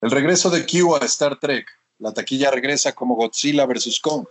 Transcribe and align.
El 0.00 0.12
regreso 0.12 0.48
de 0.48 0.64
Q 0.64 0.94
a 0.94 1.04
Star 1.06 1.40
Trek. 1.40 1.66
La 1.98 2.12
taquilla 2.12 2.52
regresa 2.52 2.92
como 2.92 3.16
Godzilla 3.16 3.66
vs. 3.66 3.98
Kong. 4.00 4.26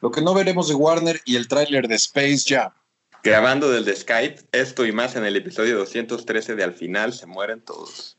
Lo 0.00 0.12
que 0.12 0.22
no 0.22 0.32
veremos 0.32 0.68
de 0.68 0.76
Warner 0.76 1.20
y 1.24 1.34
el 1.34 1.48
tráiler 1.48 1.88
de 1.88 1.96
Space 1.96 2.44
Jam. 2.46 2.70
Grabando 3.24 3.68
desde 3.68 3.96
Skype, 3.96 4.42
esto 4.52 4.86
y 4.86 4.92
más 4.92 5.16
en 5.16 5.24
el 5.24 5.34
episodio 5.34 5.76
213 5.78 6.54
de 6.54 6.62
Al 6.62 6.72
final 6.72 7.12
se 7.12 7.26
mueren 7.26 7.60
todos. 7.62 8.16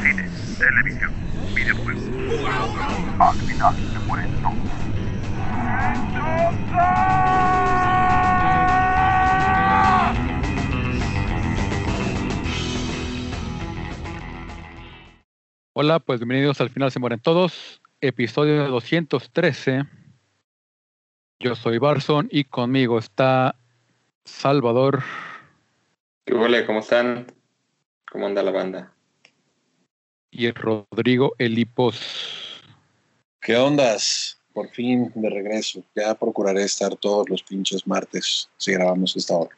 Cine, 0.00 0.30
televisión, 0.56 1.12
videojuegos. 1.56 2.04
Al 3.18 3.36
final 3.40 3.74
se 3.92 3.98
mueren 4.06 4.42
todos. 4.42 4.82
Hola, 15.74 16.00
pues 16.00 16.20
bienvenidos 16.20 16.60
al 16.60 16.68
final 16.68 16.92
se 16.92 16.98
mueren 16.98 17.18
todos, 17.18 17.80
episodio 18.02 18.68
213. 18.68 19.84
Yo 21.40 21.54
soy 21.54 21.78
Barson 21.78 22.28
y 22.30 22.44
conmigo 22.44 22.98
está 22.98 23.56
Salvador. 24.26 25.02
¿Qué 26.26 26.34
huele? 26.34 26.66
¿Cómo 26.66 26.80
están? 26.80 27.24
¿Cómo 28.10 28.26
anda 28.26 28.42
la 28.42 28.50
banda? 28.50 28.92
Y 30.30 30.50
Rodrigo 30.50 31.32
Elipos. 31.38 32.60
¿Qué 33.40 33.56
ondas? 33.56 34.38
Por 34.52 34.68
fin 34.68 35.10
de 35.14 35.30
regreso. 35.30 35.82
Ya 35.94 36.14
procuraré 36.14 36.64
estar 36.64 36.94
todos 36.96 37.30
los 37.30 37.42
pinches 37.42 37.86
martes 37.86 38.50
si 38.58 38.72
grabamos 38.72 39.16
esta 39.16 39.36
hora. 39.36 39.56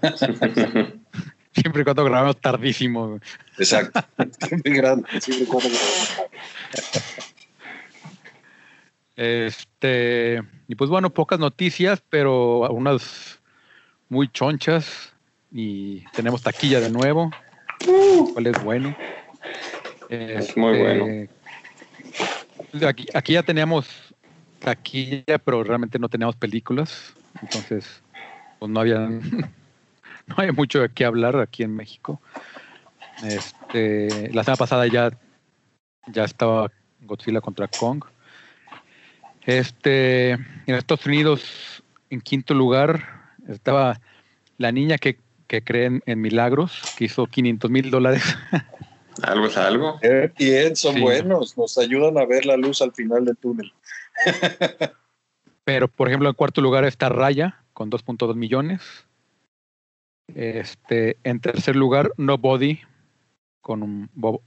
Siempre 1.52 1.82
y 1.82 1.84
cuando 1.84 2.04
grabamos 2.04 2.40
tardísimo. 2.40 3.18
Exacto. 3.58 4.00
Siempre 4.48 4.72
grande, 4.72 5.08
siempre 5.20 5.44
y 5.44 5.46
cuando 5.46 5.68
grabamos. 5.68 7.22
Este, 9.16 10.42
y 10.68 10.74
pues 10.74 10.88
bueno, 10.88 11.10
pocas 11.10 11.38
noticias, 11.38 12.02
pero 12.08 12.64
algunas 12.64 13.38
muy 14.08 14.28
chonchas. 14.28 15.12
Y 15.52 16.00
tenemos 16.14 16.42
taquilla 16.42 16.80
de 16.80 16.88
nuevo, 16.88 17.30
cuál 18.32 18.46
es 18.46 18.64
bueno. 18.64 18.96
Es 20.08 20.56
muy 20.56 20.78
bueno. 20.78 21.06
Este, 22.72 22.86
Aquí, 22.86 23.06
aquí 23.12 23.34
ya 23.34 23.42
teníamos 23.42 23.86
taquilla, 24.58 25.38
pero 25.38 25.62
realmente 25.62 25.98
no 25.98 26.08
teníamos 26.08 26.36
películas. 26.36 27.12
Entonces, 27.42 28.02
pues 28.58 28.70
no 28.70 28.80
había, 28.80 29.10
no 30.26 30.34
hay 30.38 30.52
mucho 30.52 30.80
de 30.80 30.88
qué 30.90 31.04
hablar 31.04 31.36
aquí 31.36 31.62
en 31.62 31.74
México. 31.74 32.20
Este, 33.24 34.32
la 34.32 34.44
semana 34.44 34.56
pasada 34.56 34.86
ya, 34.86 35.10
ya 36.08 36.24
estaba 36.24 36.70
Godzilla 37.00 37.40
contra 37.40 37.68
Kong. 37.68 38.04
Este, 39.44 40.30
en 40.32 40.40
Estados 40.66 41.06
Unidos, 41.06 41.82
en 42.10 42.20
quinto 42.20 42.54
lugar, 42.54 43.34
estaba 43.48 44.00
la 44.58 44.70
niña 44.72 44.98
que, 44.98 45.18
que 45.46 45.62
cree 45.62 45.86
en, 45.86 46.02
en 46.06 46.20
milagros, 46.20 46.80
que 46.96 47.06
hizo 47.06 47.26
500 47.26 47.70
mil 47.70 47.90
dólares. 47.90 48.22
¿Algo 49.22 49.46
es 49.46 49.56
algo? 49.56 49.98
Eh, 50.02 50.32
Bien, 50.38 50.74
son 50.74 50.94
Sí. 50.94 51.00
buenos. 51.00 51.56
Nos 51.58 51.76
ayudan 51.76 52.16
a 52.18 52.24
ver 52.24 52.46
la 52.46 52.56
luz 52.56 52.80
al 52.80 52.92
final 52.92 53.24
del 53.24 53.36
túnel. 53.36 53.72
Pero, 55.64 55.88
por 55.88 56.08
ejemplo, 56.08 56.28
en 56.28 56.34
cuarto 56.34 56.60
lugar 56.60 56.84
está 56.84 57.08
Raya 57.08 57.62
con 57.72 57.90
2.2 57.90 58.34
millones. 58.34 58.80
Este, 60.34 61.16
en 61.24 61.40
tercer 61.40 61.76
lugar, 61.76 62.10
Nobody 62.16 62.80
con 63.60 63.82
un 63.82 64.10
Bob 64.14 64.40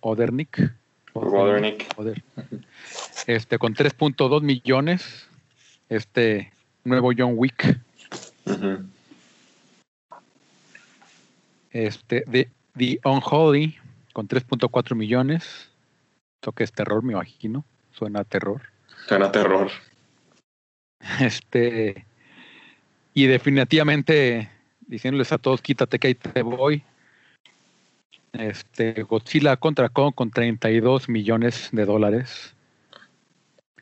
Odernick. 0.00 0.72
Roderick. 1.14 1.88
Oder- 1.96 2.22
Este, 3.26 3.58
con 3.58 3.74
3.2 3.74 4.42
millones. 4.42 5.28
Este 5.88 6.52
nuevo 6.84 7.10
John 7.16 7.32
Wick. 7.36 7.78
Este, 11.70 12.22
The, 12.30 12.50
The 12.76 13.00
Unholy 13.04 13.76
con 14.12 14.28
3.4 14.28 14.94
millones. 14.94 15.70
Esto 16.36 16.52
que 16.52 16.64
es 16.64 16.72
terror, 16.72 17.02
me 17.02 17.12
imagino. 17.12 17.64
Suena 17.92 18.20
a 18.20 18.24
terror. 18.24 18.62
Suena 19.06 19.30
terror. 19.30 19.70
Este, 21.20 22.06
y 23.14 23.26
definitivamente 23.26 24.50
diciéndoles 24.90 25.32
a 25.32 25.38
todos, 25.38 25.62
quítate 25.62 25.98
que 25.98 26.08
ahí 26.08 26.14
te 26.14 26.42
voy. 26.42 26.82
Este, 28.32 29.02
Godzilla 29.04 29.56
contra 29.56 29.88
Kong 29.88 30.14
con 30.14 30.30
32 30.30 31.08
millones 31.08 31.68
de 31.72 31.84
dólares. 31.84 32.54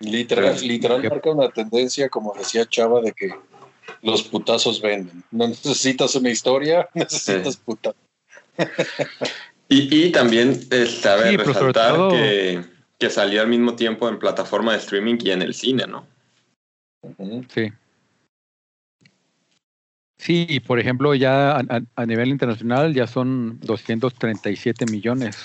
Literal, 0.00 0.56
literal 0.60 1.02
Que- 1.02 1.10
marca 1.10 1.30
una 1.30 1.48
tendencia, 1.50 2.08
como 2.08 2.32
decía 2.34 2.64
Chava, 2.66 3.00
de 3.00 3.12
que 3.12 3.30
los 4.02 4.22
putazos 4.22 4.80
venden. 4.80 5.24
No 5.30 5.48
necesitas 5.48 6.14
una 6.14 6.30
historia, 6.30 6.88
necesitas 6.94 7.54
Sí. 7.54 7.60
puta. 7.64 7.94
Y, 9.68 10.06
y 10.06 10.12
también 10.12 10.54
sabe 10.86 11.30
Sí, 11.30 11.36
resaltar 11.36 11.94
todo- 11.94 12.10
que, 12.10 12.64
que 12.98 13.10
salió 13.10 13.40
al 13.42 13.48
mismo 13.48 13.74
tiempo 13.76 14.08
en 14.08 14.18
plataforma 14.18 14.72
de 14.72 14.78
streaming 14.78 15.16
y 15.20 15.30
en 15.30 15.42
el 15.42 15.54
cine, 15.54 15.84
¿no? 15.86 16.06
Sí. 17.52 17.70
Sí, 20.18 20.46
y 20.48 20.60
por 20.60 20.78
ejemplo, 20.80 21.14
ya 21.14 21.52
a, 21.52 21.60
a- 21.60 21.80
a 21.96 22.06
nivel 22.06 22.28
internacional 22.28 22.92
ya 22.92 23.06
son 23.06 23.58
237 23.60 24.84
millones. 24.86 25.36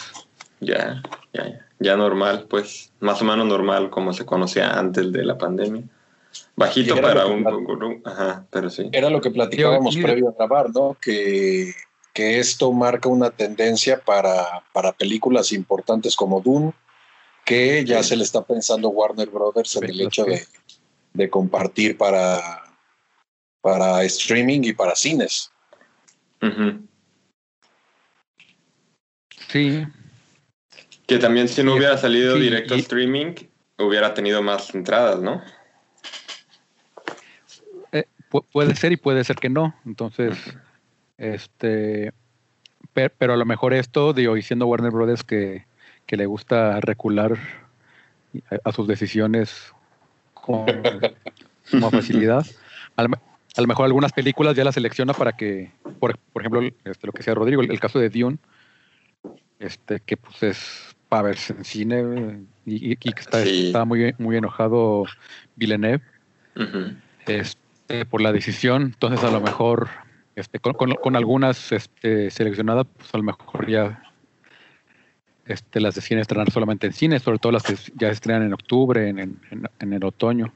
Ya, 0.59 1.01
ya, 1.33 1.47
ya. 1.47 1.67
Ya 1.79 1.97
normal, 1.97 2.45
pues, 2.49 2.91
más 3.01 3.21
o 3.21 3.25
menos 3.25 3.45
normal 3.45 3.89
como 3.89 4.13
se 4.13 4.25
conocía 4.25 4.79
antes 4.79 5.11
de 5.11 5.23
la 5.25 5.37
pandemia. 5.37 5.83
Bajito 6.55 6.99
para 7.01 7.25
un, 7.27 7.45
un- 7.45 8.01
Ajá, 8.05 8.45
pero 8.49 8.69
sí. 8.69 8.87
Era 8.93 9.09
lo 9.09 9.19
que 9.19 9.29
platicábamos 9.31 9.95
previo 9.97 10.29
a 10.29 10.33
grabar, 10.33 10.69
¿no? 10.73 10.95
Que, 11.01 11.73
que 12.13 12.39
esto 12.39 12.71
marca 12.71 13.09
una 13.09 13.31
tendencia 13.31 13.99
para, 13.99 14.63
para 14.71 14.93
películas 14.93 15.51
importantes 15.51 16.15
como 16.15 16.39
Dune, 16.39 16.73
que 17.43 17.83
ya 17.83 18.01
Sí. 18.01 18.09
se 18.09 18.15
le 18.15 18.23
está 18.23 18.41
pensando 18.43 18.87
Warner 18.89 19.29
Brothers 19.29 19.75
en 19.75 19.83
el 19.89 19.99
hecho 20.01 20.23
de, 20.23 20.45
de 21.13 21.29
compartir 21.29 21.97
para, 21.97 22.62
para 23.63 24.03
streaming 24.03 24.59
y 24.65 24.73
para 24.73 24.93
cines. 24.93 25.49
Sí, 29.47 29.85
Que 31.07 31.17
también 31.17 31.47
si 31.47 31.63
no 31.63 31.75
hubiera 31.75 31.97
salido 31.97 32.35
sí, 32.35 32.41
directo 32.41 32.73
a 32.73 32.77
streaming, 32.77 33.35
hubiera 33.77 34.13
tenido 34.13 34.41
más 34.41 34.75
entradas, 34.75 35.21
¿no? 35.21 35.41
pu- 38.29 38.45
puede 38.51 38.75
ser 38.75 38.91
y 38.91 38.97
puede 38.97 39.23
ser 39.23 39.37
que 39.37 39.47
no. 39.49 39.73
Entonces, 39.85 40.37
este, 41.17 42.11
pe- 42.91 43.11
pero 43.11 43.33
a 43.33 43.37
lo 43.37 43.45
mejor 43.45 43.73
esto, 43.73 44.11
digo, 44.11 44.35
y 44.35 44.41
siendo 44.41 44.65
Warner 44.67 44.91
Brothers 44.91 45.23
que, 45.23 45.65
que 46.05 46.17
le 46.17 46.25
gusta 46.25 46.81
recular 46.81 47.37
a, 48.49 48.69
a 48.69 48.71
sus 48.73 48.87
decisiones 48.87 49.71
con, 50.33 50.65
con 51.79 51.91
facilidad, 51.91 52.45
a 52.97 53.03
lo, 53.03 53.09
me- 53.09 53.32
a 53.55 53.61
lo 53.61 53.67
mejor 53.67 53.85
algunas 53.85 54.11
películas 54.13 54.55
ya 54.55 54.63
las 54.63 54.73
selecciona 54.75 55.13
para 55.13 55.33
que, 55.33 55.71
por, 55.99 56.17
por 56.31 56.41
ejemplo, 56.41 56.61
este, 56.83 57.07
lo 57.07 57.13
que 57.13 57.23
sea 57.23 57.35
Rodrigo, 57.35 57.61
el, 57.61 57.71
el 57.71 57.79
caso 57.79 57.99
de 57.99 58.09
Dune, 58.09 58.37
este, 59.59 59.99
que 59.99 60.17
pues 60.17 60.41
es 60.43 60.95
para 61.07 61.23
verse 61.23 61.53
en 61.53 61.63
cine 61.63 62.39
y, 62.65 62.95
que 62.95 63.09
está, 63.17 63.43
Sí. 63.43 63.67
está 63.67 63.85
muy, 63.85 64.15
muy 64.17 64.37
enojado 64.37 65.05
Villeneuve 65.55 66.01
Ujú. 66.55 66.95
este, 67.27 68.05
por 68.05 68.21
la 68.21 68.31
decisión. 68.31 68.83
Entonces, 68.83 69.23
a 69.23 69.29
lo 69.31 69.39
mejor, 69.39 69.89
este, 70.35 70.59
con, 70.59 70.73
con- 70.73 70.95
con 70.95 71.15
algunas 71.15 71.71
este, 71.71 72.31
seleccionadas, 72.31 72.87
pues 72.97 73.13
a 73.13 73.17
lo 73.17 73.23
mejor 73.23 73.69
ya 73.69 74.01
este, 75.45 75.79
las 75.79 75.93
deciden 75.95 76.21
estrenar 76.21 76.49
solamente 76.51 76.87
en 76.87 76.93
cine, 76.93 77.19
sobre 77.19 77.37
todo 77.37 77.51
las 77.51 77.63
que 77.63 77.75
ya 77.95 78.07
se 78.07 78.13
estrenan 78.13 78.43
en 78.43 78.53
octubre, 78.53 79.07
en- 79.09 79.19
en- 79.19 79.39
en 79.79 79.93
el 79.93 80.03
otoño. 80.03 80.51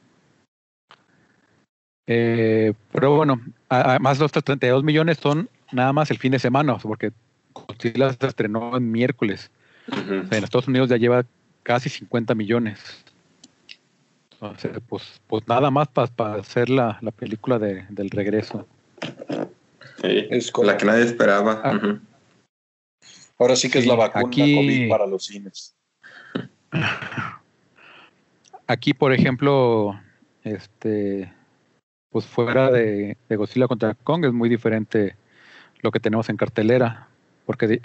Eh, 2.07 2.73
pero 2.93 3.15
bueno, 3.17 3.41
además 3.69 4.17
los 4.19 4.31
32 4.31 4.83
millones 4.83 5.17
son 5.21 5.49
nada 5.71 5.91
más 5.93 6.09
el 6.09 6.17
fin 6.17 6.31
de 6.31 6.39
semana, 6.39 6.77
porque 6.77 7.11
Godzilla 7.53 8.13
se 8.13 8.27
estrenó 8.27 8.75
en 8.77 8.89
miércoles. 8.91 9.51
Ujú. 9.91 9.99
O 10.23 10.27
sea, 10.27 10.37
en 10.37 10.43
Estados 10.43 10.67
Unidos 10.67 10.89
ya 10.89 10.97
lleva 10.97 11.25
casi 11.63 11.89
50 11.89 12.33
millones. 12.35 13.03
Entonces, 14.31 14.71
pues, 14.87 15.19
pues 15.27 15.47
nada 15.47 15.69
más 15.71 15.87
para 15.89 16.35
hacer 16.35 16.69
la, 16.69 16.97
la 17.01 17.11
película 17.11 17.57
de, 17.59 17.85
del 17.89 18.09
regreso. 18.09 18.67
Sí, 20.01 20.27
Es 20.29 20.47
la 20.47 20.51
correcto. 20.53 20.77
que 20.77 20.85
nadie 20.85 21.03
esperaba. 21.03 21.61
Ah. 21.63 21.99
Ahora 23.39 23.55
sí 23.55 23.69
que 23.69 23.79
es 23.79 23.85
la 23.87 23.95
vacuna 23.95 24.27
aquí- 24.27 24.55
COVID 24.55 24.89
para 24.89 25.07
los 25.07 25.25
cines. 25.25 25.75
Aquí, 28.67 28.93
por 28.93 29.13
ejemplo, 29.13 29.99
este, 30.43 31.33
pues 32.09 32.25
fuera 32.25 32.71
de, 32.71 33.17
Godzilla 33.29 33.67
contra 33.67 33.95
Kong 33.95 34.25
es 34.25 34.33
muy 34.33 34.49
diferente 34.49 35.15
lo 35.81 35.91
que 35.91 35.99
tenemos 35.99 36.29
en 36.29 36.37
cartelera, 36.37 37.09
porque 37.45 37.81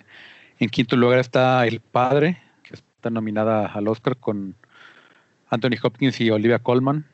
en 0.59 0.69
quinto 0.69 0.97
lugar 0.97 1.19
está 1.19 1.67
El 1.67 1.81
Padre, 1.81 2.41
que 2.63 2.75
está 2.75 3.11
nominada 3.11 3.67
al 3.67 3.89
Oscar 3.89 4.17
con 4.17 4.57
Anthony 5.49 5.77
Hopkins 5.83 6.21
y 6.21 6.31
Olivia 6.31 6.61
Colman. 6.61 7.07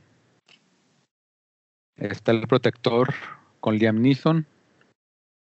Está 1.97 2.31
El 2.31 2.47
Protector 2.47 3.13
con 3.61 3.77
Liam 3.77 4.01
Neeson. 4.01 4.47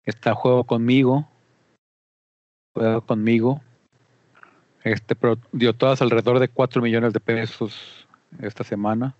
Está 0.04 0.34
Juego 0.34 0.64
conmigo. 0.64 1.28
Juego 2.74 3.02
conmigo. 3.02 3.60
Este 4.82 5.14
dio 5.52 5.74
todas 5.74 6.02
alrededor 6.02 6.38
de 6.38 6.48
4 6.48 6.82
millones 6.82 7.12
de 7.12 7.20
pesos 7.20 8.08
esta 8.40 8.64
semana. 8.64 9.14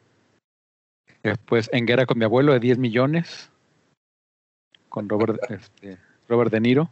Después 1.22 1.68
En 1.72 1.86
Guerra 1.86 2.06
con 2.06 2.18
mi 2.18 2.24
abuelo 2.24 2.52
de 2.52 2.60
10 2.60 2.78
millones. 2.78 3.50
Con 4.88 5.08
Robert, 5.08 5.38
este, 5.50 5.98
Robert 6.28 6.50
De 6.50 6.60
Niro. 6.60 6.90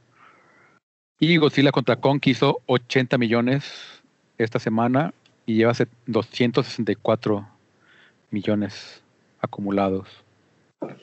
Y 1.19 1.37
Godzilla 1.37 1.73
contra 1.73 1.97
Kong 1.97 2.21
que 2.21 2.31
hizo 2.31 2.61
80 2.67 3.19
millones 3.19 4.03
esta 4.37 4.59
semana 4.59 5.13
y 5.47 5.55
lleva 5.57 5.75
set- 5.75 5.89
264 6.07 7.49
millones 8.31 9.03
acumulados. 9.41 10.09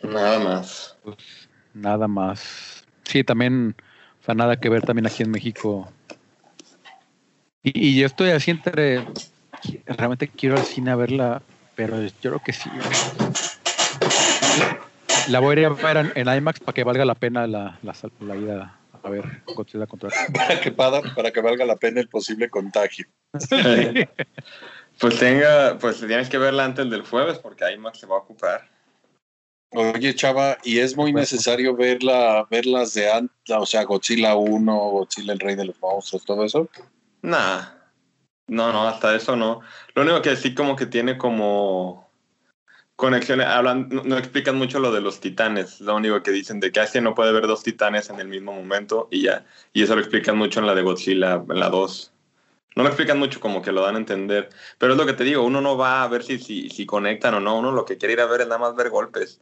Nada 0.04 0.40
más. 0.40 0.98
Pues, 1.04 1.50
nada 1.74 2.08
más. 2.08 2.86
Sí, 3.04 3.24
también, 3.24 3.76
o 4.22 4.24
sea, 4.24 4.36
nada 4.36 4.58
que 4.60 4.70
ver 4.70 4.84
también 4.84 5.06
aquí 5.08 5.24
en 5.24 5.32
México. 5.32 5.92
Y, 7.64 7.90
y 7.90 8.00
yo 8.00 8.06
estoy 8.06 8.30
así 8.30 8.52
entre. 8.52 9.06
Realmente 9.86 10.28
quiero 10.28 10.56
al 10.56 10.64
cine 10.64 10.92
a 10.92 10.96
verla, 10.96 11.42
pero 11.76 12.02
yo 12.02 12.10
creo 12.22 12.40
que 12.44 12.54
sí. 12.54 12.70
La 15.30 15.40
voy 15.40 15.58
a 15.58 15.60
ir 15.60 15.66
a 15.66 15.70
ver 15.70 15.98
en, 15.98 16.12
en 16.16 16.38
IMAX 16.38 16.60
para 16.60 16.74
que 16.74 16.84
valga 16.84 17.06
la 17.06 17.16
pena 17.16 17.48
la, 17.48 17.78
la, 17.82 17.94
sal- 17.94 18.12
la 18.20 18.36
ida 18.36 18.80
a 19.04 19.10
ver 19.10 19.26
Godzilla 19.46 19.86
contra 19.88 20.10
Para 20.34 20.60
que, 20.62 20.72
para, 20.72 21.02
para 21.02 21.32
que 21.32 21.42
valga 21.42 21.66
la 21.66 21.76
pena 21.76 22.00
el 22.02 22.08
posible 22.08 22.50
contagio. 22.50 23.06
Pues 25.00 25.20
tenga, 25.20 25.78
pues 25.80 26.00
tienes 26.00 26.30
que 26.30 26.38
verla 26.38 26.66
antes 26.66 26.90
del 26.90 27.02
jueves 27.04 27.38
porque 27.40 27.72
IMAX 27.72 28.00
se 28.00 28.06
va 28.08 28.16
a 28.16 28.20
ocupar. 28.20 28.70
Oye, 29.72 30.16
Chava, 30.16 30.58
¿y 30.64 30.80
es 30.80 30.96
muy 30.96 31.12
necesario 31.12 31.76
verla, 31.76 32.48
verlas 32.50 32.94
de 32.94 33.12
antes? 33.12 33.36
O 33.50 33.66
sea, 33.66 33.84
Godzilla 33.84 34.36
1, 34.36 34.74
Godzilla 34.92 35.34
el 35.34 35.40
Rey 35.40 35.56
de 35.56 35.66
los 35.66 35.80
Monstruos, 35.82 36.24
todo 36.24 36.46
eso. 36.46 36.70
Nah. 37.22 37.66
No, 38.48 38.72
no, 38.72 38.88
hasta 38.88 39.16
eso 39.16 39.36
no. 39.36 39.62
Lo 39.96 40.04
único 40.04 40.22
que 40.22 40.36
sí 40.36 40.54
como 40.54 40.76
que 40.76 40.86
tiene 40.86 41.18
como 41.18 42.10
conexiones, 42.96 43.48
hablan, 43.48 43.90
no, 43.90 44.18
explican 44.18 44.56
mucho 44.56 44.80
lo 44.80 44.92
de 44.92 45.02
los 45.02 45.20
titanes, 45.20 45.82
lo 45.82 45.96
único 45.96 46.22
que 46.24 46.32
dicen 46.32 46.60
de 46.60 46.72
que 46.72 46.80
así 46.80 47.02
no 47.02 47.16
puede 47.16 47.34
ver 47.34 47.48
dos 47.48 47.64
titanes 47.64 48.10
en 48.10 48.20
el 48.20 48.28
mismo 48.28 48.54
momento 48.54 49.08
y 49.12 49.24
ya, 49.24 49.46
y 49.74 49.84
eso 49.84 49.96
lo 49.96 50.02
explican 50.02 50.38
mucho 50.38 50.60
en 50.60 50.68
la 50.68 50.76
de 50.76 50.82
Godzilla, 50.84 51.44
en 51.50 51.60
la 51.60 51.70
2. 51.70 52.14
No 52.76 52.84
lo 52.84 52.90
explican 52.90 53.20
mucho 53.20 53.40
como 53.40 53.62
que 53.62 53.72
lo 53.72 53.82
dan 53.82 53.96
a 53.96 54.00
entender, 54.00 54.50
pero 54.78 54.94
es 54.94 54.98
lo 54.98 55.06
que 55.06 55.14
te 55.14 55.24
digo, 55.24 55.44
uno 55.44 55.62
no 55.62 55.78
va 55.78 56.04
a 56.04 56.08
ver 56.08 56.24
si, 56.24 56.40
si, 56.40 56.70
si 56.70 56.86
conectan 56.86 57.34
o 57.36 57.40
no, 57.40 57.58
uno 57.58 57.72
lo 57.72 57.86
que 57.86 57.98
quiere 57.98 58.14
ir 58.14 58.22
a 58.22 58.26
ver 58.28 58.42
es 58.42 58.48
nada 58.48 58.60
más 58.60 58.76
ver 58.76 58.90
golpes. 58.90 59.42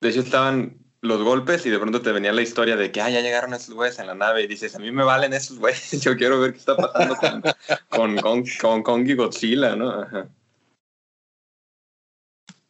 De 0.00 0.08
hecho 0.08 0.20
estaban 0.20 0.78
los 1.02 1.20
golpes 1.22 1.66
y 1.66 1.70
de 1.70 1.78
pronto 1.80 2.00
te 2.00 2.12
venía 2.12 2.32
la 2.32 2.42
historia 2.42 2.76
de 2.76 2.92
que 2.92 3.00
ah, 3.00 3.10
ya 3.10 3.20
llegaron 3.20 3.52
esos 3.54 3.74
güeyes 3.74 3.98
en 3.98 4.06
la 4.06 4.14
nave 4.14 4.42
y 4.42 4.46
dices, 4.46 4.74
a 4.76 4.78
mí 4.78 4.92
me 4.92 5.02
valen 5.02 5.32
esos 5.32 5.58
güeyes, 5.58 5.90
yo 6.02 6.16
quiero 6.16 6.40
ver 6.40 6.52
qué 6.52 6.58
está 6.58 6.76
pasando 6.76 7.16
con, 7.16 7.42
con, 7.88 8.16
con, 8.18 8.44
con 8.60 8.82
Kong 8.82 9.08
y 9.08 9.14
Godzilla, 9.14 9.74
¿no? 9.76 9.90
Ajá. 9.90 10.28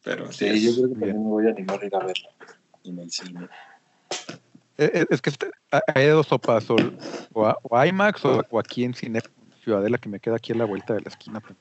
Pero 0.03 0.31
sí, 0.31 0.49
Sí, 0.59 0.65
yo 0.65 0.73
creo 0.75 0.87
que 0.89 0.93
también 0.95 1.23
me 1.23 1.29
voy 1.29 1.47
a 1.47 1.51
animar 1.51 1.79
a 1.81 1.85
ir 1.85 1.95
a 1.95 1.99
verla 1.99 2.29
en 2.83 2.99
el 2.99 3.11
cine. 3.11 3.47
Es, 4.77 4.89
Eh, 4.95 5.05
es 5.11 5.21
que 5.21 5.29
este- 5.29 5.51
hay 5.93 6.05
de 6.05 6.09
dos 6.09 6.27
sopas, 6.27 6.67
o, 6.71 6.75
o, 7.33 7.45
a- 7.45 7.57
o 7.61 7.85
IMAX 7.85 8.25
o, 8.25 8.43
o 8.49 8.59
aquí 8.59 8.83
en 8.83 8.93
Cine 8.95 9.21
Ciudadela, 9.63 9.97
que 9.99 10.09
me 10.09 10.19
queda 10.19 10.35
aquí 10.37 10.51
a 10.51 10.55
la 10.55 10.65
vuelta 10.65 10.95
de 10.95 11.01
la 11.01 11.09
esquina. 11.09 11.39
pues. 11.39 11.55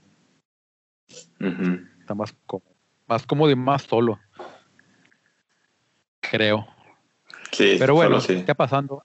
Está 2.00 2.14
más 2.14 2.34
cómodo, 2.46 2.72
más 3.06 3.26
cómodo 3.26 3.50
y 3.50 3.56
más 3.56 3.82
solo. 3.82 4.18
Creo. 6.32 6.66
Sí, 7.50 7.76
Pero 7.78 7.94
bueno, 7.94 8.18
sí. 8.18 8.42
ya 8.46 8.54
pasando. 8.54 9.04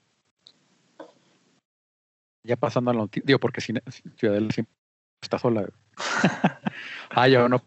Ya 2.42 2.56
pasando 2.56 2.90
a 2.90 2.94
la 2.94 3.00
noticia. 3.00 3.22
Digo, 3.26 3.38
porque 3.38 3.60
Ciudadela 3.60 4.50
siempre 4.50 4.72
está 5.20 5.38
sola. 5.38 5.68
ah, 7.10 7.28
ya 7.28 7.46
no. 7.46 7.62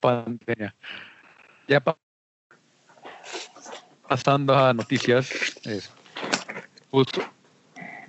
Pandemia. 0.00 0.74
Ya 1.68 1.78
pa- 1.78 1.96
pasando 4.08 4.58
a 4.58 4.74
noticias. 4.74 5.30
es, 5.64 5.92
pues, 6.90 7.06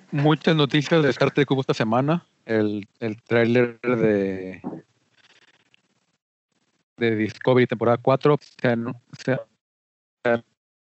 muchas 0.09 0.55
noticias 0.55 1.03
de 1.03 1.11
Star 1.11 1.29
Trek 1.29 1.51
hubo 1.51 1.61
esta 1.61 1.75
semana. 1.75 2.25
El, 2.47 2.87
el 2.99 3.21
tráiler 3.21 3.79
de 3.79 4.63
de 6.97 7.15
Discovery 7.15 7.67
temporada 7.67 7.97
4 7.97 8.39
se, 8.41 8.75
se 9.23 9.50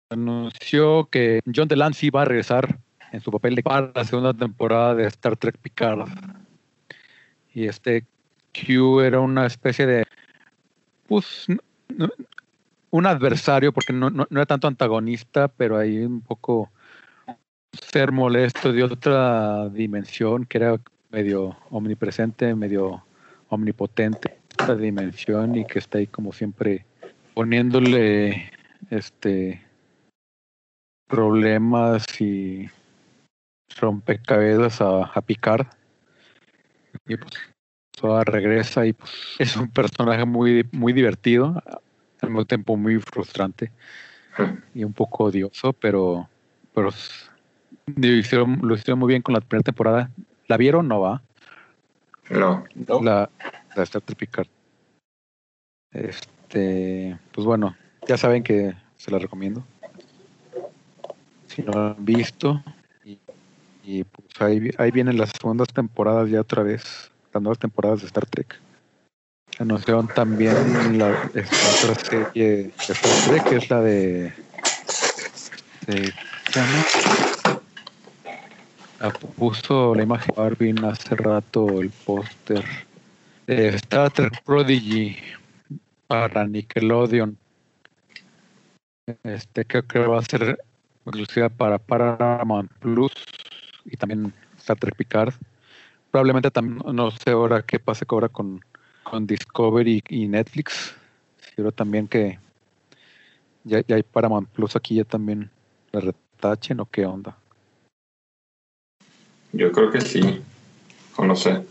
anunció 0.09 1.07
que 1.12 1.42
John 1.54 1.68
Delancey 1.68 2.09
va 2.09 2.21
a 2.24 2.25
regresar 2.25 2.80
en 3.12 3.21
su 3.21 3.31
papel 3.31 3.56
de 3.56 3.63
para 3.63 3.92
la 3.94 4.04
segunda 4.04 4.33
temporada 4.33 4.95
de 4.95 5.06
Star 5.07 5.38
Trek 5.38 5.57
Picard. 5.57 6.07
Y 7.54 7.65
este 7.65 8.06
Q 8.54 9.01
era 9.01 9.19
una 9.19 9.45
especie 9.45 9.86
de 9.86 10.04
pues 11.07 11.48
un 12.89 13.06
adversario 13.06 13.71
porque 13.71 13.94
no, 13.94 14.09
no- 14.09 14.27
no 14.30 14.39
era 14.39 14.45
tanto 14.45 14.68
antagonista, 14.68 15.48
pero 15.48 15.77
ahí 15.77 16.00
un 16.00 16.21
poco 16.21 16.69
ser 17.71 18.12
molesto 18.12 18.71
de 18.74 18.83
otra 18.83 19.69
dimensión 19.69 20.45
que 20.45 20.57
era 20.57 20.77
medio 21.12 21.56
omnipresente, 21.69 22.54
medio 22.56 23.04
omnipotente 23.50 24.38
esta 24.51 24.75
dimensión 24.75 25.56
y 25.56 25.65
que 25.65 25.80
está 25.80 26.00
ahí 26.00 26.07
como 26.07 26.33
siempre 26.33 26.86
poniéndole 27.33 28.51
este 28.89 29.62
problemas 31.07 32.06
y 32.21 32.69
rompecabezas 33.80 34.81
a, 34.81 35.04
a 35.06 35.21
Picard 35.21 35.68
y 37.07 37.18
pues 37.18 37.33
Soa 37.98 38.24
regresa 38.24 38.86
y 38.86 38.94
pues 38.94 39.12
es 39.39 39.56
un 39.56 39.69
personaje 39.69 40.25
muy 40.25 40.68
muy 40.71 40.94
divertido 40.94 41.62
al 42.21 42.30
mismo 42.30 42.45
tiempo 42.45 42.75
muy 42.77 43.00
frustrante 43.00 43.71
y 44.74 44.83
un 44.83 44.94
poco 44.94 45.25
odioso 45.25 45.74
pero 45.74 46.30
pero 46.74 46.89
digo, 47.88 48.15
hicieron- 48.15 48.59
lo 48.62 48.76
hicieron 48.76 48.99
muy 48.99 49.09
bien 49.09 49.21
con 49.21 49.33
la 49.33 49.42
primera 49.42 49.64
temporada 49.64 50.11
¿la 50.47 50.57
vieron? 50.57 50.87
no 50.87 51.02
va 51.02 51.21
No. 52.30 52.66
¿no? 52.76 53.02
la, 53.02 53.30
la 53.76 53.83
Star 53.83 54.02
Trek 54.02 54.18
Picard. 54.18 54.47
Este, 55.94 57.18
pues 57.33 57.45
bueno, 57.45 57.76
ya 58.07 58.18
saben 58.18 58.44
que 58.44 58.76
se 58.97 59.11
la 59.11 59.19
recomiendo. 59.19 59.64
Si 61.57 61.64
no 61.64 61.73
han 61.73 62.06
visto, 62.06 62.64
y, 63.04 63.18
y, 63.83 64.04
pues 64.04 64.28
ahí, 64.40 64.69
ahí 64.78 64.92
vienen 64.92 65.18
las 65.18 65.31
segundas 65.31 65.68
temporadas 65.69 66.30
ya 66.30 66.42
otra 66.42 66.61
vez, 66.61 67.09
las 67.33 67.42
nuevas 67.42 67.57
temporadas 67.57 68.02
de 68.02 68.06
Star 68.06 68.28
Trek. 68.28 68.59
Anunciaron 69.57 70.07
también 70.07 70.56
la 70.99 71.09
esta 71.33 71.90
otra 71.90 72.06
serie 72.06 72.47
de 72.47 72.73
Star 72.78 73.11
Trek, 73.28 73.44
que 73.49 73.56
es 73.56 73.69
la 73.71 73.81
de. 73.81 74.33
de- 75.87 76.14
puso 79.35 79.95
la 79.95 80.04
imagen 80.04 80.35
de 80.35 80.40
Marvin 80.40 80.85
hace 80.85 81.16
rato 81.16 81.81
el 81.81 81.90
póster 81.90 82.64
de 83.47 83.69
Star 83.69 84.11
Trek 84.11 84.44
Prodigy 84.44 85.18
para 86.06 86.45
Nickelodeon. 86.45 87.35
Este 89.23 89.66
creo 89.66 89.87
que 89.87 89.99
va 89.99 90.19
a 90.19 90.21
ser 90.21 90.59
exclusiva 91.09 91.49
para 91.49 91.78
Paramount 91.78 92.71
Plus 92.80 93.11
y 93.85 93.97
también 93.97 94.33
Star 94.57 94.78
Trek 94.78 94.95
Picard. 94.95 95.33
Probablemente 96.11 96.52
también, 96.52 96.81
no 96.95 97.11
sé 97.11 97.31
ahora 97.31 97.61
qué 97.61 97.80
pase 97.80 98.06
ahora 98.09 98.30
con, 98.30 98.61
con 99.04 99.28
Discovery 99.28 100.04
y 100.09 100.28
Netflix. 100.28 100.95
Pero 101.56 101.71
también 101.71 102.07
que 102.07 102.40
ya, 103.64 103.81
ya 103.87 103.95
hay 103.95 104.04
Paramount 104.04 104.49
Plus 104.49 104.76
aquí, 104.76 104.95
ya 104.95 105.04
también 105.04 105.49
la 105.92 105.99
retachen 105.99 106.80
o 106.80 106.85
qué 106.85 107.06
onda. 107.06 107.37
Yo 109.54 109.71
creo 109.71 109.92
que 109.92 110.02
sí. 110.02 110.42
O 111.16 111.26
no 111.26 111.35
sé. 111.35 111.64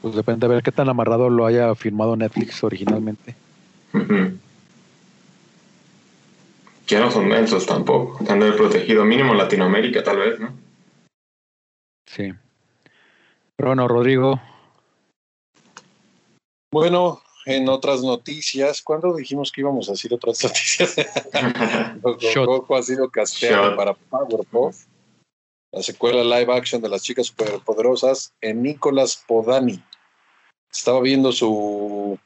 Pues 0.00 0.14
depende 0.14 0.46
de 0.46 0.54
ver 0.54 0.62
qué 0.62 0.72
tan 0.72 0.88
amarrado 0.88 1.30
lo 1.30 1.46
haya 1.46 1.74
firmado 1.74 2.16
Netflix 2.16 2.62
originalmente. 2.64 3.34
Ujú. 3.94 4.38
Que 6.86 6.98
no 6.98 7.10
son 7.10 7.28
mensos 7.28 7.66
tampoco. 7.66 8.18
Han 8.28 8.40
de 8.40 8.46
haber 8.46 8.56
protegido 8.56 9.04
mínimo 9.04 9.32
en 9.32 9.38
Latinoamérica, 9.38 10.02
tal 10.02 10.18
vez, 10.18 10.40
¿no? 10.40 10.52
Sí. 12.06 12.32
Pero 13.56 13.68
bueno, 13.70 13.88
Rodrigo, 13.88 14.40
Bueno, 16.72 17.22
en 17.46 17.68
otras 17.68 18.02
noticias, 18.02 18.82
¿cuándo 18.82 19.14
dijimos 19.14 19.52
que 19.52 19.60
íbamos 19.60 19.88
a 19.88 19.92
decir 19.92 20.12
otras 20.14 20.42
noticias? 20.44 20.96
Goku 22.46 22.74
ha 22.74 22.82
sido 22.82 23.10
casteado 23.10 23.68
Shot. 23.68 23.76
para 23.76 23.94
Powerpuff, 23.94 24.84
la 25.72 25.82
secuela 25.82 26.22
live 26.24 26.52
action 26.52 26.82
de 26.82 26.88
las 26.88 27.02
chicas 27.02 27.26
superpoderosas, 27.26 28.32
en 28.40 28.62
Nicolas 28.62 29.22
Podani. 29.26 29.82
Estaba 30.70 31.00
viendo 31.00 31.32
su 31.32 32.18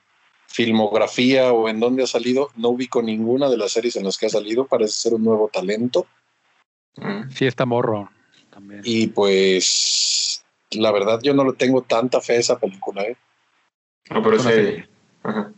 filmografía 0.56 1.52
o 1.52 1.68
en 1.68 1.80
dónde 1.80 2.02
ha 2.02 2.06
salido, 2.06 2.50
no 2.56 2.70
ubico 2.70 3.02
ninguna 3.02 3.50
de 3.50 3.58
las 3.58 3.72
series 3.72 3.94
en 3.96 4.04
las 4.04 4.16
que 4.16 4.25
ha 4.25 4.30
salido, 4.30 4.66
parece 4.66 4.92
ser 4.92 5.12
un 5.12 5.22
nuevo 5.22 5.50
talento. 5.52 6.06
Mm. 6.96 7.28
Sí, 7.30 7.46
está 7.46 7.66
morro 7.66 8.10
también. 8.48 8.80
Y 8.82 9.08
pues, 9.08 10.42
la 10.70 10.92
verdad, 10.92 11.20
yo 11.22 11.34
no 11.34 11.44
le 11.44 11.52
tengo 11.52 11.82
tanta 11.82 12.22
fe 12.22 12.36
a 12.36 12.40
esa 12.40 12.58
película. 12.58 13.02
¿eh? 13.02 13.18
No, 14.08 14.22
pero 14.22 14.36
Es 14.36 14.44
serie. 14.44 14.88
Ajá. 15.22 15.52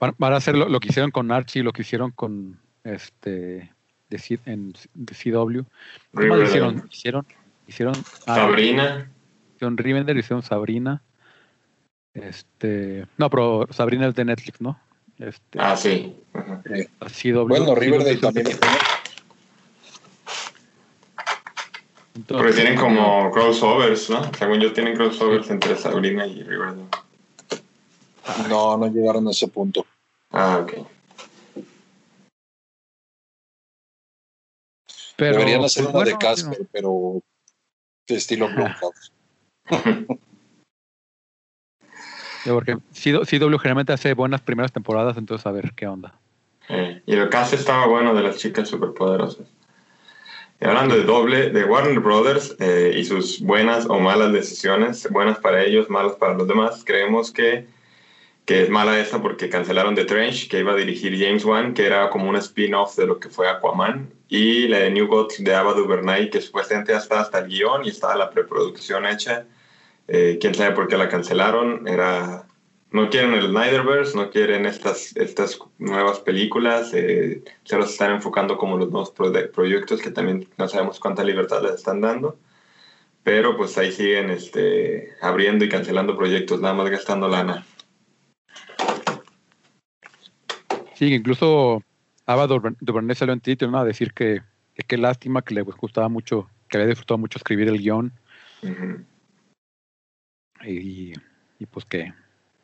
Van, 0.00 0.32
a 0.32 0.36
hacer 0.36 0.56
lo, 0.56 0.70
lo 0.70 0.80
que 0.80 0.88
hicieron 0.88 1.10
con 1.10 1.30
Archie, 1.30 1.62
lo 1.62 1.72
que 1.72 1.82
hicieron 1.82 2.12
con 2.12 2.58
este 2.82 3.70
de, 4.08 4.18
C- 4.18 4.40
en, 4.46 4.72
de 4.94 5.14
CW. 5.14 5.60
¿Qué 6.18 6.26
más 6.26 6.48
hicieron? 6.48 6.88
Hicieron, 6.90 7.26
hicieron, 7.68 7.94
ah, 8.26 8.36
Sabrina. 8.36 9.12
Hicieron 9.62 9.76
Rivendell, 9.76 10.18
hicieron 10.18 10.42
Sabrina. 10.42 11.02
Este, 12.14 13.06
no, 13.16 13.30
pero 13.30 13.68
Sabrina 13.70 14.08
es 14.08 14.14
de 14.16 14.24
Netflix, 14.24 14.60
¿no? 14.60 14.80
Este, 15.18 15.60
Ah, 15.60 15.76
sí. 15.76 16.16
La 16.34 17.08
CW. 17.08 17.46
Bueno, 17.46 17.74
Riverdale 17.76 18.12
es 18.14 18.20
también. 18.20 18.46
pequeño- 18.46 18.60
Porque 22.12 22.18
entonces, 22.18 22.56
tienen 22.56 22.76
como 22.78 23.30
crossovers, 23.30 24.10
¿no? 24.10 24.34
Según 24.34 24.60
yo, 24.60 24.72
tienen 24.72 24.96
crossovers 24.96 25.48
entre 25.50 25.76
Sabrina 25.76 26.26
y 26.26 26.42
Riverdale. 26.42 26.88
No, 28.48 28.76
no 28.76 28.86
llegaron 28.88 29.28
a 29.28 29.30
ese 29.30 29.46
punto. 29.48 29.86
Ah, 30.30 30.58
ok. 30.62 30.86
pero, 35.16 35.38
Deberían 35.38 35.64
hacer 35.64 35.84
pues, 35.84 35.94
una 35.94 36.04
de 36.04 36.18
Casper, 36.18 36.66
pero 36.72 37.22
de 38.08 38.14
estilo 38.16 38.48
Blumhouse. 38.48 39.12
Porque 42.44 42.76
CW 42.92 43.58
generalmente 43.58 43.92
hace 43.92 44.14
buenas 44.14 44.40
primeras 44.40 44.72
temporadas, 44.72 45.16
entonces 45.16 45.46
a 45.46 45.52
ver 45.52 45.72
qué 45.74 45.86
onda. 45.86 46.14
Y 47.06 47.14
el 47.14 47.28
cast 47.28 47.52
estaba 47.54 47.86
bueno 47.86 48.14
de 48.14 48.22
las 48.22 48.38
chicas 48.38 48.68
superpoderosas. 48.68 49.46
Y 50.60 50.64
hablando 50.64 50.96
de 50.96 51.02
doble, 51.02 51.50
de 51.50 51.64
Warner 51.64 51.98
Brothers 51.98 52.56
eh, 52.60 52.94
y 52.96 53.04
sus 53.04 53.40
buenas 53.40 53.86
o 53.86 53.98
malas 53.98 54.32
decisiones, 54.32 55.08
buenas 55.10 55.38
para 55.38 55.64
ellos, 55.64 55.90
malas 55.90 56.12
para 56.14 56.34
los 56.34 56.46
demás, 56.46 56.84
creemos 56.86 57.32
que, 57.32 57.66
que 58.44 58.62
es 58.62 58.70
mala 58.70 58.98
esta 58.98 59.22
porque 59.22 59.48
cancelaron 59.48 59.94
The 59.94 60.04
Trench, 60.04 60.48
que 60.48 60.58
iba 60.60 60.72
a 60.72 60.76
dirigir 60.76 61.18
James 61.18 61.44
Wan, 61.44 61.74
que 61.74 61.86
era 61.86 62.10
como 62.10 62.28
un 62.28 62.36
spin-off 62.36 62.96
de 62.96 63.06
lo 63.06 63.20
que 63.20 63.28
fue 63.28 63.48
Aquaman, 63.48 64.10
y 64.28 64.66
la 64.68 64.78
de 64.78 64.90
New 64.90 65.06
Gods 65.06 65.44
de 65.44 65.54
Ava 65.54 65.74
DuVernay, 65.74 66.30
que 66.30 66.40
supuestamente 66.40 66.92
ya 66.92 66.98
está 66.98 67.20
hasta 67.20 67.38
el 67.40 67.48
guion 67.48 67.84
y 67.84 67.90
estaba 67.90 68.16
la 68.16 68.30
preproducción 68.30 69.06
hecha. 69.06 69.46
Eh, 70.08 70.38
quién 70.40 70.54
sabe 70.54 70.74
por 70.74 70.88
qué 70.88 70.96
la 70.96 71.08
cancelaron. 71.08 71.86
Era 71.86 72.46
no 72.92 73.08
quieren 73.08 73.32
el 73.34 73.48
Snyderverse, 73.48 74.16
no 74.16 74.30
quieren 74.30 74.66
estas, 74.66 75.16
estas 75.16 75.58
nuevas 75.78 76.20
películas, 76.20 76.92
eh, 76.92 77.42
se 77.64 77.76
los 77.78 77.90
están 77.90 78.12
enfocando 78.12 78.58
como 78.58 78.76
los 78.76 78.90
nuevos 78.90 79.14
proye- 79.14 79.50
proyectos 79.50 80.02
que 80.02 80.10
también 80.10 80.46
no 80.58 80.68
sabemos 80.68 81.00
cuánta 81.00 81.24
libertad 81.24 81.62
les 81.62 81.72
están 81.72 82.02
dando, 82.02 82.36
pero 83.22 83.56
pues 83.56 83.78
ahí 83.78 83.92
siguen 83.92 84.30
este, 84.30 85.14
abriendo 85.22 85.64
y 85.64 85.70
cancelando 85.70 86.16
proyectos, 86.16 86.60
nada 86.60 86.74
más 86.74 86.90
gastando 86.90 87.28
lana. 87.28 87.64
Sí, 91.02 91.12
incluso 91.12 91.82
Ava 92.26 92.46
Duver- 92.46 92.76
DuVernay 92.78 93.16
salió 93.16 93.32
en 93.34 93.40
Twitter 93.40 93.68
¿no? 93.68 93.80
a 93.80 93.84
decir 93.84 94.12
que, 94.12 94.40
que 94.72 94.84
qué 94.86 94.96
lástima, 94.96 95.42
que 95.42 95.52
le 95.52 95.62
gustaba 95.62 96.08
mucho, 96.08 96.48
que 96.68 96.76
había 96.76 96.90
disfrutado 96.90 97.18
mucho 97.18 97.38
escribir 97.38 97.66
el 97.66 97.78
guion 97.78 98.12
y, 100.64 101.12
y 101.58 101.66
pues 101.66 101.84
que, 101.86 102.14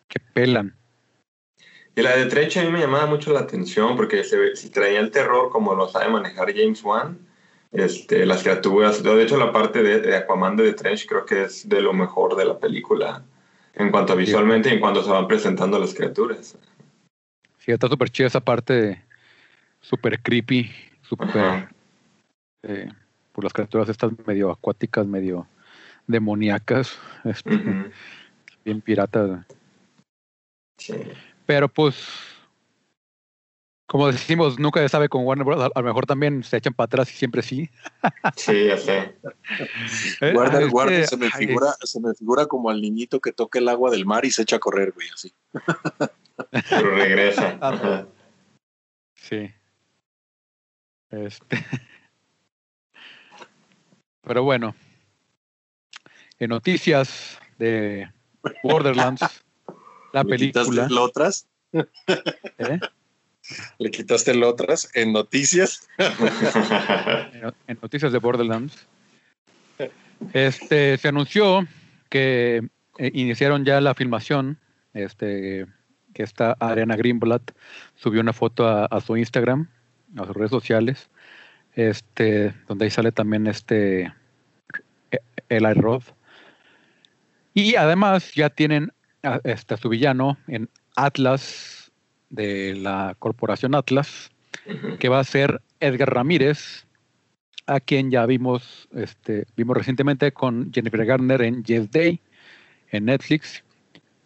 que 0.07 0.21
pelan. 0.21 0.77
Y 1.97 2.03
la 2.03 2.15
de 2.17 2.27
Trench 2.27 2.59
a 2.59 2.63
mí 2.63 2.71
me 2.71 2.79
llamaba 2.79 3.07
mucho 3.07 3.33
la 3.33 3.41
atención 3.41 3.97
porque 3.97 4.23
se 4.23 4.55
si 4.55 4.71
traía 4.71 5.01
el 5.01 5.11
terror 5.11 5.51
como 5.51 5.75
lo 5.75 5.89
sabe 5.89 6.09
manejar 6.09 6.55
James 6.55 6.85
Wan, 6.85 7.19
este, 7.73 8.25
las 8.25 8.45
criaturas, 8.45 9.03
de 9.03 9.21
hecho 9.21 9.37
la 9.37 9.51
parte 9.51 9.83
de, 9.83 10.01
de 10.01 10.17
Aquaman 10.17 10.55
de 10.55 10.63
The 10.63 10.75
Trench 10.75 11.09
creo 11.09 11.27
que 11.27 11.43
es 11.43 11.69
de 11.69 11.83
lo 11.83 11.93
mejor 11.93 12.37
de 12.37 12.45
la 12.45 12.57
película 12.57 13.25
en 13.75 13.91
cuanto 13.91 14.13
a 14.13 14.17
visualmente 14.17 14.69
y 14.69 14.75
en 14.75 14.81
cuanto 14.81 15.03
se 15.03 15.11
van 15.11 15.27
presentando 15.27 15.77
las 15.81 15.93
criaturas. 15.93 16.57
Sí, 17.69 17.73
está 17.73 17.87
súper 17.87 18.09
chida 18.09 18.29
esa 18.29 18.41
parte, 18.41 19.05
súper 19.83 20.23
creepy, 20.23 20.71
súper... 21.03 21.69
Eh, 22.63 22.89
por 23.33 23.45
las 23.45 23.53
criaturas 23.53 23.91
estas 23.91 24.11
medio 24.27 24.51
acuáticas, 24.51 25.07
medio 25.07 25.47
demoníacas, 26.07 26.99
este, 27.25 27.51
bien 28.65 28.81
piratas. 28.81 29.45
Sí. 30.79 30.95
Pero 31.45 31.69
pues, 31.69 32.09
como 33.87 34.11
decimos, 34.11 34.59
nunca 34.59 34.81
se 34.81 34.89
sabe 34.89 35.11
con 35.11 35.27
Warner 35.27 35.45
Bros. 35.45 35.63
A, 35.63 35.67
a 35.67 35.83
lo 35.83 35.89
mejor 35.89 36.07
también 36.07 36.43
se 36.45 36.57
echan 36.57 36.73
para 36.73 36.87
atrás 36.87 37.13
y 37.13 37.17
siempre 37.19 37.43
sí. 37.43 37.69
Sí, 38.37 38.65
ya 38.69 38.79
sé. 38.79 39.15
Eh, 40.23 40.33
Guarda, 40.33 40.57
ah, 40.57 40.63
es 40.63 40.71
guarda, 40.71 41.07
se 41.07 41.19
me 41.19 41.27
ay, 41.27 41.47
figura, 41.49 41.75
se 41.83 42.01
me 42.01 42.15
figura 42.15 42.47
como 42.47 42.71
al 42.71 42.81
niñito 42.81 43.21
que 43.21 43.33
toca 43.33 43.59
el 43.59 43.69
agua 43.69 43.91
del 43.91 44.07
mar 44.07 44.25
y 44.25 44.31
se 44.31 44.41
echa 44.41 44.57
a 44.57 44.59
correr, 44.59 44.93
güey, 44.93 45.09
así. 45.13 45.35
Pero 46.71 46.95
regresa. 46.95 47.59
Ah, 47.61 47.69
Ajá. 47.71 48.07
Sí. 49.15 49.51
Este. 51.11 51.65
Pero 54.23 54.43
bueno. 54.45 54.75
En 56.39 56.51
noticias 56.51 57.39
de 57.59 58.09
Borderlands, 58.63 59.23
la 60.13 60.23
¿Le 60.23 60.37
quitaste 60.37 60.71
película. 60.71 60.87
el 60.87 60.99
otras? 60.99 61.49
¿eh? 61.73 62.79
¿Le 63.79 63.91
quitaste 63.91 64.31
el 64.31 64.45
otras 64.45 64.89
en 64.95 65.13
noticias? 65.13 65.89
en, 65.99 67.53
en 67.67 67.79
noticias 67.83 68.13
de 68.13 68.19
Borderlands, 68.19 68.87
este, 70.33 70.97
se 70.99 71.09
anunció 71.09 71.67
que 72.09 72.69
eh, 72.99 73.11
iniciaron 73.15 73.65
ya 73.65 73.81
la 73.81 73.95
filmación, 73.95 74.59
este, 74.93 75.67
que 76.19 76.25
esta 76.25 76.57
Ariana 76.59 76.97
Greenblatt 76.97 77.53
subió 77.95 78.21
una 78.21 78.33
foto 78.33 78.67
a, 78.67 78.87
a 78.87 79.01
su 79.01 79.17
Instagram, 79.17 79.69
a 80.17 80.27
sus 80.27 80.35
redes 80.35 80.51
sociales, 80.51 81.09
este, 81.75 82.53
donde 82.67 82.87
ahí 82.87 82.91
sale 82.91 83.13
también 83.13 83.47
este 83.47 84.13
eh, 85.13 85.21
Eli 85.49 85.75
Roth. 85.75 86.07
Y 87.55 87.77
además 87.77 88.35
ya 88.35 88.51
tienen 88.51 88.93
a, 89.23 89.39
este, 89.45 89.75
a 89.75 89.77
su 89.77 89.89
villano 89.89 90.37
en 90.49 90.69
Atlas, 90.97 91.93
de 92.31 92.75
la 92.75 93.15
corporación 93.21 93.77
Atlas, 93.77 94.33
que 94.99 95.09
va 95.09 95.21
a 95.21 95.25
ser 95.25 95.63
Edgar 95.79 96.13
Ramírez, 96.13 96.85
a 97.67 97.79
quien 97.79 98.11
ya 98.11 98.27
vimos, 98.27 98.89
este, 98.93 99.47
vimos 99.57 99.77
recientemente 99.77 100.33
con 100.33 100.73
Jennifer 100.73 101.07
Garner 101.07 101.43
en 101.43 101.63
Yes 101.63 101.89
Day 101.93 102.21
en 102.91 103.05
Netflix 103.05 103.63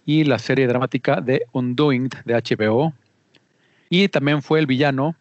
y 0.05 0.25
la 0.25 0.39
serie 0.39 0.67
dramática 0.67 1.21
de 1.21 1.47
Undoing 1.53 2.09
de 2.25 2.35
HBO. 2.35 2.93
Y 3.89 4.09
también 4.09 4.43
fue 4.43 4.59
el 4.59 4.67
villano 4.67 5.15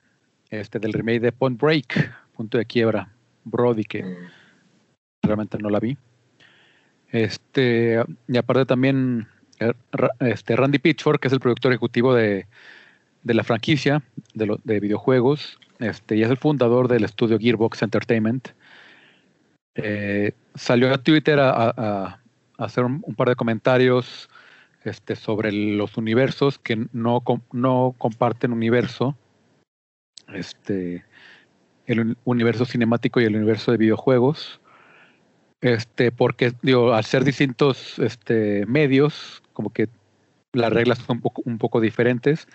este, 0.50 0.80
del 0.80 0.94
remake 0.94 1.20
de 1.20 1.32
Point 1.32 1.60
Break, 1.62 2.12
Punto 2.36 2.58
de 2.58 2.66
Quiebra, 2.66 3.10
Brody, 3.44 3.84
que 3.84 4.18
realmente 5.24 5.58
no 5.58 5.70
la 5.70 5.80
vi. 5.80 5.98
Este, 7.12 8.02
y 8.28 8.38
aparte 8.38 8.66
también 8.66 9.28
eh, 9.60 9.74
este, 10.22 10.56
Randy 10.56 10.80
Pitchford, 10.80 11.20
que 11.20 11.28
es 11.28 11.34
el 11.34 11.40
productor 11.40 11.72
ejecutivo 11.74 12.14
de, 12.14 12.48
de 13.24 13.34
la 13.34 13.44
franquicia 13.44 14.02
de, 14.34 14.46
lo- 14.46 14.60
de 14.64 14.80
videojuegos, 14.80 15.60
este, 15.80 16.16
y 16.16 16.24
es 16.24 16.30
el 16.30 16.38
fundador 16.38 16.88
del 16.88 17.04
estudio 17.04 17.38
Gearbox 17.38 17.82
Entertainment. 17.82 18.50
Eh, 19.76 20.34
salió 20.56 20.94
a 20.94 20.98
Twitter 20.98 21.40
a, 21.40 21.52
a- 21.52 21.70
a 22.58 22.64
hacer 22.66 22.84
un, 22.86 23.02
un 23.06 23.16
par 23.16 23.28
de 23.30 23.36
comentarios 23.36 24.30
este, 24.84 25.16
sobre 25.16 25.52
los 25.52 25.98
universos 25.98 26.60
que 26.60 26.88
no, 26.94 27.24
no 27.52 27.96
comparten 27.98 28.52
universo. 28.52 29.16
Este, 30.34 31.04
el 31.86 32.00
uni- 32.00 32.16
universo 32.26 32.66
cinemático 32.66 33.20
y 33.20 33.26
el 33.26 33.36
universo 33.36 33.72
de 33.72 33.78
videojuegos. 33.78 34.60
Este, 35.62 36.12
porque 36.12 36.54
digo, 36.64 36.94
al 36.94 37.06
ser 37.06 37.24
distintos 37.24 38.00
este, 38.00 38.66
medios, 38.66 39.44
como 39.54 39.72
que 39.72 39.90
las 40.54 40.74
reglas 40.74 40.98
son 40.98 41.18
un 41.18 41.22
poco, 41.22 41.42
un 41.46 41.58
poco 41.58 41.80
diferentes, 41.80 42.48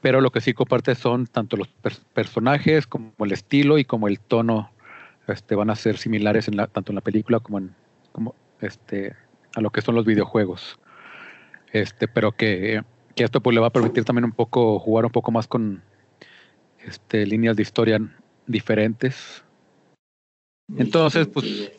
pero 0.00 0.20
lo 0.20 0.30
que 0.30 0.40
sí 0.40 0.54
comparte 0.54 0.94
son 0.94 1.26
tanto 1.26 1.56
los 1.56 1.68
per- 1.68 1.98
personajes 2.14 2.86
como 2.86 3.12
el 3.18 3.32
estilo 3.32 3.78
y 3.78 3.84
como 3.84 4.08
el 4.08 4.18
tono 4.18 4.70
este, 5.28 5.54
van 5.54 5.70
a 5.70 5.76
ser 5.76 5.98
similares 5.98 6.48
en 6.48 6.56
la, 6.56 6.66
tanto 6.66 6.92
en 6.92 6.96
la 6.96 7.00
película 7.00 7.38
como 7.40 7.58
en, 7.58 7.74
como, 8.12 8.34
este, 8.60 9.14
a 9.54 9.60
lo 9.60 9.70
que 9.70 9.82
son 9.82 9.94
los 9.94 10.04
videojuegos. 10.04 10.78
Este, 11.74 12.06
pero 12.06 12.30
que, 12.30 12.84
que 13.16 13.24
esto 13.24 13.40
pues 13.40 13.52
le 13.52 13.60
va 13.60 13.66
a 13.66 13.72
permitir 13.72 14.04
también 14.04 14.26
un 14.26 14.32
poco 14.32 14.78
jugar 14.78 15.06
un 15.06 15.10
poco 15.10 15.32
más 15.32 15.48
con 15.48 15.82
este, 16.78 17.26
líneas 17.26 17.56
de 17.56 17.62
historia 17.62 17.98
diferentes. 18.46 19.44
Entonces, 20.78 21.26
pues, 21.26 21.72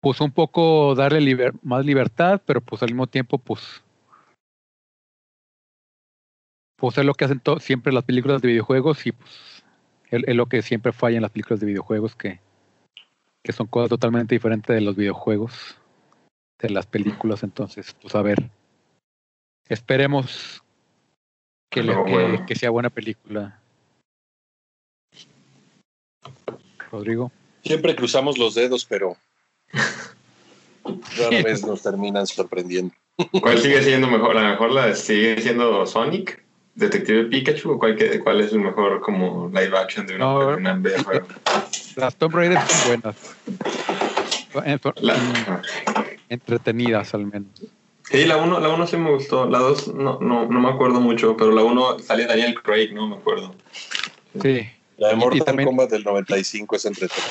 pues 0.00 0.20
un 0.20 0.30
poco 0.30 0.94
darle 0.94 1.52
más 1.62 1.84
libertad, 1.84 2.40
pero 2.46 2.60
pues 2.60 2.80
al 2.84 2.90
mismo 2.90 3.08
tiempo, 3.08 3.38
pues, 3.38 3.82
pues 6.76 6.96
es 6.96 7.04
lo 7.04 7.14
que 7.14 7.24
hacen 7.24 7.42
siempre 7.58 7.92
las 7.92 8.04
películas 8.04 8.40
de 8.40 8.48
videojuegos 8.48 9.04
y 9.04 9.10
pues 9.10 9.64
es, 10.10 10.22
es 10.28 10.36
lo 10.36 10.46
que 10.46 10.62
siempre 10.62 10.92
falla 10.92 11.16
en 11.16 11.22
las 11.22 11.32
películas 11.32 11.58
de 11.58 11.66
videojuegos, 11.66 12.14
que, 12.14 12.38
que 13.42 13.52
son 13.52 13.66
cosas 13.66 13.90
totalmente 13.90 14.36
diferentes 14.36 14.72
de 14.72 14.80
los 14.80 14.94
videojuegos, 14.94 15.79
de 16.60 16.70
las 16.70 16.86
películas. 16.86 17.42
Entonces, 17.42 17.94
pues 18.00 18.14
a 18.14 18.22
ver, 18.22 18.50
esperemos 19.68 20.62
que, 21.70 21.82
le- 21.82 21.94
que- 22.04 22.44
que 22.46 22.54
sea 22.56 22.70
buena 22.70 22.90
película. 22.90 23.60
Rodrigo. 26.90 27.30
Siempre 27.64 27.94
cruzamos 27.94 28.38
los 28.38 28.54
dedos, 28.54 28.84
pero 28.84 29.16
rara 31.16 31.42
vez 31.42 31.64
nos 31.64 31.82
terminan 31.82 32.26
sorprendiendo. 32.26 32.94
¿Cuál 33.40 33.58
sigue 33.58 33.82
siendo 33.84 34.08
mejor? 34.08 34.34
¿La 34.34 34.50
mejor 34.50 34.72
la 34.72 34.94
sigue 34.94 35.40
siendo 35.40 35.86
Sonic? 35.86 36.42
¿Detective 36.74 37.24
Pikachu? 37.24 37.72
¿O 37.72 37.78
cuál, 37.78 37.96
que- 37.96 38.18
cuál 38.20 38.40
es 38.40 38.52
el 38.52 38.60
mejor 38.60 39.00
como 39.02 39.48
live 39.48 39.76
action 39.76 40.06
de 40.06 40.16
una, 40.16 40.24
No. 40.24 40.50
de 40.50 40.56
una? 40.56 40.80
Las 41.96 42.16
Tomb 42.16 42.34
Raider 42.34 42.58
son 42.66 42.88
buenas. 42.88 43.36
Eh, 43.46 43.52
son- 43.52 43.58
La- 43.58 44.38
mm, 44.38 44.39
entretenidas 46.28 47.14
al 47.14 47.26
menos. 47.26 47.50
Sí, 48.10 48.24
la 48.24 48.36
1 48.38 48.58
la 48.60 48.68
uno 48.70 48.86
sí 48.86 48.96
me 48.96 49.10
gustó. 49.10 49.48
La 49.48 49.58
2 49.58 49.94
no, 49.94 50.18
no, 50.20 50.46
no 50.46 50.60
me 50.60 50.68
acuerdo 50.68 51.00
mucho, 51.00 51.36
pero 51.36 51.52
la 51.52 51.62
1 51.62 52.00
salía 52.00 52.26
Daniel 52.26 52.60
Craig, 52.60 52.92
no 52.92 53.06
me 53.08 53.16
acuerdo. 53.16 53.54
Sí. 54.42 54.68
La 54.98 55.08
de 55.08 55.14
Y- 55.14 55.16
y 55.16 55.20
Mortal 55.20 55.44
también- 55.44 55.66
Kombat 55.68 55.90
del 55.90 56.04
95 56.04 56.76
es 56.76 56.84
entretenida. 56.86 57.28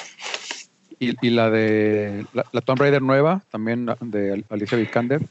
Y, 1.00 1.16
y 1.26 1.30
la 1.32 1.50
de 1.50 2.26
la, 2.34 2.46
la 2.52 2.62
Tomb 2.62 2.80
Raider 2.80 3.02
nueva, 3.02 3.42
también 3.52 3.90
de 4.02 4.44
Alicia 4.50 4.78
Vikander. 4.78 5.22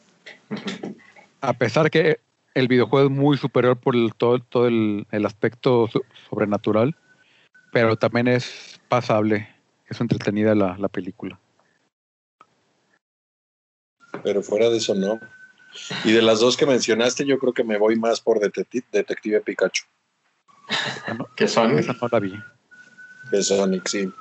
A 1.41 1.53
pesar 1.53 1.91
que 1.91 2.21
el 2.55 2.69
videojuego 2.69 3.09
es 3.09 3.15
muy 3.15 3.37
superior 3.37 3.77
por 3.77 3.95
el- 3.95 4.15
todo, 4.15 4.39
todo 4.41 4.67
el, 4.67 5.07
el 5.11 5.27
aspecto 5.27 5.89
so- 5.93 6.03
sobrenatural, 6.29 6.95
pero 7.73 7.97
también 7.97 8.29
es 8.29 8.81
pasable, 8.89 9.49
es 9.89 10.01
entretenida 10.01 10.55
la, 10.55 10.77
la 10.79 10.89
película. 10.89 11.39
Pero 14.23 14.43
fuera 14.43 14.69
de 14.71 14.79
eso, 14.79 14.95
no. 14.95 15.21
Y 16.05 16.13
de 16.13 16.23
las 16.23 16.41
dos 16.41 16.57
que 16.57 16.67
mencionaste, 16.67 17.25
yo 17.25 17.39
creo 17.39 17.53
que 17.53 17.65
me 17.65 17.79
voy 17.79 17.97
más 17.97 18.21
por 18.21 18.41
Detective, 18.41 18.87
Detective 18.91 19.41
Pikachu 19.41 19.85
Esa 20.69 21.15
no, 21.15 21.29
¿Qué 21.37 21.47
son? 21.47 21.79
esa 21.79 21.93
no 21.93 22.09
la 22.11 22.19
vi. 22.21 22.35
que 23.31 23.43
Sonic, 23.43 23.87
sí. 23.87 24.13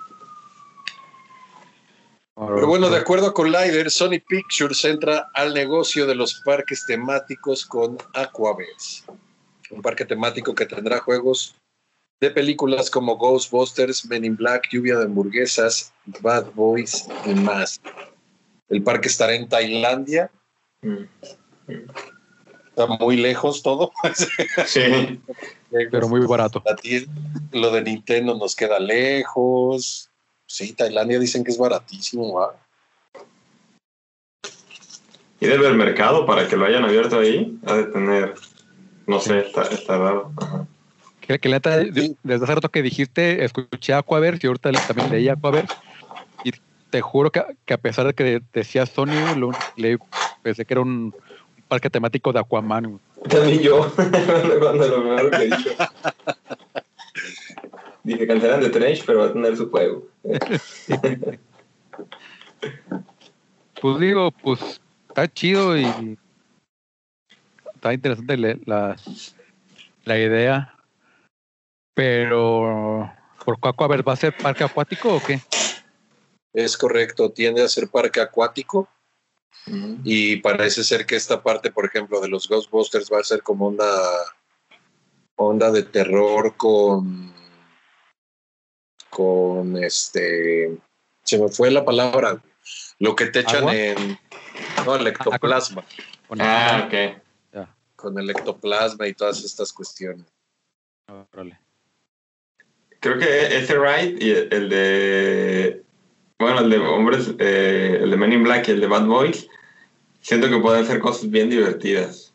Pero 2.36 2.68
bueno, 2.68 2.92
de 2.92 2.98
acuerdo 2.98 3.34
con 3.34 3.52
Lider, 3.52 3.90
Sony 3.90 4.20
Pictures 4.28 4.86
entra 4.86 5.32
al 5.34 5.56
negocio 5.56 6.06
de 6.06 6.14
los 6.14 6.36
parques 6.46 6.86
temáticos 6.86 7.66
con 7.66 7.98
Aquaverse. 8.14 9.06
Un 9.72 9.82
parque 9.82 10.06
temático 10.06 10.54
que 10.54 10.68
tendrá 10.68 11.00
juegos 11.00 11.56
de 12.20 12.30
películas 12.30 12.92
como 12.92 13.18
Ghostbusters, 13.18 14.06
Men 14.06 14.24
in 14.24 14.36
Black, 14.36 14.70
Lluvia 14.72 14.98
de 14.98 15.06
Hamburguesas, 15.06 15.92
Bad 16.22 16.52
Boys 16.54 17.08
y 17.26 17.34
más. 17.34 17.82
El 18.70 18.84
parque 18.84 19.08
estará 19.08 19.34
en 19.34 19.48
Tailandia. 19.48 20.30
Mm. 20.82 21.04
Está 22.70 22.86
muy 23.00 23.18
lejos 23.18 23.64
todo. 23.64 23.92
Sí. 24.66 25.20
pero 25.92 26.08
muy 26.08 26.26
barato. 26.26 26.64
Lo 27.52 27.72
de 27.72 27.82
Nintendo 27.82 28.38
nos 28.38 28.56
queda 28.56 28.80
lejos. 28.80 30.10
Sí, 30.46 30.74
Tailandia 30.74 31.20
dicen 31.20 31.44
que 31.44 31.52
es 31.52 31.58
baratísimo. 31.58 32.34
¿va? 32.34 32.56
Y 35.40 35.46
debe 35.46 35.68
haber 35.68 35.78
mercado 35.78 36.26
para 36.26 36.48
que 36.48 36.56
lo 36.56 36.66
hayan 36.66 36.84
abierto 36.86 37.20
ahí. 37.20 37.58
Ha 37.66 37.74
de 37.76 37.84
tener. 37.86 38.34
No 39.06 39.20
sé, 39.20 39.40
está, 39.40 39.64
está 39.64 39.98
raro. 39.98 40.32
Ajá. 40.38 40.68
Que, 41.22 41.40
que 41.40 41.50
la 41.50 41.58
neta, 41.58 41.82
Sí. 41.94 42.16
desde 42.24 42.44
hace 42.46 42.56
rato 42.56 42.70
que 42.70 42.82
dijiste, 42.82 43.44
escuché 43.44 43.94
Aquaverse 43.94 44.40
y 44.44 44.48
ahorita 44.48 44.72
también 44.88 45.12
leí 45.12 45.30
Aquaverse. 45.30 45.74
Te 46.98 47.02
juro 47.02 47.30
que, 47.30 47.44
que 47.64 47.76
a 47.76 47.78
pesar 47.78 48.08
de 48.08 48.14
que 48.16 48.42
decía 48.52 48.88
Sony, 48.88 49.36
lo, 49.36 49.52
le, 49.76 50.00
pensé 50.42 50.66
que 50.66 50.74
era 50.74 50.82
un, 50.82 51.14
un 51.14 51.64
parque 51.68 51.92
temático 51.92 52.34
de 52.34 52.40
Aquaman. 52.40 53.00
También 53.30 53.60
yo, 53.60 53.94
cuando 54.60 54.88
lo 54.88 55.02
primero 55.04 55.30
que 55.30 55.46
dije. 55.46 55.78
Dije, 58.04 58.26
cancelan 58.26 58.62
de 58.62 58.70
Trench, 58.72 59.06
pero 59.06 59.20
va 59.20 59.26
a 59.26 59.34
tener 59.34 59.56
su 59.56 59.70
juego. 59.70 60.08
Pues 63.80 64.00
digo, 64.00 64.32
pues 64.32 64.82
está 65.08 65.28
chido 65.32 65.78
y 65.78 66.18
está 67.76 67.94
interesante 67.94 68.36
le- 68.36 68.60
la, 68.66 68.96
la 70.04 70.18
idea. 70.18 70.74
Pero, 71.94 73.08
¿por 73.46 73.60
qué 73.60 73.70
Aquaverse 73.70 74.02
va 74.04 74.14
a 74.14 74.16
ser 74.16 74.34
parque 74.34 74.64
acuático 74.64 75.14
o 75.18 75.20
qué? 75.20 75.40
Es 76.58 76.76
correcto, 76.76 77.30
tiende 77.30 77.62
a 77.62 77.68
ser 77.68 77.88
parque 77.88 78.20
acuático 78.20 78.90
y 80.04 80.38
parece 80.38 80.84
ser 80.84 81.06
que 81.06 81.16
esta 81.16 81.44
parte, 81.44 81.72
por 81.72 81.86
ejemplo, 81.86 82.20
de 82.20 82.30
los 82.30 82.48
Ghostbusters 82.50 83.12
va 83.14 83.20
a 83.20 83.24
ser 83.24 83.44
como 83.44 83.68
una 83.68 83.86
onda 85.36 85.70
de 85.70 85.84
terror 85.84 86.58
con 86.58 87.32
con 89.12 89.78
este 89.84 90.76
se 91.24 91.38
me 91.38 91.48
fue 91.50 91.70
la 91.70 91.86
palabra 91.86 92.42
lo 92.98 93.16
que 93.16 93.28
te 93.28 93.42
echan 93.42 93.58
¿Agua? 93.58 93.76
en 93.76 94.20
no 94.84 94.96
el 94.96 95.06
ectoplasma 95.08 95.86
Con- 96.28 96.42
Ah, 96.42 96.86
ok. 96.88 97.22
Ya, 97.54 97.76
con 97.96 98.18
el 98.18 98.32
ectoplasma 98.32 99.08
y 99.08 99.14
todas 99.14 99.44
estas 99.44 99.72
cuestiones. 99.72 100.26
Creo 103.00 103.20
que 103.20 103.58
ese 103.58 103.76
ride 103.78 104.18
y 104.20 104.32
el 104.32 104.70
de. 104.70 105.87
Bueno, 106.40 106.60
el 106.60 106.70
de 106.70 106.78
hombres, 106.78 107.34
eh, 107.40 108.00
el 108.02 108.12
de 108.12 108.18
Men 108.18 108.34
in 108.34 108.44
Black 108.44 108.68
y 108.68 108.72
el 108.72 108.82
de 108.82 108.88
Bad 108.88 109.06
Boys, 109.06 109.50
siento 110.22 110.50
que 110.50 110.60
pueden 110.60 110.86
ser 110.86 111.00
cosas 111.00 111.30
bien 111.30 111.50
divertidas. 111.50 112.34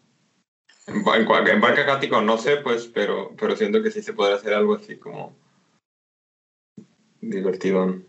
En, 0.87 0.97
en, 0.97 1.49
en 1.49 1.61
Parque 1.61 1.83
Acuático 1.83 2.21
no 2.21 2.37
sé, 2.37 2.57
pues, 2.57 2.87
pero, 2.87 3.33
pero 3.39 3.57
siento 3.57 3.83
que 3.83 3.93
sí 3.93 4.03
se 4.03 4.13
podría 4.13 4.37
hacer 4.37 4.55
algo 4.55 4.75
así 4.75 4.97
como. 4.97 5.37
divertidón. 7.21 8.09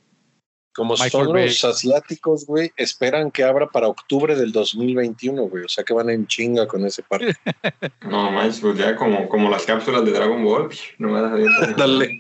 como 0.73 0.97
son 0.97 1.31
los 1.31 1.63
asiáticos 1.63 2.47
güey 2.47 2.71
esperan 2.75 3.29
que 3.29 3.43
abra 3.43 3.67
para 3.67 3.87
octubre 3.87 4.35
del 4.35 4.51
2021 4.51 5.43
güey 5.43 5.65
o 5.65 5.69
sea 5.69 5.83
que 5.83 5.93
van 5.93 6.09
en 6.09 6.25
chinga 6.25 6.67
con 6.67 6.83
ese 6.83 7.03
parque 7.03 7.33
No 8.01 8.31
manches, 8.31 8.59
pues 8.59 8.79
ya 8.79 8.95
como, 8.95 9.29
como 9.29 9.51
las 9.51 9.65
cápsulas 9.65 10.03
de 10.03 10.11
Dragon 10.11 10.43
Ball, 10.43 10.69
no 10.97 11.09
me 11.09 11.21
das. 11.21 11.77
Dale. 11.77 12.19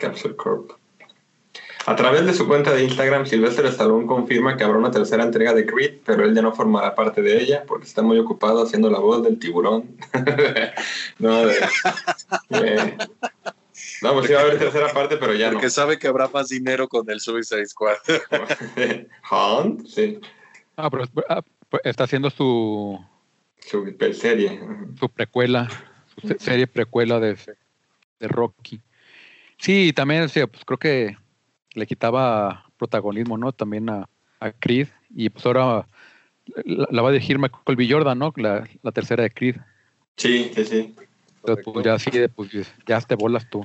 Capsule 0.00 0.34
Corp. 0.36 0.72
A 1.86 1.96
través 1.96 2.26
de 2.26 2.34
su 2.34 2.46
cuenta 2.46 2.72
de 2.72 2.84
Instagram, 2.84 3.24
Sylvester 3.26 3.64
Stallone 3.66 4.06
confirma 4.06 4.56
que 4.56 4.64
habrá 4.64 4.76
una 4.78 4.90
tercera 4.90 5.24
entrega 5.24 5.54
de 5.54 5.64
Creed, 5.64 6.00
pero 6.04 6.24
él 6.24 6.34
ya 6.34 6.42
no 6.42 6.52
formará 6.52 6.94
parte 6.94 7.22
de 7.22 7.40
ella 7.40 7.64
porque 7.66 7.86
está 7.86 8.02
muy 8.02 8.18
ocupado 8.18 8.62
haciendo 8.62 8.90
la 8.90 8.98
voz 8.98 9.22
del 9.24 9.38
tiburón. 9.38 9.96
no, 11.18 11.46
de, 11.46 11.54
de- 12.50 12.96
no, 14.02 14.12
pues 14.12 14.26
sí 14.26 14.32
va 14.34 14.40
a 14.40 14.42
haber 14.42 14.58
tercera 14.58 14.92
parte, 14.92 15.16
pero 15.16 15.34
ya 15.34 15.46
no. 15.48 15.54
porque 15.54 15.70
sabe 15.70 15.98
que 15.98 16.06
habrá 16.06 16.28
más 16.28 16.48
dinero 16.48 16.86
con 16.86 17.08
el 17.10 17.18
Suicide 17.20 17.66
Squad 17.66 17.96
Hunt, 19.30 19.86
sí, 19.86 20.18
Ah, 20.76 20.88
pero 20.90 21.04
ah, 21.28 21.42
pues, 21.68 21.82
está 21.84 22.04
haciendo 22.04 22.30
su, 22.30 22.98
su 23.58 23.96
serie. 24.14 24.60
su 24.98 25.08
precuela, 25.08 25.68
su 26.20 26.28
se- 26.28 26.38
serie 26.38 26.66
precuela 26.66 27.20
de, 27.20 27.36
de 28.18 28.28
Rocky. 28.28 28.80
Sí, 29.60 29.92
también, 29.92 30.22
o 30.22 30.28
sea, 30.28 30.46
pues 30.46 30.64
creo 30.64 30.78
que 30.78 31.16
le 31.74 31.86
quitaba 31.86 32.64
protagonismo, 32.78 33.36
¿no? 33.36 33.52
También 33.52 33.90
a, 33.90 34.08
a 34.40 34.52
Creed. 34.52 34.88
Y 35.14 35.28
pues 35.28 35.44
ahora 35.44 35.86
la, 36.64 36.88
la 36.90 37.02
va 37.02 37.10
a 37.10 37.12
dirigir 37.12 37.38
Michael 37.38 37.76
B. 37.76 37.86
Jordan, 37.88 38.18
¿no? 38.18 38.32
La, 38.36 38.66
la 38.82 38.90
tercera 38.90 39.22
de 39.22 39.30
Creed. 39.30 39.56
Sí, 40.16 40.50
sí, 40.54 40.64
sí. 40.64 40.94
Entonces, 41.36 41.64
pues 41.72 41.84
ya 41.84 41.94
así 41.94 42.10
de, 42.10 42.28
pues 42.30 42.50
ya 42.86 43.00
te 43.02 43.14
bolas 43.14 43.48
tú. 43.50 43.62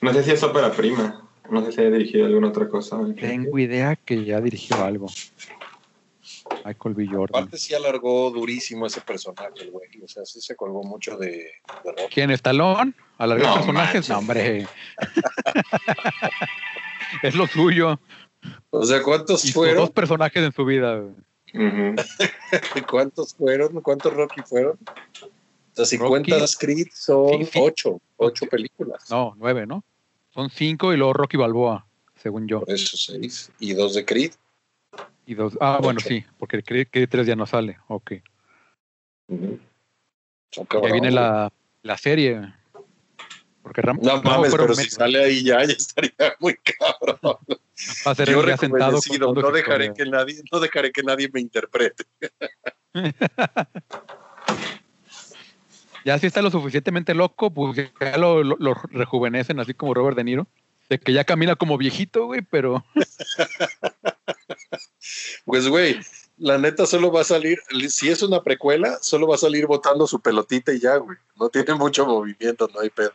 No 0.00 0.12
sé 0.14 0.22
si 0.22 0.30
es 0.30 0.42
ópera 0.42 0.72
prima. 0.72 1.28
No 1.50 1.62
sé 1.64 1.72
si 1.72 1.80
ha 1.82 1.90
dirigido 1.90 2.24
alguna 2.24 2.48
otra 2.48 2.68
cosa. 2.68 2.98
Tengo 3.20 3.58
idea 3.58 3.96
que 3.96 4.24
ya 4.24 4.40
dirigió 4.40 4.82
algo. 4.82 5.06
Michael 6.64 6.94
B. 6.94 7.06
Jordan. 7.06 7.42
aparte 7.44 7.58
sí 7.58 7.74
alargó 7.74 8.30
durísimo 8.30 8.86
ese 8.86 9.00
personaje 9.00 9.66
güey 9.70 9.88
o 10.02 10.08
sea 10.08 10.24
sí 10.24 10.40
se 10.40 10.56
colgó 10.56 10.82
mucho 10.82 11.16
de, 11.16 11.28
de 11.28 11.52
Rocky. 11.84 12.02
¿Quién? 12.14 12.30
¿Estalón? 12.30 12.94
¿Alargar 13.18 13.48
No 13.48 13.54
personajes? 13.56 14.08
No, 14.08 14.18
hombre. 14.18 14.66
es 17.22 17.34
lo 17.34 17.46
suyo. 17.46 18.00
O 18.70 18.84
sea, 18.84 19.02
¿cuántos 19.02 19.50
fueron? 19.52 19.76
dos 19.76 19.90
personajes 19.90 20.42
en 20.42 20.52
su 20.52 20.64
vida. 20.64 21.00
Ujú. 21.54 21.54
¿Cuántos 22.90 23.34
fueron? 23.34 23.80
¿Cuántos 23.80 24.12
Rocky 24.12 24.40
fueron? 24.42 24.78
O 25.22 25.74
sea, 25.74 25.84
si 25.84 25.96
Rocky- 25.96 26.08
cuentas 26.30 26.56
Creed, 26.56 26.88
son 26.92 27.38
Sí, 27.40 27.44
sí. 27.52 27.58
ocho, 27.62 28.00
ocho 28.16 28.46
películas. 28.46 29.08
No, 29.10 29.34
nueve, 29.36 29.66
¿no? 29.66 29.84
Son 30.34 30.50
cinco 30.50 30.92
y 30.92 30.96
luego 30.96 31.12
Rocky 31.12 31.36
Balboa, 31.36 31.86
según 32.16 32.48
yo. 32.48 32.60
Por 32.60 32.70
eso 32.74 32.96
seis. 32.96 33.50
Y 33.60 33.74
dos 33.74 33.94
de 33.94 34.04
Creed. 34.04 34.32
Y 35.26 35.34
dos. 35.34 35.56
Ah, 35.60 35.78
bueno, 35.82 36.00
sí, 36.00 36.24
porque 36.38 36.62
Creed 36.62 36.88
Creed 36.90 37.08
3 37.08 37.26
ya 37.26 37.36
no 37.36 37.46
sale. 37.46 37.78
Ok. 37.88 38.12
Ujú. 39.28 39.58
Son 40.50 40.56
Y 40.56 40.60
ahí 40.60 40.66
cabrones. 40.68 40.92
viene 40.92 41.10
la, 41.12 41.52
la 41.82 41.96
serie. 41.96 42.52
Porque 43.62 43.80
Ram 43.80 43.98
No 44.02 44.16
Rambo 44.16 44.30
mames, 44.30 44.50
pero 44.54 44.74
si 44.74 44.90
sale 44.90 45.22
ahí 45.24 45.44
ya, 45.44 45.64
ya 45.64 45.72
estaría 45.72 46.12
muy 46.40 46.56
cabrón. 46.56 47.38
va 48.06 48.10
a 48.10 48.14
ser 48.16 48.28
Yo 48.28 48.44
ya 48.46 48.56
sentado 48.56 48.98
no 49.18 49.50
dejaré 49.52 49.86
historia. 49.86 49.94
que 49.94 50.04
nadie, 50.10 50.42
no 50.50 50.58
dejaré 50.60 50.90
que 50.92 51.02
nadie 51.04 51.30
me 51.32 51.40
interprete. 51.40 52.04
Ya 56.04 56.18
si 56.18 56.26
está 56.26 56.42
lo 56.42 56.50
suficientemente 56.50 57.14
loco, 57.14 57.52
pues 57.54 57.76
ya 58.00 58.16
lo, 58.18 58.42
lo- 58.42 58.56
lo 58.58 58.74
rejuvenecen, 58.74 59.60
así 59.60 59.72
como 59.72 59.94
Robert 59.94 60.16
De 60.16 60.24
Niro. 60.24 60.48
De 60.88 60.98
que 60.98 61.12
ya 61.12 61.22
camina 61.22 61.54
como 61.54 61.78
viejito, 61.78 62.26
güey, 62.26 62.42
pero 62.42 62.84
Pues 65.44 65.68
güey, 65.68 65.98
la 66.38 66.58
neta 66.58 66.86
solo 66.86 67.10
va 67.12 67.20
a 67.22 67.24
salir, 67.24 67.58
si 67.88 68.08
es 68.08 68.22
una 68.22 68.42
precuela, 68.42 68.98
solo 69.00 69.26
va 69.28 69.34
a 69.34 69.38
salir 69.38 69.66
botando 69.66 70.06
su 70.06 70.20
pelotita 70.20 70.72
y 70.72 70.80
ya, 70.80 70.96
güey. 70.96 71.18
No 71.38 71.48
tiene 71.48 71.74
mucho 71.74 72.06
movimiento, 72.06 72.68
no 72.72 72.80
hay 72.80 72.90
pedo. 72.90 73.12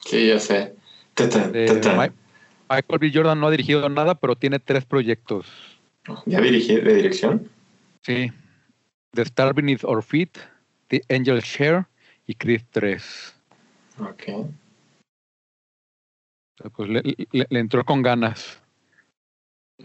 Sí, 0.00 0.28
ya 0.28 0.38
sé. 0.38 0.74
Tata, 1.14 1.50
eh, 1.54 1.66
tata. 1.66 1.94
Mi- 1.96 2.14
Michael 2.70 2.98
B. 2.98 3.10
Jordan 3.12 3.40
no 3.40 3.46
ha 3.48 3.50
dirigido 3.50 3.88
nada, 3.88 4.14
pero 4.14 4.36
tiene 4.36 4.58
tres 4.58 4.84
proyectos. 4.84 5.46
¿Ya 6.26 6.40
dirigí 6.40 6.76
de 6.76 6.94
dirección? 6.94 7.50
Sí. 8.02 8.30
The 9.12 9.22
Star 9.22 9.54
Beneath 9.54 9.84
Our 9.84 10.02
Feet, 10.02 10.36
The 10.88 11.02
Angel 11.08 11.40
Share 11.40 11.86
y 12.26 12.34
Creed 12.34 12.62
3. 12.72 13.34
Ok. 14.00 14.22
Pues 16.76 16.88
le, 16.88 17.02
le- 17.32 17.46
le 17.48 17.60
entró 17.60 17.84
con 17.84 18.02
ganas 18.02 18.60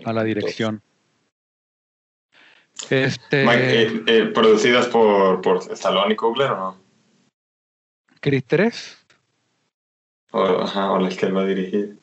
a 0.06 0.14
la 0.14 0.24
dirección. 0.24 0.82
Este. 2.90 3.46
Mike, 3.46 3.82
eh, 3.82 4.04
eh, 4.08 4.26
¿Producidas 4.34 4.88
por, 4.88 5.42
por 5.42 5.58
Stallone 5.58 6.14
y 6.14 6.16
Kugler 6.16 6.52
o 6.52 6.58
no? 6.58 6.78
Creed 8.22 8.44
3. 8.48 9.06
O, 10.32 10.44
ajá, 10.44 10.92
o 10.92 11.00
las 11.00 11.18
que 11.18 11.26
él 11.26 11.36
va 11.36 11.42
a 11.42 11.46
dirigir. 11.46 11.98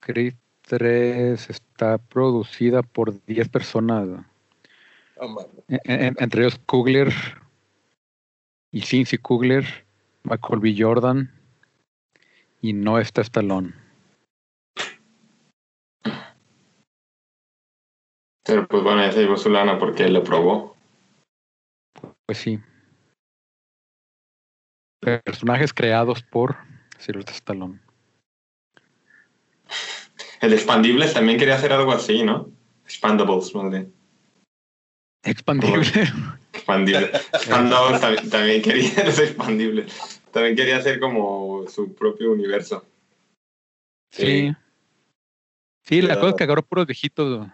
Creed 0.00 0.34
3 0.62 1.48
está 1.48 1.98
producida 1.98 2.82
por 2.82 3.24
10 3.24 3.48
personas. 3.48 4.06
Mano. 4.06 5.48
En- 5.68 5.80
en- 5.84 6.16
entre 6.18 6.42
ellos 6.42 6.60
Kugler 6.66 7.12
y 8.70 8.82
Cincy 8.82 9.16
Kugler, 9.16 9.86
Michael 10.24 10.60
B. 10.60 10.74
Jordan 10.76 11.30
y 12.60 12.72
no 12.72 12.98
está 12.98 13.22
Stallone. 13.22 13.72
Pero 18.44 18.66
pues 18.68 18.82
bueno, 18.82 19.02
ya 19.02 19.12
se 19.12 19.20
llevó 19.20 19.36
su 19.36 19.48
lana 19.50 19.78
porque 19.78 20.04
él 20.04 20.14
lo 20.14 20.22
probó. 20.22 20.76
Pues 22.26 22.38
sí. 22.38 22.58
Personajes 25.00 25.72
creados 25.72 26.22
por 26.22 26.56
Sylvester 26.98 27.34
Stallone. 27.34 27.80
El 30.40 30.50
de 30.50 30.56
Expandibles 30.56 31.14
también 31.14 31.38
quería 31.38 31.54
hacer 31.56 31.72
algo 31.72 31.92
así, 31.92 32.22
¿no? 32.22 32.50
Expandables, 32.84 33.54
más 33.54 33.70
bien. 33.70 33.94
Expandible. 35.22 35.86
Expandibles. 36.52 37.10
Expandables 37.32 38.00
también, 38.00 38.30
también 38.30 38.62
quería 38.62 38.90
los 39.04 39.18
expandibles. 39.18 40.20
También 40.32 40.56
quería 40.56 40.76
hacer 40.78 41.00
como 41.00 41.66
su 41.68 41.94
propio 41.94 42.32
universo. 42.32 42.84
Sí. 44.10 44.52
Sí, 45.82 46.02
la 46.02 46.14
Ya. 46.14 46.20
cosa 46.20 46.30
es 46.30 46.36
que 46.36 46.44
agarró 46.44 46.62
puros 46.62 46.86
viejitos. 46.86 47.48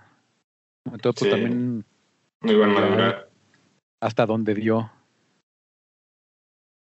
Entonces, 0.86 1.20
pues 1.20 1.24
Sí. 1.24 1.30
también 1.30 1.84
Muy 2.42 2.54
buen 2.54 2.74
Ya. 2.74 2.80
madurar. 2.80 3.28
hasta 4.00 4.24
donde 4.26 4.54
dio. 4.54 4.90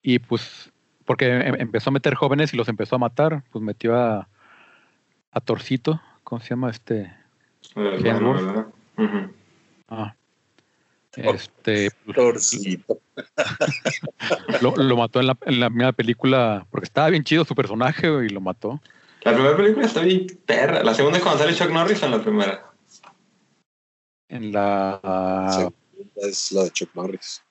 Y 0.03 0.19
pues, 0.19 0.73
porque 1.07 1.29
em- 1.29 1.61
empezó 1.61 1.91
a 1.91 1.93
meter 1.93 2.15
jóvenes 2.15 2.53
y 2.53 2.57
los 2.57 2.69
empezó 2.69 2.97
a 2.97 2.99
matar, 2.99 3.45
pues 3.53 3.63
metió 3.63 3.97
a, 3.97 4.29
a 5.31 5.41
Torcito, 5.41 6.01
¿cómo 6.25 6.41
se 6.41 6.51
llama 6.51 6.71
este? 6.71 7.03
Eh, 7.77 7.99
bueno. 8.01 8.33
¿verdad? 8.35 8.67
Ujú. 8.99 9.33
Ah, 9.89 10.15
este, 11.17 11.91
pues, 12.05 12.17
Torcito. 12.17 12.99
lo, 14.61 14.75
lo 14.77 14.97
mató 14.97 15.21
en 15.21 15.29
la, 15.29 15.39
en 15.47 15.61
la 15.61 15.69
primera 15.71 15.93
película, 15.93 16.67
porque 16.71 16.85
estaba 16.87 17.11
bien 17.11 17.23
chido 17.25 17.45
su 17.45 17.55
personaje 17.55 18.09
y 18.25 18.29
lo 18.29 18.41
mató. 18.41 18.81
La 19.23 19.33
primera 19.33 19.57
película 19.57 19.87
está 19.87 20.03
bien 20.03 20.27
perra. 20.45 20.83
La 20.83 20.93
segunda 20.95 21.19
es 21.19 21.23
cuando 21.25 21.43
sale 21.43 21.55
Chuck 21.57 21.71
Norris 21.71 22.03
o 22.03 22.07
en 22.07 22.13
la 22.13 22.23
primera. 22.23 22.71
En 24.29 24.53
la... 24.53 25.71
Es 26.17 26.53
la 26.53 26.65
de 26.65 26.71
Chuck 26.71 26.95
Norris. 26.95 27.43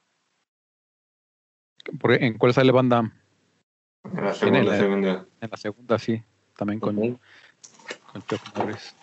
¿En 2.03 2.37
cuál 2.37 2.53
sale 2.53 2.71
Van 2.71 2.89
Damme? 2.89 3.11
En 4.05 4.23
la 4.25 4.33
segunda, 4.33 4.63
la- 4.71 4.77
segunda. 4.79 5.25
En 5.41 5.49
la 5.51 5.57
segunda, 5.57 5.99
sí, 5.99 6.21
también 6.57 6.79
con, 6.79 6.95
con 6.95 8.25
Chuck 8.27 8.41
Norris. 8.57 8.95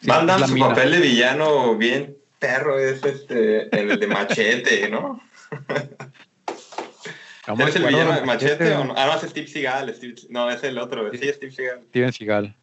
Sí, 0.00 0.06
Van 0.08 0.26
Damme, 0.26 0.46
su 0.46 0.54
mina. 0.54 0.68
papel 0.68 0.92
de 0.92 1.00
villano 1.00 1.76
bien 1.76 2.16
perro 2.38 2.78
es 2.78 3.04
este, 3.04 3.62
en 3.78 3.90
el 3.90 4.00
de 4.00 4.06
Machete, 4.06 4.88
¿no? 4.88 5.20
¿Cómo 7.46 7.66
¿Es 7.66 7.74
el 7.76 7.84
villano 7.84 8.12
de 8.14 8.22
Machete 8.22 8.74
o 8.76 8.84
no? 8.84 8.94
Ah, 8.96 9.06
no, 9.06 9.14
es 9.16 9.22
Steve 9.30 9.46
Seagal. 9.48 9.94
Steve- 9.94 10.14
no, 10.30 10.50
es 10.50 10.62
el 10.62 10.78
otro. 10.78 11.10
Sí, 11.12 11.28
es 11.28 11.36
Steve 11.36 11.52
Seagal. 11.52 11.82
Steven 11.88 12.12
Seagal. 12.12 12.56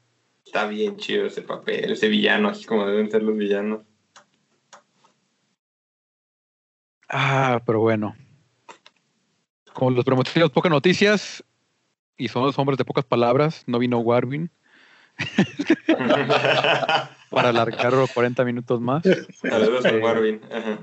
Está 0.45 0.65
bien 0.67 0.95
chido 0.97 1.25
ese 1.25 1.41
papel, 1.41 1.91
ese 1.91 2.07
villano, 2.07 2.47
así 2.49 2.63
como 2.65 2.85
deben 2.87 3.11
ser 3.11 3.21
los 3.23 3.35
villanos. 3.37 3.81
Ah, 7.09 7.61
pero 7.65 7.79
bueno. 7.81 8.15
Como 9.73 9.91
los 9.91 10.03
prometidos 10.05 10.51
pocas 10.51 10.71
noticias 10.71 11.43
y 12.17 12.27
son 12.27 12.43
los 12.43 12.57
hombres 12.57 12.77
de 12.77 12.85
pocas 12.85 13.05
palabras, 13.05 13.63
no 13.67 13.77
vino 13.79 13.99
Warwin 13.99 14.49
para 17.29 17.49
alargarlo 17.49 18.07
40 18.13 18.43
minutos 18.45 18.81
más. 18.81 19.03
Saludos 19.33 19.85
a 19.85 19.89
Eh, 19.89 19.99
Warwin. 19.99 20.41
Ajá. 20.51 20.79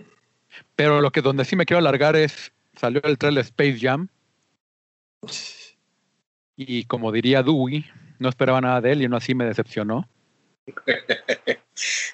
Pero 0.76 1.00
lo 1.00 1.10
que 1.10 1.22
donde 1.22 1.44
sí 1.44 1.56
me 1.56 1.66
quiero 1.66 1.78
alargar 1.78 2.14
es 2.16 2.52
salió 2.76 3.00
el 3.04 3.18
trailer 3.18 3.44
Space 3.44 3.78
Jam 3.80 4.08
y 6.56 6.84
como 6.84 7.10
diría 7.12 7.42
Dewey, 7.42 7.84
no 8.18 8.28
esperaba 8.28 8.60
nada 8.60 8.80
de 8.80 8.92
él 8.92 9.02
y 9.02 9.04
aún 9.04 9.14
así 9.14 9.34
me 9.34 9.44
decepcionó. 9.44 10.08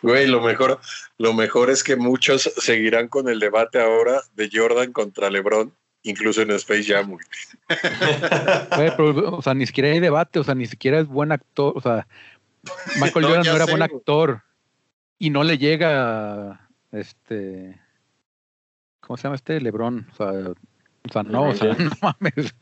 Güey, 0.03 0.27
lo 0.27 0.41
mejor, 0.41 0.81
lo 1.19 1.35
mejor 1.35 1.71
es 1.71 1.85
que 1.85 1.97
muchos 1.97 2.43
seguirán 2.57 3.09
con 3.09 3.29
el 3.29 3.39
debate 3.39 3.81
ahora 3.81 4.21
de 4.35 4.51
Jordan 4.53 4.93
contra 4.93 5.29
LeBron, 5.31 5.75
incluso 6.03 6.41
en 6.43 6.51
Space 6.53 6.85
Jam. 6.85 7.11
güey. 7.11 7.25
Güey, 8.77 8.91
pero, 8.97 9.37
o 9.37 9.43
sea, 9.43 9.55
ni 9.55 9.67
siquiera 9.67 9.91
hay 9.91 10.01
debate, 10.01 10.39
o 10.39 10.45
sea, 10.45 10.55
ni 10.55 10.67
siquiera 10.67 10.99
es 11.01 11.07
buen 11.07 11.33
actor, 11.33 11.73
o 11.77 11.81
sea, 11.81 12.07
Michael 13.01 13.23
No, 13.25 13.29
Jordan 13.29 13.45
no 13.47 13.57
era 13.57 13.67
sé, 13.67 13.71
buen 13.73 13.87
güey. 13.87 13.97
actor 13.97 14.43
y 15.19 15.31
no 15.31 15.45
le 15.45 15.59
llega 15.59 16.69
este 16.93 17.79
¿cómo 19.01 19.17
se 19.17 19.25
llama 19.25 19.37
este? 19.37 19.61
LeBron, 19.61 20.09
o 20.13 20.17
sea, 20.17 20.27
o 20.29 21.13
sea, 21.13 21.23
no, 21.25 21.49
o 21.49 21.55
sea, 21.55 21.75
no 21.79 21.91
mames. 22.01 22.55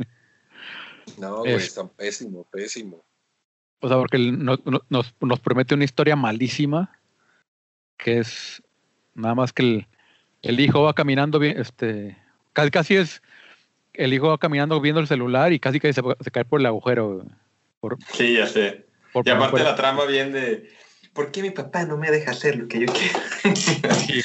No, 1.18 1.38
güey, 1.40 1.54
Es- 1.54 1.66
está 1.68 1.86
pésimo, 1.88 2.44
pésimo. 2.50 3.04
O 3.80 3.86
sea, 3.88 3.96
porque 3.96 4.18
nos, 4.18 4.58
nos 5.20 5.40
promete 5.40 5.74
una 5.76 5.84
historia 5.84 6.16
malísima, 6.16 6.97
que 7.98 8.18
es 8.18 8.62
nada 9.14 9.34
más 9.34 9.52
que 9.52 9.62
el, 9.62 9.86
el 10.42 10.60
hijo 10.60 10.82
va 10.82 10.94
caminando 10.94 11.38
bien, 11.38 11.58
este, 11.60 12.16
casi, 12.52 12.70
casi 12.70 12.96
es, 12.96 13.20
el 13.92 14.14
hijo 14.14 14.28
va 14.28 14.38
caminando 14.38 14.80
viendo 14.80 15.00
el 15.00 15.08
celular 15.08 15.52
y 15.52 15.58
casi 15.58 15.80
que 15.80 15.92
se, 15.92 16.00
se 16.20 16.30
cae 16.30 16.44
por 16.44 16.60
el 16.60 16.66
agujero. 16.66 17.26
Por, 17.80 17.98
Sí, 18.12 18.34
ya 18.34 18.46
sé. 18.46 18.86
por 19.12 19.26
Y 19.26 19.30
aparte 19.30 19.50
por- 19.50 19.60
la 19.60 19.74
trama 19.76 20.04
bien 20.04 20.32
de... 20.32 20.70
¿Por 21.12 21.32
qué 21.32 21.42
mi 21.42 21.50
papá 21.50 21.84
no 21.84 21.96
me 21.96 22.10
deja 22.12 22.30
hacer 22.30 22.56
lo 22.56 22.68
que 22.68 22.80
yo 22.80 22.86
quiero? 22.86 23.56
Sí. 23.56 24.22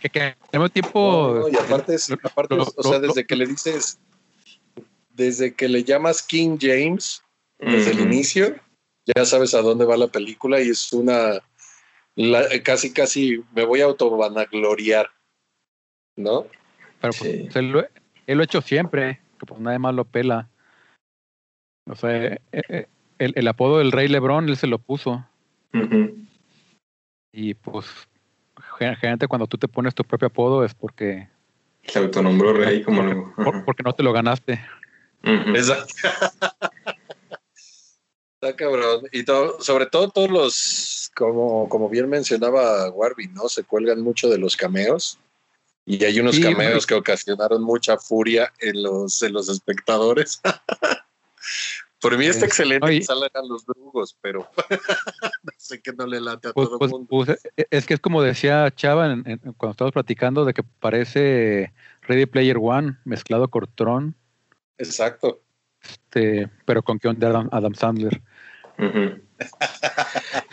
que, 0.00 0.10
que 0.10 0.20
al 0.20 0.36
mismo 0.52 0.68
tiempo... 0.68 1.34
No, 1.34 1.40
no, 1.40 1.48
y 1.48 1.56
aparte, 1.56 1.94
es, 1.96 2.10
aparte 2.10 2.54
o 2.54 2.82
sea, 2.82 3.00
desde 3.00 3.26
que 3.26 3.34
le 3.34 3.46
dices, 3.46 3.98
desde 5.10 5.54
que 5.54 5.68
le 5.68 5.82
llamas 5.82 6.22
King 6.22 6.56
James, 6.60 7.22
desde 7.58 7.90
el 7.92 8.00
inicio, 8.00 8.54
ya 9.16 9.24
sabes 9.24 9.54
a 9.54 9.62
dónde 9.62 9.84
va 9.84 9.96
la 9.96 10.06
película 10.08 10.60
y 10.60 10.68
es 10.68 10.92
una, 10.92 11.40
la- 12.16 12.46
casi, 12.62 12.92
casi 12.92 13.42
me 13.54 13.64
voy 13.64 13.80
a 13.80 13.84
autovanagloriar, 13.86 15.10
¿no? 16.16 16.46
Pero 17.00 17.12
pues, 17.18 17.30
Sí. 17.30 17.48
él, 17.54 17.70
lo, 17.72 17.80
él 17.80 18.36
lo 18.38 18.40
ha 18.40 18.44
hecho 18.44 18.60
siempre, 18.60 19.20
que 19.38 19.46
pues 19.46 19.60
nadie 19.60 19.78
más 19.78 19.94
lo 19.94 20.04
pela. 20.04 20.48
O 21.88 21.94
sea, 21.96 22.10
eh, 22.26 22.40
eh, 22.52 22.86
el, 23.18 23.32
el 23.36 23.48
apodo 23.48 23.78
del 23.78 23.92
Rey 23.92 24.08
Lebron, 24.08 24.48
él 24.48 24.56
se 24.56 24.66
lo 24.66 24.78
puso. 24.78 25.26
Y 27.34 27.54
pues, 27.54 27.86
gen- 28.78 28.94
generalmente 28.96 29.26
cuando 29.26 29.46
tú 29.46 29.56
te 29.58 29.66
pones 29.68 29.94
tu 29.94 30.04
propio 30.04 30.28
apodo 30.28 30.64
es 30.64 30.74
porque, 30.74 31.28
Se 31.84 31.98
autonombró 31.98 32.52
rey 32.52 32.82
como 32.82 33.02
lo. 33.02 33.34
por- 33.34 33.64
porque 33.64 33.82
no 33.82 33.92
te 33.94 34.02
lo 34.02 34.12
ganaste. 34.12 34.60
Exacto. 35.22 35.94
Está 38.42 38.56
cabrón. 38.56 39.04
Y 39.12 39.22
todo, 39.24 39.60
sobre 39.62 39.86
todo 39.86 40.10
todos 40.10 40.28
los, 40.28 41.12
como, 41.14 41.68
como 41.68 41.88
bien 41.88 42.08
mencionaba 42.08 42.90
Warby, 42.90 43.28
¿no? 43.28 43.48
Se 43.48 43.62
cuelgan 43.62 44.00
mucho 44.00 44.28
de 44.28 44.36
los 44.38 44.56
cameos. 44.56 45.16
Y 45.86 46.04
hay 46.04 46.18
unos 46.18 46.34
Sí, 46.34 46.42
cameos 46.42 46.84
que 46.84 46.94
ocasionaron 46.94 47.62
mucha 47.62 47.98
furia 47.98 48.52
en 48.58 48.82
los, 48.82 49.22
en 49.22 49.32
los 49.32 49.48
espectadores. 49.48 50.40
Por 52.00 52.18
mí 52.18 52.26
está 52.26 52.46
excelente 52.46 52.84
Oye. 52.84 52.98
que 52.98 53.04
salgan 53.04 53.46
los 53.48 53.64
drugos, 53.64 54.16
pero 54.20 54.48
no 55.44 55.52
sé 55.56 55.80
que 55.80 55.92
no 55.92 56.04
le 56.04 56.20
late 56.20 56.48
a 56.48 56.52
Pues, 56.52 56.66
todo 56.66 56.74
el 56.74 56.78
pues, 56.80 56.90
mundo. 56.90 57.06
pues, 57.10 57.28
eh, 57.56 57.66
es 57.70 57.86
que 57.86 57.94
es 57.94 58.00
como 58.00 58.22
decía 58.22 58.72
Chava 58.74 59.06
en- 59.12 59.22
en- 59.24 59.38
cuando 59.52 59.70
estábamos 59.70 59.92
platicando 59.92 60.44
de 60.44 60.52
que 60.52 60.64
parece 60.64 61.72
Ready 62.02 62.26
Player 62.26 62.58
One 62.60 62.96
mezclado 63.04 63.46
con 63.48 63.68
Tron, 63.76 64.16
Exacto. 64.78 65.40
este, 65.80 66.48
pero 66.64 66.82
con 66.82 66.98
de 66.98 67.24
Adam, 67.26 67.48
Adam 67.52 67.74
Sandler. 67.76 68.20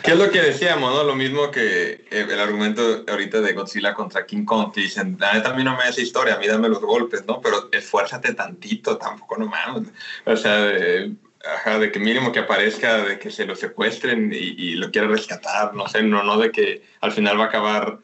¿Qué 0.02 0.12
es 0.12 0.18
lo 0.18 0.30
que 0.30 0.42
decíamos, 0.42 0.92
no? 0.92 1.04
Lo 1.04 1.14
mismo 1.14 1.50
que 1.50 2.06
eh, 2.10 2.26
el 2.28 2.40
argumento 2.40 3.04
ahorita 3.08 3.40
de 3.40 3.52
Godzilla 3.52 3.94
contra 3.94 4.26
King 4.26 4.44
Kong, 4.44 4.72
dicen, 4.74 5.16
la 5.20 5.32
a 5.32 5.54
mí 5.54 5.62
no 5.62 5.76
me 5.76 5.84
hace 5.84 6.02
historia, 6.02 6.34
a 6.34 6.38
mí 6.38 6.46
dame 6.46 6.68
los 6.68 6.80
golpes, 6.80 7.24
¿no? 7.26 7.40
Pero 7.40 7.68
esfuérzate 7.72 8.34
tantito, 8.34 8.96
tampoco 8.98 9.36
no 9.36 9.46
mames. 9.46 9.88
O 10.24 10.36
sea, 10.36 10.56
de, 10.62 11.12
ajá, 11.44 11.78
de 11.78 11.92
que 11.92 12.00
mínimo 12.00 12.32
que 12.32 12.40
aparezca, 12.40 13.04
de 13.04 13.18
que 13.18 13.30
se 13.30 13.44
lo 13.44 13.54
secuestren 13.54 14.32
y, 14.32 14.36
y 14.36 14.74
lo 14.74 14.90
quiera 14.90 15.08
rescatar, 15.08 15.74
no 15.74 15.88
sé, 15.88 16.02
no, 16.02 16.22
no 16.22 16.38
de 16.38 16.50
que 16.50 16.82
al 17.00 17.12
final 17.12 17.38
va 17.38 17.44
a 17.44 17.48
acabar... 17.48 17.98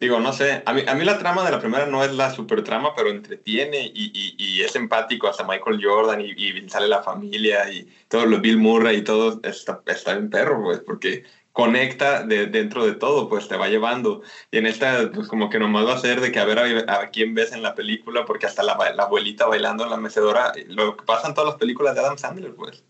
Digo, 0.00 0.20
no 0.20 0.32
sé, 0.32 0.62
a 0.64 0.72
mí, 0.72 0.82
a 0.86 0.94
mí 0.94 1.04
la 1.04 1.18
trama 1.18 1.44
de 1.44 1.50
la 1.50 1.58
primera 1.58 1.86
no 1.86 2.04
es 2.04 2.12
la 2.12 2.30
super 2.30 2.62
trama, 2.62 2.94
pero 2.94 3.10
entretiene 3.10 3.90
y, 3.92 4.34
y, 4.38 4.62
es 4.62 4.76
empático 4.76 5.26
hasta 5.26 5.42
Michael 5.42 5.80
Jordan 5.82 6.20
y, 6.20 6.68
sale 6.68 6.86
la 6.86 7.02
familia 7.02 7.68
y 7.72 7.88
todos 8.06 8.28
los 8.28 8.40
Bill 8.40 8.58
Murray 8.58 8.98
y 8.98 9.02
todo 9.02 9.40
está, 9.42 9.82
está 9.86 10.12
en 10.12 10.30
perro, 10.30 10.62
pues, 10.62 10.78
porque 10.80 11.24
conecta 11.52 12.22
de, 12.22 12.46
dentro 12.46 12.86
de 12.86 12.92
todo, 12.92 13.28
pues 13.28 13.48
te 13.48 13.56
va 13.56 13.68
llevando. 13.68 14.22
Y 14.52 14.58
en 14.58 14.66
esta, 14.66 15.10
pues 15.12 15.26
como 15.26 15.50
que 15.50 15.58
nomás 15.58 15.84
va 15.86 15.94
a 15.94 15.98
ser 15.98 16.20
de 16.20 16.30
que 16.30 16.38
a 16.38 16.44
ver 16.44 16.88
a, 16.88 17.10
quién 17.10 17.34
ves 17.34 17.50
en 17.50 17.62
la 17.62 17.74
película, 17.74 18.24
porque 18.24 18.46
hasta 18.46 18.62
la, 18.62 18.76
la 18.94 19.02
abuelita 19.02 19.46
bailando 19.46 19.82
en 19.82 19.90
la 19.90 19.96
mecedora, 19.96 20.52
lo 20.68 20.96
que 20.96 21.04
pasa 21.04 21.26
en 21.26 21.34
todas 21.34 21.50
las 21.50 21.58
películas 21.58 21.96
de 21.96 22.00
Adam 22.02 22.18
Sandler, 22.18 22.54
pues. 22.54 22.84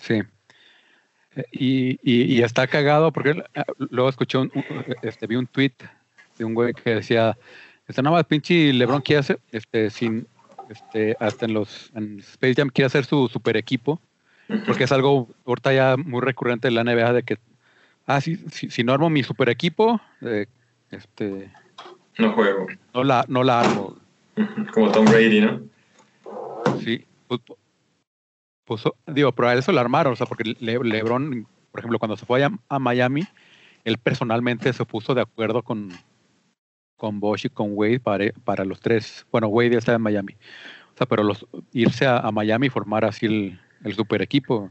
Sí. 0.00 0.22
Eh, 1.36 1.44
Y, 1.52 1.98
y, 2.02 2.42
está 2.42 2.66
cagado 2.66 3.12
porque 3.12 3.30
eh, 3.30 3.62
luego 3.76 4.08
escuché 4.08 4.38
este, 5.02 5.26
vi 5.26 5.36
un 5.36 5.46
tweet 5.46 5.74
de 6.38 6.44
un 6.44 6.54
güey 6.54 6.72
que 6.74 6.96
decía, 6.96 7.36
este 7.86 8.02
nada 8.02 8.16
más 8.16 8.24
pinche 8.26 8.72
LeBron 8.72 9.02
quiere 9.02 9.20
hacer, 9.20 9.40
este, 9.50 9.90
sin, 9.90 10.26
este, 10.70 11.16
hasta 11.20 11.46
en 11.46 11.54
los, 11.54 11.90
en 11.94 12.18
Space 12.20 12.54
Jam 12.54 12.68
quiere 12.68 12.86
hacer 12.86 13.04
su 13.04 13.28
super 13.28 13.56
equipo, 13.56 14.00
porque 14.66 14.84
es 14.84 14.92
algo 14.92 15.28
ahorita 15.46 15.72
ya 15.72 15.96
muy 15.96 16.20
recurrente 16.20 16.68
en 16.68 16.74
la 16.74 16.82
NBA 16.84 17.12
de 17.12 17.22
que, 17.22 17.38
ah, 18.06 18.20
si, 18.20 18.36
si, 18.50 18.70
si 18.70 18.84
no 18.84 18.92
armo 18.92 19.10
mi 19.10 19.22
super 19.22 19.48
equipo, 19.48 20.00
eh, 20.22 20.46
este, 20.90 21.50
No 22.18 22.32
juego. 22.32 22.66
no 22.94 23.04
la, 23.04 23.24
no 23.28 23.42
la 23.42 23.60
armo. 23.60 23.96
Como 24.72 24.90
Tom 24.92 25.06
Brady, 25.06 25.40
¿no? 25.40 25.60
Sí, 26.82 27.04
pues, 27.28 27.40
pues, 28.64 28.82
digo, 29.06 29.32
pero 29.32 29.48
a 29.48 29.54
eso 29.54 29.72
lo 29.72 29.80
armaron, 29.80 30.12
o 30.12 30.16
sea, 30.16 30.26
porque 30.26 30.54
Le- 30.58 30.78
LeBron, 30.82 31.46
por 31.70 31.78
ejemplo, 31.80 31.98
cuando 31.98 32.16
se 32.16 32.24
fue 32.26 32.44
a, 32.44 32.50
a 32.68 32.78
Miami, 32.78 33.26
él 33.84 33.98
personalmente 33.98 34.72
se 34.72 34.84
puso 34.84 35.14
de 35.14 35.22
acuerdo 35.22 35.62
con, 35.62 35.90
con 37.02 37.18
Bosch 37.18 37.46
y 37.46 37.48
con 37.48 37.70
Wade 37.72 37.98
para, 37.98 38.26
para 38.44 38.64
los 38.64 38.78
tres. 38.78 39.26
Bueno, 39.32 39.48
Wade 39.48 39.70
ya 39.70 39.78
estaba 39.78 39.96
en 39.96 40.02
Miami, 40.02 40.34
o 40.94 40.96
sea, 40.96 41.04
pero 41.08 41.24
los, 41.24 41.44
irse 41.72 42.06
a, 42.06 42.18
a 42.18 42.30
Miami 42.30 42.68
y 42.68 42.70
formar 42.70 43.04
así 43.04 43.26
el, 43.26 43.58
el 43.82 43.94
super 43.96 44.22
equipo. 44.22 44.70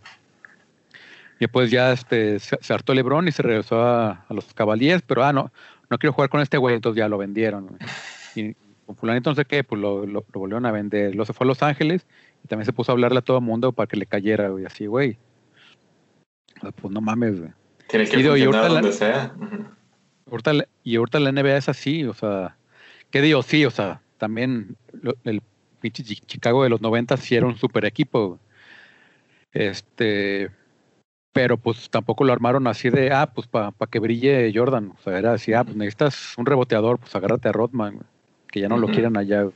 Y 1.36 1.40
después 1.42 1.70
ya 1.70 1.92
este, 1.92 2.40
se, 2.40 2.58
se 2.62 2.74
hartó 2.74 2.94
LeBron 2.94 3.28
y 3.28 3.34
se 3.34 3.44
regresó 3.44 3.82
a, 3.82 4.26
a 4.30 4.34
los 4.34 4.54
Cavaliers, 4.54 5.04
pero 5.06 5.26
ah, 5.26 5.34
no, 5.34 5.52
no 5.90 5.98
quiero 5.98 6.14
jugar 6.14 6.30
con 6.30 6.40
este 6.40 6.58
güey, 6.58 6.76
entonces 6.76 7.00
ya 7.00 7.10
lo 7.10 7.18
vendieron. 7.18 7.78
Y 8.34 8.54
con 8.86 8.96
fulanito 8.96 9.30
no 9.30 9.36
sé 9.36 9.44
qué, 9.44 9.66
pues 9.66 9.82
lo, 9.82 10.06
lo, 10.06 10.24
lo 10.32 10.40
volvieron 10.40 10.66
a 10.66 10.72
vender. 10.72 11.10
Luego 11.14 11.26
se 11.26 11.34
fue 11.34 11.44
a 11.44 11.50
Los 11.50 11.62
Ángeles 11.64 12.06
y 12.46 12.48
también 12.48 12.66
se 12.66 12.72
puso 12.72 12.92
a 12.92 12.94
hablarle 12.94 13.20
a 13.20 13.24
todo 13.24 13.40
el 13.40 13.44
mundo 13.44 13.74
para 13.74 13.88
que 13.88 13.98
le 13.98 14.06
cayera, 14.06 14.48
güey, 14.48 14.64
así, 14.66 14.86
güey. 14.86 15.18
O 16.58 16.62
sea, 16.62 16.72
Pues 16.72 16.94
no 16.94 17.02
mames, 17.02 17.40
güey. 17.42 17.52
Tiene 17.90 18.06
que 18.06 18.24
funcionar 18.24 18.64
ahorita 18.64 18.70
la- 18.70 18.82
donde 18.82 18.94
sea. 18.94 19.34
Ahorita 20.32 20.54
y 20.84 20.96
ahorita 20.96 21.20
la 21.20 21.30
NBA 21.32 21.58
es 21.58 21.70
así, 21.70 22.06
o 22.06 22.14
sea, 22.14 22.56
¿qué 23.12 23.22
digo? 23.22 23.44
Sí, 23.44 23.66
o 23.66 23.70
sea, 23.72 24.02
también 24.18 24.78
lo- 25.02 25.16
el 25.26 25.42
pinche 25.82 26.04
Chi- 26.04 26.22
Chicago 26.26 26.64
de 26.64 26.70
los 26.70 26.82
90 26.82 27.18
sí 27.18 27.36
era 27.36 27.46
un 27.46 27.58
super 27.58 27.86
equipo. 27.86 28.40
Este, 29.54 30.50
pero 31.34 31.58
pues 31.58 31.90
tampoco 31.90 32.24
lo 32.24 32.34
armaron 32.34 32.68
así 32.68 32.90
de, 32.90 33.12
ah, 33.12 33.32
pues 33.34 33.48
para 33.48 33.74
que 33.90 34.00
brille 34.00 34.52
Jordan. 34.56 34.94
O 34.98 35.02
sea, 35.04 35.18
era 35.18 35.34
así, 35.34 35.54
ah, 35.54 35.64
pues 35.64 35.76
necesitas 35.76 36.38
un 36.38 36.46
reboteador, 36.46 36.98
pues 37.00 37.16
agárrate 37.16 37.50
a 37.50 37.52
Rodman, 37.52 38.00
que 38.50 38.62
ya 38.62 38.70
no 38.70 38.78
lo 38.78 38.86
Ujú. 38.86 38.94
quieren 38.94 39.18
allá. 39.18 39.48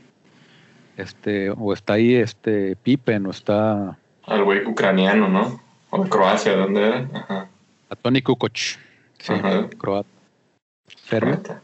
Este, 0.98 1.50
o 1.50 1.74
está 1.74 1.94
ahí 1.94 2.16
este 2.16 2.76
Pippen, 2.78 3.26
o 3.26 3.32
está 3.32 3.98
Al 4.28 4.44
güey 4.44 4.66
ucraniano, 4.66 5.28
¿no? 5.28 5.62
O 5.90 6.04
de 6.04 6.10
Croacia, 6.10 6.56
¿dónde 6.56 6.88
era? 6.88 7.10
Ajá. 7.14 7.50
a 7.90 7.96
Tony 7.96 8.22
Kukoc, 8.22 8.56
sí, 8.58 8.78
croata. 9.78 10.10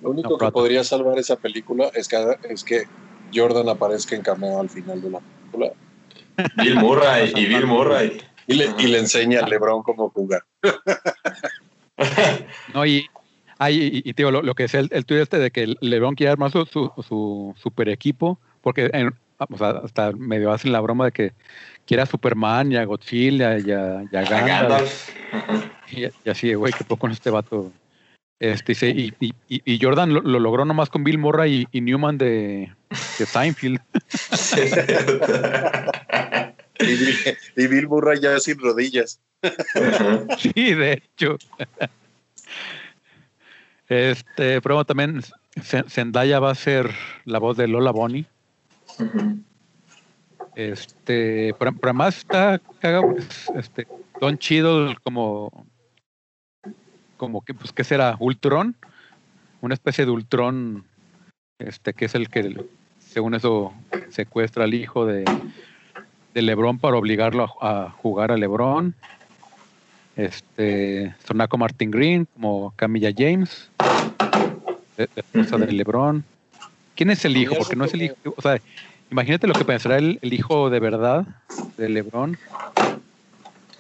Lo 0.01 0.11
único 0.11 0.29
No, 0.31 0.37
que 0.37 0.51
podría 0.51 0.83
salvar 0.83 1.17
esa 1.19 1.35
película 1.35 1.89
es 1.93 2.07
que, 2.07 2.37
es 2.49 2.63
que 2.63 2.83
Jordan 3.33 3.69
aparezca 3.69 4.15
en 4.15 4.21
cameo 4.21 4.59
al 4.59 4.69
final 4.69 5.01
de 5.01 5.09
la 5.09 5.19
película. 5.19 5.71
Bill 6.57 6.75
Murray 6.75 7.33
y 7.35 7.45
Bill 7.45 7.65
Murray. 7.67 8.21
y 8.47 8.53
le, 8.55 8.69
y 8.77 8.87
le 8.87 8.99
enseña 8.99 9.41
a 9.41 9.47
LeBron 9.47 9.83
cómo 9.83 10.09
jugar. 10.09 10.43
No, 12.73 12.85
y, 12.85 13.05
ah, 13.59 13.69
y, 13.69 14.01
tío, 14.13 14.31
lo, 14.31 14.41
lo 14.41 14.55
que 14.55 14.63
decía 14.63 14.79
el, 14.79 14.89
el 14.91 15.05
tuit 15.05 15.21
este 15.21 15.37
de 15.37 15.51
que 15.51 15.75
LeBron 15.81 16.15
quiere 16.15 16.31
armar 16.31 16.51
su, 16.51 16.65
su, 16.65 16.91
su 17.07 17.53
super 17.61 17.89
equipo, 17.89 18.39
porque 18.61 18.89
en- 18.93 19.13
o 19.37 19.57
sea, 19.57 19.69
hasta 19.83 20.11
medio 20.11 20.51
hacen 20.51 20.71
la 20.71 20.79
broma 20.81 21.05
de 21.05 21.11
que 21.11 21.33
quiere 21.85 22.03
a 22.03 22.05
Superman 22.05 22.71
y 22.71 22.77
a 22.77 22.85
Godzilla 22.85 23.57
y 23.59 23.71
a, 23.71 24.03
y 24.11 24.15
a 24.15 24.21
Gandalf, 24.23 25.09
y, 25.91 26.05
y 26.05 26.29
así, 26.29 26.53
güey, 26.53 26.73
que 26.73 26.83
poco 26.83 27.01
con 27.01 27.11
este 27.11 27.29
vato. 27.29 27.71
Este, 28.41 28.73
y, 28.89 29.13
y, 29.19 29.33
y- 29.47 29.61
y 29.63 29.79
Jordan 29.79 30.13
lo, 30.15 30.21
lo 30.21 30.39
logró 30.39 30.65
nomás 30.65 30.89
con 30.89 31.03
Bill 31.03 31.19
Murray 31.19 31.67
y, 31.71 31.77
y 31.77 31.81
Newman 31.81 32.17
de, 32.17 32.73
de 33.19 33.25
Seinfeld. 33.25 33.79
Sí. 34.09 34.61
Y, 36.79 36.85
Bill- 36.95 37.37
y 37.57 37.67
Bill 37.67 37.87
Murray 37.87 38.19
ya 38.19 38.39
sin 38.39 38.57
rodillas. 38.57 39.19
Sí, 40.39 40.73
de 40.73 40.93
hecho. 40.93 41.37
Este, 43.87 44.59
pero 44.61 44.75
bueno, 44.75 44.85
también 44.85 45.21
Zendaya 45.89 46.39
va 46.39 46.49
a 46.49 46.55
ser 46.55 46.89
la 47.25 47.37
voz 47.37 47.55
de 47.57 47.67
Lola 47.67 47.91
Bonnie. 47.91 48.25
Este, 50.55 51.53
pero, 51.59 51.71
pero 51.73 51.89
además 51.89 52.17
está 52.17 52.59
cagado, 52.79 53.03
porque 53.03 53.19
es, 53.21 53.49
este, 53.55 53.87
Don 54.19 54.37
Cheadle 54.39 54.97
como, 55.03 55.67
como 57.21 57.41
que, 57.45 57.53
pues, 57.53 57.71
¿qué 57.71 57.83
será? 57.83 58.15
Ultron, 58.19 58.75
una 59.61 59.75
especie 59.75 60.05
de 60.05 60.11
Ultron, 60.11 60.83
este, 61.59 61.93
que 61.93 62.05
es 62.05 62.15
el 62.15 62.29
que, 62.29 62.65
según 62.97 63.35
eso, 63.35 63.75
secuestra 64.09 64.63
al 64.63 64.73
hijo 64.73 65.05
de, 65.05 65.23
de 66.33 66.41
LeBron 66.41 66.79
para 66.79 66.97
obligarlo 66.97 67.43
a, 67.61 67.83
a 67.83 67.89
jugar 67.91 68.31
a 68.31 68.37
LeBron. 68.37 68.95
Este, 70.15 71.13
Sonaco 71.23 71.59
Martin 71.59 71.91
Green 71.91 72.25
como 72.33 72.73
Camilla 72.75 73.11
James, 73.15 73.69
de- 74.97 75.05
de 75.05 75.21
esposa 75.21 75.59
de. 75.59 75.71
LeBron. 75.71 76.25
¿Quién 76.95 77.11
es 77.11 77.23
el 77.23 77.37
hijo? 77.37 77.53
Porque 77.55 77.75
no 77.75 77.85
es 77.85 77.93
el 77.93 78.01
hijo, 78.01 78.15
o 78.35 78.41
sea, 78.41 78.59
imagínate 79.11 79.45
lo 79.45 79.53
que 79.53 79.63
pensará 79.63 79.97
el, 79.99 80.17
el 80.23 80.33
hijo 80.33 80.71
de 80.71 80.79
verdad 80.79 81.27
de 81.77 81.87
LeBron. 81.87 82.35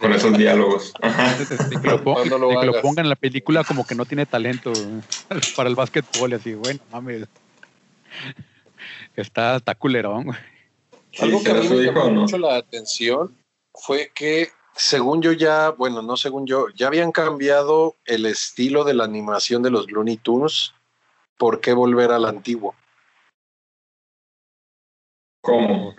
Con 0.01 0.13
esos 0.13 0.35
diálogos. 0.37 0.93
Ajá. 1.01 1.35
de 1.37 1.79
que 1.79 1.87
lo, 1.87 2.03
pon- 2.03 2.27
No, 2.27 2.37
no 2.37 2.37
lo 2.39 2.49
de 2.49 2.57
que 2.59 2.65
lo 2.65 2.71
hagas. 2.71 2.81
pongan 2.81 3.05
en 3.05 3.09
la 3.09 3.15
película 3.15 3.63
como 3.63 3.85
que 3.85 3.95
no 3.95 4.05
tiene 4.05 4.25
talento 4.25 4.73
para 5.55 5.69
el 5.69 5.75
básquetbol, 5.75 6.31
y 6.31 6.35
así, 6.35 6.53
bueno, 6.55 6.79
mames. 6.91 7.27
Está, 9.15 9.57
está 9.57 9.75
culerón, 9.75 10.25
güey. 10.25 10.37
Sí, 11.11 11.23
Algo 11.23 11.43
que 11.43 11.51
a 11.51 11.53
¿será 11.55 11.69
mí 11.69 11.75
me 11.77 11.83
llamó 11.83 12.05
no? 12.09 12.21
mucho 12.21 12.37
la 12.37 12.55
atención 12.55 13.35
fue 13.73 14.11
que, 14.15 14.49
según 14.75 15.21
yo 15.21 15.33
ya, 15.33 15.69
bueno, 15.69 16.01
no 16.01 16.17
según 16.17 16.47
yo, 16.47 16.67
ya 16.75 16.87
habían 16.87 17.11
cambiado 17.11 17.95
el 18.05 18.25
estilo 18.25 18.83
de 18.83 18.93
la 18.93 19.03
animación 19.03 19.61
de 19.61 19.69
los 19.71 19.91
Looney 19.91 20.17
Tunes. 20.17 20.73
¿Por 21.37 21.59
qué 21.61 21.73
volver 21.73 22.11
al 22.11 22.25
antiguo? 22.25 22.75
¿Cómo? 25.41 25.95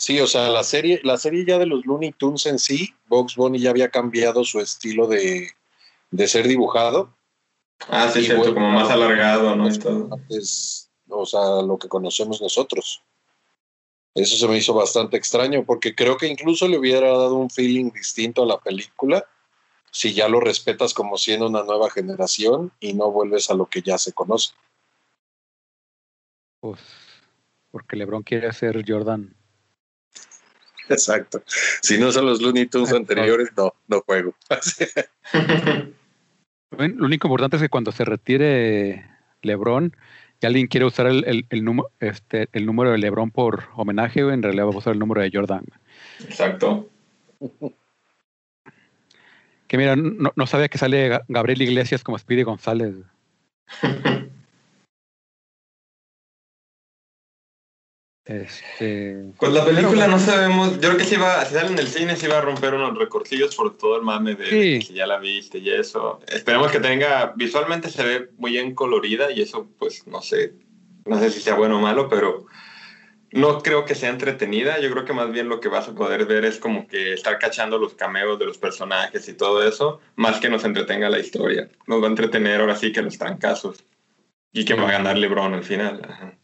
Sí, 0.00 0.18
o 0.18 0.26
sea, 0.26 0.48
la 0.48 0.64
serie, 0.64 0.98
la 1.04 1.18
serie 1.18 1.44
ya 1.44 1.58
de 1.58 1.66
los 1.66 1.84
Looney 1.84 2.12
Tunes 2.12 2.46
en 2.46 2.58
sí, 2.58 2.94
Box 3.06 3.36
Bunny 3.36 3.58
ya 3.58 3.68
había 3.68 3.90
cambiado 3.90 4.44
su 4.44 4.58
estilo 4.58 5.06
de, 5.06 5.50
de 6.10 6.26
ser 6.26 6.48
dibujado. 6.48 7.14
Ah, 7.86 8.08
sí, 8.10 8.20
Y 8.20 8.24
cierto, 8.24 8.44
bueno, 8.44 8.54
como 8.54 8.70
más 8.70 8.88
alargado, 8.88 9.54
¿no? 9.54 9.64
Personajes, 9.64 10.90
o 11.06 11.26
sea, 11.26 11.60
lo 11.60 11.78
que 11.78 11.88
conocemos 11.88 12.40
nosotros. 12.40 13.02
Eso 14.14 14.36
se 14.36 14.48
me 14.48 14.56
hizo 14.56 14.72
bastante 14.72 15.18
extraño 15.18 15.66
porque 15.66 15.94
creo 15.94 16.16
que 16.16 16.28
incluso 16.28 16.66
le 16.66 16.78
hubiera 16.78 17.10
dado 17.10 17.34
un 17.34 17.50
feeling 17.50 17.90
distinto 17.90 18.44
a 18.44 18.46
la 18.46 18.58
película 18.58 19.26
si 19.92 20.14
ya 20.14 20.30
lo 20.30 20.40
respetas 20.40 20.94
como 20.94 21.18
siendo 21.18 21.46
una 21.46 21.62
nueva 21.62 21.90
generación 21.90 22.72
y 22.80 22.94
no 22.94 23.10
vuelves 23.10 23.50
a 23.50 23.54
lo 23.54 23.66
que 23.66 23.82
ya 23.82 23.98
se 23.98 24.14
conoce. 24.14 24.54
Pues 26.60 26.80
porque 27.70 27.96
LeBron 27.96 28.22
quiere 28.22 28.50
ser 28.54 28.82
Jordan. 28.86 29.36
Exacto. 30.90 31.42
Si 31.80 31.96
no 31.98 32.12
son 32.12 32.26
los 32.26 32.42
Looney 32.42 32.66
Tunes 32.66 32.92
anteriores, 32.92 33.48
no, 33.56 33.72
no 33.88 34.00
juego. 34.02 34.34
Bueno, 36.76 36.94
Lo 36.98 37.06
único 37.06 37.26
importante 37.26 37.56
es 37.56 37.62
que 37.62 37.68
cuando 37.68 37.90
se 37.90 38.04
retire 38.04 39.04
LeBron 39.42 39.94
y 40.40 40.46
alguien 40.46 40.68
quiere 40.68 40.86
usar 40.86 41.06
el, 41.08 41.24
el, 41.26 41.44
el 41.50 41.64
número, 41.64 41.90
este, 41.98 42.48
el 42.52 42.64
número 42.64 42.92
de 42.92 42.98
LeBron 42.98 43.32
por 43.32 43.64
homenaje, 43.74 44.20
en 44.20 44.40
realidad 44.42 44.66
va 44.66 44.70
a 44.70 44.78
usar 44.78 44.92
el 44.92 45.00
número 45.00 45.20
de 45.20 45.30
Jordan. 45.34 45.64
Exacto. 46.20 46.88
Que 49.66 49.76
mira, 49.78 49.96
no, 49.96 50.32
no 50.34 50.46
sabía 50.46 50.68
que 50.68 50.78
sale 50.78 51.10
Ga- 51.10 51.24
Gabriel 51.28 51.62
Iglesias 51.62 52.04
como 52.04 52.18
Speedy 52.18 52.44
González. 52.44 52.94
Este, 58.30 59.32
Pues 59.40 59.52
la 59.52 59.64
película 59.64 60.06
no 60.06 60.18
sabemos, 60.20 60.74
yo 60.74 60.88
creo 60.90 60.96
que 60.98 61.04
si 61.04 61.16
va, 61.16 61.44
si 61.44 61.54
sale 61.54 61.66
en 61.72 61.78
el 61.80 61.88
cine 61.88 62.14
sí 62.14 62.28
va 62.28 62.38
a 62.38 62.42
romper 62.42 62.74
unos 62.74 62.96
recorcillos 62.96 63.56
por 63.56 63.76
todo 63.76 63.96
el 63.96 64.02
mame 64.02 64.36
de, 64.36 64.46
Sí. 64.46 64.72
de 64.74 64.78
que 64.86 64.94
ya 64.94 65.06
la 65.08 65.18
viste 65.18 65.58
y 65.58 65.68
eso. 65.70 66.20
Esperemos 66.28 66.70
que 66.70 66.78
tenga, 66.78 67.32
visualmente 67.34 67.90
se 67.90 68.04
ve 68.04 68.30
muy 68.38 68.52
bien 68.52 68.72
colorida 68.74 69.32
y 69.32 69.42
eso 69.42 69.68
pues 69.80 70.06
no 70.06 70.22
sé, 70.22 70.52
no 71.06 71.18
sé 71.18 71.30
si 71.30 71.40
sea 71.40 71.54
bueno 71.54 71.78
o 71.78 71.80
malo, 71.80 72.08
pero 72.08 72.46
no 73.32 73.58
creo 73.62 73.84
que 73.84 73.96
sea 73.96 74.10
entretenida, 74.10 74.78
yo 74.78 74.92
creo 74.92 75.04
que 75.04 75.12
más 75.12 75.32
bien 75.32 75.48
lo 75.48 75.58
que 75.58 75.68
vas 75.68 75.88
a 75.88 75.94
poder 75.96 76.24
ver 76.26 76.44
es 76.44 76.58
como 76.58 76.86
que 76.86 77.12
estar 77.12 77.36
cachando 77.40 77.78
los 77.78 77.94
cameos 77.94 78.38
de 78.38 78.46
los 78.46 78.58
personajes 78.58 79.28
y 79.28 79.34
todo 79.34 79.66
eso, 79.66 80.00
más 80.14 80.38
que 80.38 80.48
nos 80.48 80.64
entretenga 80.64 81.10
la 81.10 81.18
historia. 81.18 81.68
Nos 81.88 82.00
va 82.00 82.06
a 82.06 82.10
entretener 82.10 82.60
ahora 82.60 82.76
sí 82.76 82.92
que 82.92 83.02
los 83.02 83.18
trancazos 83.18 83.82
y 84.52 84.64
que 84.64 84.74
va 84.74 84.88
a 84.88 84.92
ganar 84.92 85.18
LeBron 85.18 85.54
al 85.54 85.64
final. 85.64 86.00
Ajá. 86.08 86.34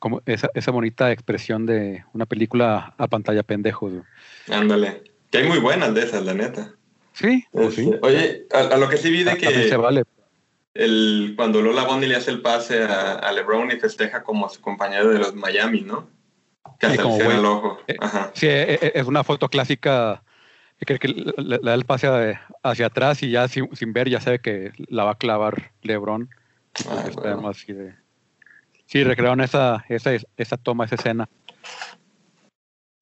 Como 0.00 0.20
esa, 0.26 0.50
esa 0.54 0.72
bonita 0.72 1.12
expresión 1.12 1.64
de 1.66 2.04
una 2.12 2.26
película 2.26 2.94
a 2.98 3.06
pantalla 3.06 3.44
pendejos. 3.44 3.92
Ándale. 4.50 5.04
Que 5.30 5.38
hay 5.38 5.46
muy 5.48 5.58
buenas 5.60 5.94
de 5.94 6.02
esas, 6.02 6.24
la 6.24 6.34
neta. 6.34 6.74
Sí, 7.12 7.44
pues 7.52 7.74
sí. 7.74 7.82
Este, 7.82 7.98
Oye, 8.02 8.46
a, 8.52 8.74
a 8.74 8.76
lo 8.78 8.88
que 8.88 8.96
sí 8.96 9.10
vi 9.10 9.22
de 9.22 9.32
se 9.32 9.38
que 9.68 9.76
vale. 9.76 10.02
el, 10.74 11.34
cuando 11.36 11.60
Lola 11.62 11.84
Bonnie 11.84 12.08
le 12.08 12.16
hace 12.16 12.30
el 12.30 12.40
pase 12.40 12.82
a, 12.82 13.12
a 13.12 13.30
LeBron 13.32 13.70
y 13.70 13.76
festeja 13.78 14.22
como 14.24 14.48
su 14.48 14.60
compañero 14.60 15.08
de 15.10 15.18
los 15.18 15.34
Miami, 15.34 15.82
¿no? 15.82 16.08
Que 16.78 16.88
Sí, 16.90 16.98
como 16.98 17.20
el 17.30 17.44
ojo. 17.44 17.78
Eh, 17.86 17.96
Ajá. 18.00 18.30
Sí, 18.34 18.46
e- 18.46 18.78
e- 18.80 18.92
es 18.94 19.06
una 19.06 19.22
foto 19.22 19.48
clásica 19.48 20.22
que 20.86 20.98
que 20.98 21.08
le, 21.08 21.58
da 21.58 21.74
el 21.74 21.84
pase 21.84 22.06
a- 22.06 22.46
hacia 22.62 22.86
atrás 22.86 23.22
y 23.22 23.30
ya 23.30 23.46
sin, 23.48 23.68
sin 23.76 23.92
ver 23.92 24.08
ya 24.08 24.20
sabe 24.20 24.38
que 24.40 24.72
la 24.88 25.04
va 25.04 25.10
a 25.12 25.18
clavar 25.18 25.72
LeBron. 25.82 26.30
Ah, 26.88 27.04
Está 27.06 27.20
bueno. 27.20 27.42
más 27.42 27.58
así 27.58 27.72
de- 27.74 27.94
Sí, 28.90 29.04
recrearon 29.04 29.40
esa, 29.40 29.84
esa, 29.88 30.10
esa 30.36 30.56
toma, 30.56 30.84
esa 30.84 30.96
escena. 30.96 31.28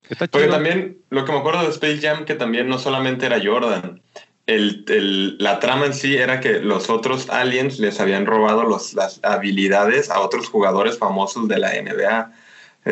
Está 0.07 0.27
Porque 0.27 0.49
también, 0.49 0.99
lo 1.09 1.25
que 1.25 1.33
me 1.33 1.39
acuerdo 1.39 1.63
de 1.63 1.71
Space 1.71 2.01
Jam, 2.03 2.27
que 2.27 2.35
también 2.35 2.69
no 2.69 2.79
solamente 2.79 3.25
era 3.25 3.41
Jordan. 3.43 4.03
El, 4.47 4.85
el- 4.89 5.39
la 5.39 5.61
trama 5.61 5.87
en 5.87 5.95
sí 5.95 6.15
era 6.15 6.41
que 6.41 6.61
los 6.61 6.91
otros 6.91 7.31
aliens 7.31 7.79
les 7.79 8.01
habían 8.01 8.27
robado 8.27 8.65
los, 8.65 8.93
las 8.93 9.21
habilidades 9.23 10.11
a 10.11 10.21
otros 10.21 10.51
jugadores 10.51 10.99
famosos 10.99 11.49
de 11.49 11.59
la 11.59 11.73
NBA, 11.75 12.33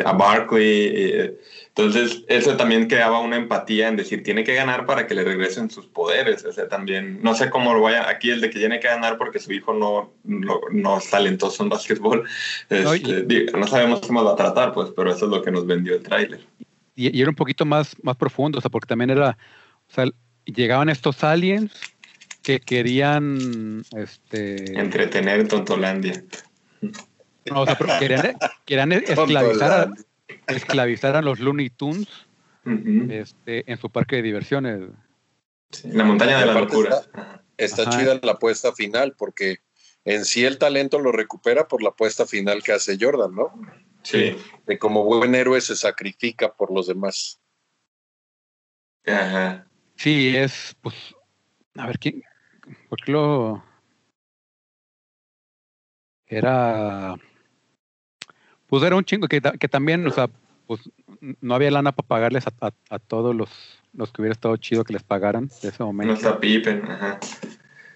a 0.05 0.13
Barkley. 0.13 0.91
eh, 0.93 1.37
entonces, 1.75 2.23
eso 2.27 2.57
también 2.57 2.87
creaba 2.87 3.19
una 3.19 3.35
empatía 3.35 3.87
en 3.87 3.97
decir, 3.97 4.23
tiene 4.23 4.43
que 4.43 4.55
ganar 4.55 4.87
para 4.87 5.05
que 5.05 5.13
le 5.13 5.23
regresen 5.23 5.69
sus 5.69 5.85
poderes. 5.85 6.43
O 6.43 6.51
sea, 6.51 6.67
también, 6.67 7.21
no 7.21 7.35
sé 7.35 7.51
cómo 7.51 7.71
lo 7.73 7.81
vaya, 7.81 8.09
aquí 8.09 8.31
el 8.31 8.41
de 8.41 8.49
que 8.49 8.57
tiene 8.57 8.79
que 8.79 8.87
ganar 8.87 9.19
porque 9.19 9.37
su 9.37 9.53
hijo 9.53 9.73
no, 9.73 10.11
no, 10.23 10.59
no 10.71 10.97
es 10.97 11.07
talentoso 11.09 11.61
en 11.61 11.69
básquetbol. 11.69 12.27
No, 12.71 12.93
Este, 12.93 13.21
digo, 13.21 13.57
no 13.59 13.67
sabemos 13.67 14.01
cómo 14.01 14.23
va 14.23 14.31
a 14.31 14.35
tratar, 14.35 14.73
pues, 14.73 14.89
pero 14.95 15.11
eso 15.11 15.25
es 15.25 15.31
lo 15.31 15.43
que 15.43 15.51
nos 15.51 15.67
vendió 15.67 15.93
el 15.93 16.01
tráiler. 16.01 16.39
y, 16.95 17.15
y 17.15 17.21
era 17.21 17.29
un 17.29 17.35
poquito 17.35 17.63
más, 17.63 17.95
más 18.01 18.15
profundo, 18.17 18.57
o 18.57 18.61
sea, 18.61 18.71
porque 18.71 18.87
también 18.87 19.11
era, 19.11 19.37
o 19.87 19.93
sea, 19.93 20.05
llegaban 20.45 20.89
estos 20.89 21.23
aliens 21.23 21.71
que 22.41 22.59
querían, 22.59 23.83
este, 23.95 24.79
Entretener 24.79 25.41
en 25.41 25.47
Tontolandia. 25.47 26.23
No, 27.51 27.61
o 27.61 27.65
sea, 27.65 27.77
pero 27.77 27.99
querían, 27.99 28.37
querían 28.65 28.91
esclavizar, 28.91 29.89
a, 30.47 30.53
esclavizar 30.53 31.15
a 31.15 31.21
los 31.21 31.39
Looney 31.39 31.69
Tunes 31.69 32.07
este, 33.09 33.69
en 33.71 33.77
su 33.77 33.89
parque 33.89 34.17
de 34.17 34.21
diversiones. 34.23 34.89
Sí, 35.71 35.89
La 35.91 36.03
montaña 36.03 36.39
de 36.39 36.45
la 36.45 36.53
locura. 36.53 36.97
está-. 36.97 37.43
Está 37.57 37.89
chida 37.89 38.19
la 38.21 38.33
apuesta 38.33 38.71
final 38.73 39.15
porque 39.17 39.59
en 40.05 40.25
sí 40.25 40.45
el 40.45 40.57
talento 40.57 40.99
lo 40.99 41.11
recupera 41.11 41.67
por 41.67 41.81
la 41.81 41.89
apuesta 41.89 42.25
final 42.25 42.61
que 42.63 42.71
hace 42.71 42.97
Jordan, 42.99 43.33
¿no? 43.35 43.51
Sí. 44.03 44.37
De 44.65 44.77
como 44.77 45.03
buen 45.03 45.35
héroe 45.35 45.59
se 45.59 45.75
sacrifica 45.75 46.53
por 46.53 46.71
los 46.71 46.87
demás. 46.87 47.41
Ajá. 49.05 49.67
Sí, 49.95 50.35
es, 50.35 50.75
pues, 50.81 50.95
a 51.75 51.87
ver, 51.87 51.97
¿quién? 51.99 52.23
¿Por 52.89 53.03
qué 53.03 53.11
lo...? 53.11 53.63
Era... 56.27 57.15
Pues 58.67 58.83
era 58.83 58.95
un 58.95 59.03
chingo 59.05 59.27
que, 59.27 59.41
que 59.41 59.67
también, 59.67 60.05
o 60.05 60.11
sea, 60.11 60.29
pues 60.65 60.81
no 61.41 61.55
había 61.55 61.71
lana 61.71 61.91
para 61.93 62.07
pagarles 62.07 62.45
a, 62.47 62.53
a- 62.67 62.73
a 62.89 62.99
todos 62.99 63.35
los, 63.35 63.49
los 63.93 64.11
que 64.11 64.21
hubiera 64.21 64.33
estado 64.33 64.57
chido 64.57 64.83
que 64.83 64.93
les 64.93 65.03
pagaran 65.03 65.47
de 65.61 65.69
ese 65.69 65.77
No 65.79 65.85
momento. 65.87 66.13
está 66.13 66.39
Pippen. 66.39 66.83
Ajá. 66.89 67.19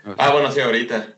O 0.04 0.16
sea, 0.16 0.16
Ah, 0.18 0.32
bueno, 0.32 0.52
sí, 0.52 0.60
ahorita. 0.62 1.18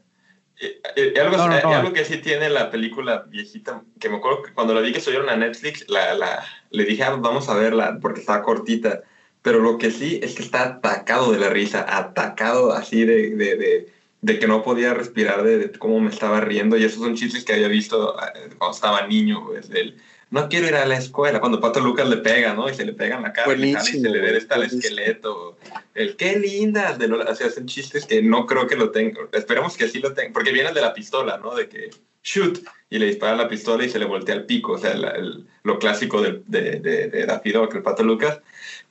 Eh, 0.60 0.82
eh, 0.96 1.14
algo, 1.20 1.38
No, 1.38 1.48
no, 1.48 1.56
eh, 1.58 1.62
no. 1.64 1.70
algo 1.76 1.94
que 1.94 2.06
sí 2.06 2.18
tiene 2.18 2.50
la 2.50 2.70
película 2.72 3.26
viejita, 3.28 3.84
que 4.00 4.10
me 4.10 4.18
acuerdo 4.18 4.44
que 4.44 4.54
cuando 4.54 4.74
la 4.74 4.82
vi 4.82 4.92
que 4.94 5.00
subieron 5.02 5.30
a 5.30 5.36
Netflix, 5.36 5.86
la, 5.90 6.14
la, 6.14 6.44
le 6.72 6.86
dije, 6.86 7.04
ah, 7.04 7.16
vamos 7.20 7.50
a 7.50 7.56
verla, 7.56 7.98
porque 8.02 8.20
estaba 8.22 8.42
cortita. 8.44 9.02
Pero 9.42 9.60
lo 9.60 9.78
que 9.78 9.92
sí 9.92 10.20
es 10.24 10.36
que 10.36 10.44
está 10.44 10.64
atacado 10.64 11.32
de 11.32 11.40
la 11.40 11.50
risa, 11.50 11.86
atacado 11.98 12.72
así 12.74 13.04
de, 13.06 13.36
de, 13.36 13.56
de, 13.58 13.94
de 14.24 14.40
que 14.40 14.48
no 14.48 14.64
podía 14.64 14.94
respirar, 14.94 15.44
de, 15.44 15.58
de 15.58 15.72
cómo 15.74 16.00
me 16.00 16.10
estaba 16.10 16.40
riendo. 16.40 16.78
Y 16.78 16.86
esos 16.86 17.00
son 17.04 17.16
chistes 17.16 17.44
que 17.44 17.54
había 17.54 17.68
visto 17.68 18.16
eh, 18.20 18.50
cuando 18.58 18.74
estaba 18.74 19.06
niño, 19.06 19.46
pues, 19.46 19.70
del, 19.70 19.98
no 20.32 20.48
quiero 20.48 20.68
ir 20.68 20.76
a 20.76 20.86
la 20.86 20.98
escuela, 20.98 21.42
cuando 21.42 21.60
Pato 21.60 21.82
Lucas 21.82 22.08
le 22.08 22.18
pega, 22.18 22.54
¿no? 22.54 22.70
Y 22.70 22.74
se 22.74 22.86
le 22.86 22.94
pega 22.94 23.18
en 23.18 23.24
la 23.24 23.34
cara 23.34 23.54
y, 23.54 23.74
se 24.02 24.10
le 24.10 24.20
ve 24.22 24.38
está 24.38 24.56
el 24.56 24.64
esqueleto. 24.64 25.58
El 25.94 26.16
qué 26.16 26.40
linda, 26.40 26.98
de 26.98 27.08
Lola, 27.10 27.30
o 27.30 27.36
sea, 27.36 27.48
hacen 27.48 27.68
chistes 27.68 28.06
que 28.06 28.22
no 28.24 28.46
creo 28.48 28.66
que 28.66 28.78
lo 28.78 28.92
tengan. 28.92 29.28
Esperemos 29.34 29.76
que 29.76 29.90
sí 29.90 30.00
lo 30.00 30.14
tengan, 30.14 30.32
porque 30.34 30.54
viene 30.54 30.72
de 30.72 30.82
la 30.82 30.94
pistola, 30.94 31.38
¿no? 31.38 31.54
De 31.54 31.68
que 31.68 31.90
shoot 32.24 32.60
y 32.90 33.00
le 33.00 33.08
dispara 33.08 33.36
la 33.36 33.50
pistola 33.50 33.84
y 33.84 33.90
se 33.90 34.00
le 34.00 34.06
voltea 34.06 34.36
el 34.36 34.46
pico, 34.46 34.72
o 34.72 34.78
sea, 34.78 34.96
la- 34.96 35.12
el- 35.12 35.46
lo 35.64 35.78
clásico 35.80 36.22
de, 36.22 36.42
de, 36.48 36.80
de, 36.80 37.08
de 37.10 37.26
Daffy 37.26 37.52
el 37.52 37.84
Pato 37.84 38.04
Lucas. 38.04 38.40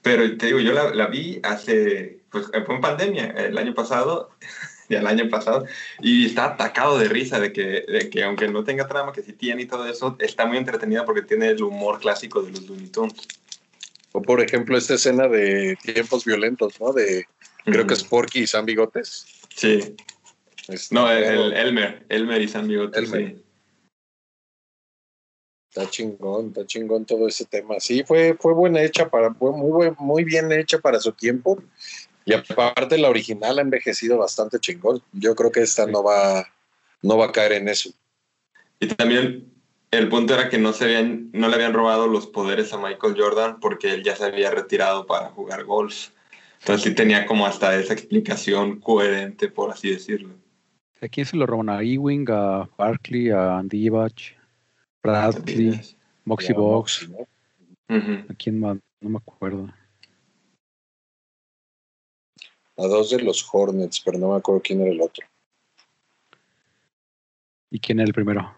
Pero 0.03 0.37
te 0.37 0.47
digo, 0.47 0.59
yo 0.61 0.73
la, 0.73 0.95
la 0.95 1.07
vi 1.07 1.41
hace, 1.43 2.21
pues 2.31 2.47
fue 2.67 2.75
en 2.75 2.81
pandemia, 2.81 3.27
el 3.37 3.57
año 3.57 3.73
pasado, 3.75 4.31
ya 4.89 5.01
el 5.01 5.07
año 5.07 5.29
pasado, 5.31 5.67
y 6.01 6.27
está 6.27 6.45
atacado 6.47 6.99
de 6.99 7.09
risa 7.09 7.41
de 7.41 7.53
que, 7.53 7.85
de 7.87 8.11
que 8.11 8.23
aunque 8.25 8.49
no 8.49 8.65
tenga 8.65 8.87
trama, 8.89 9.13
que 9.13 9.23
sí 9.23 9.33
tiene 9.33 9.63
y 9.63 9.67
todo 9.67 9.87
eso, 9.87 10.17
está 10.19 10.47
muy 10.47 10.57
entretenida 10.57 11.05
porque 11.05 11.23
tiene 11.23 11.49
el 11.49 11.63
humor 11.63 12.01
clásico 12.01 12.43
de 12.43 12.53
los 12.53 12.63
Looney 12.69 12.89
Tunes. 12.89 13.29
O 14.13 14.21
por 14.21 14.41
ejemplo 14.41 14.77
esta 14.77 14.95
escena 14.95 15.27
de 15.29 15.77
tiempos 15.83 16.25
violentos, 16.25 16.81
¿no? 16.81 16.93
De 16.93 17.27
creo 17.65 17.87
que 17.87 17.95
es 17.95 18.05
Porky 18.05 18.41
y 18.41 18.47
San 18.47 18.67
Bigotes. 18.67 19.27
Sí. 19.55 19.97
No, 20.91 21.11
el, 21.11 21.25
el 21.25 21.53
Elmer, 21.55 22.05
Elmer 22.09 22.43
y 22.43 22.49
San 22.49 22.69
Bigote, 22.69 22.99
Elmer. 22.99 23.29
sí. 23.31 23.43
está 25.75 25.89
chingón, 25.89 26.49
está 26.49 26.67
chingón 26.67 27.07
todo 27.07 27.27
ese 27.27 27.47
tema. 27.47 27.77
Sí, 27.81 28.05
fue, 28.05 28.37
fue 28.39 28.53
buena 28.53 28.83
hecha 28.83 29.09
para, 29.09 29.33
fue 29.33 29.53
muy, 29.53 29.91
muy 29.99 30.23
bien 30.23 30.53
hecha 30.53 30.79
para 30.79 31.01
su 31.01 31.13
tiempo. 31.13 31.63
Y 32.25 32.35
aparte 32.35 32.99
la 32.99 33.11
original 33.11 33.59
ha 33.59 33.63
envejecido 33.63 34.19
bastante 34.19 34.59
chingón. 34.59 35.03
Yo 35.13 35.35
creo 35.35 35.51
que 35.51 35.61
esta 35.61 35.87
no 35.87 36.03
va, 36.03 36.47
no 37.03 37.19
va 37.19 37.27
a 37.27 37.33
caer 37.33 37.53
en 37.53 37.69
eso. 37.69 37.91
Y 38.79 38.87
también 38.89 39.53
el 39.91 40.09
punto 40.09 40.35
era 40.35 40.49
que 40.49 40.59
no, 40.59 40.73
se 40.73 40.85
habían, 40.85 41.31
no 41.33 41.49
le 41.49 41.55
habían 41.55 41.75
robado 41.75 42.07
los 42.07 42.27
poderes 42.27 42.73
a 42.73 42.79
Michael 42.79 43.15
Jordan 43.17 43.61
porque 43.61 43.93
él 43.93 44.03
ya 44.03 44.17
se 44.17 44.25
había 44.25 44.51
retirado 44.51 45.07
para 45.07 45.31
jugar 45.31 45.65
golf. 45.65 46.09
Entonces 46.61 46.85
sí 46.85 46.95
tenía 46.95 47.27
como 47.27 47.47
hasta 47.47 47.77
esa 47.77 47.93
explicación 47.93 48.81
coherente, 48.81 49.49
por 49.49 49.71
así 49.71 49.91
decirlo. 49.91 50.35
¿A 51.01 51.09
quién 51.09 51.27
se 51.27 51.37
lo 51.37 51.45
roban? 51.45 51.69
A 51.69 51.83
Ewing, 51.83 52.27
a 52.31 52.69
Barkley, 52.79 53.31
a 53.31 53.59
Andy 53.59 53.89
Bach, 53.89 54.15
Bradley, 55.03 55.81
Moxie 56.25 56.55
Box. 56.55 57.11
¿A 57.89 58.35
quién 58.39 58.61
más? 58.61 58.79
No 59.01 59.11
me 59.11 59.19
acuerdo. 59.19 59.69
A 62.77 62.87
dos 62.87 63.11
de 63.11 63.21
los 63.21 63.47
Hornets, 63.53 64.01
pero 64.01 64.19
no 64.19 64.31
me 64.31 64.37
acuerdo 64.37 64.63
quién 64.63 64.81
era 64.81 64.91
el 64.91 65.01
otro. 65.01 65.27
¿Y 67.71 67.79
quién 67.79 68.01
era 68.01 68.07
el 68.07 68.15
primero? 68.15 68.55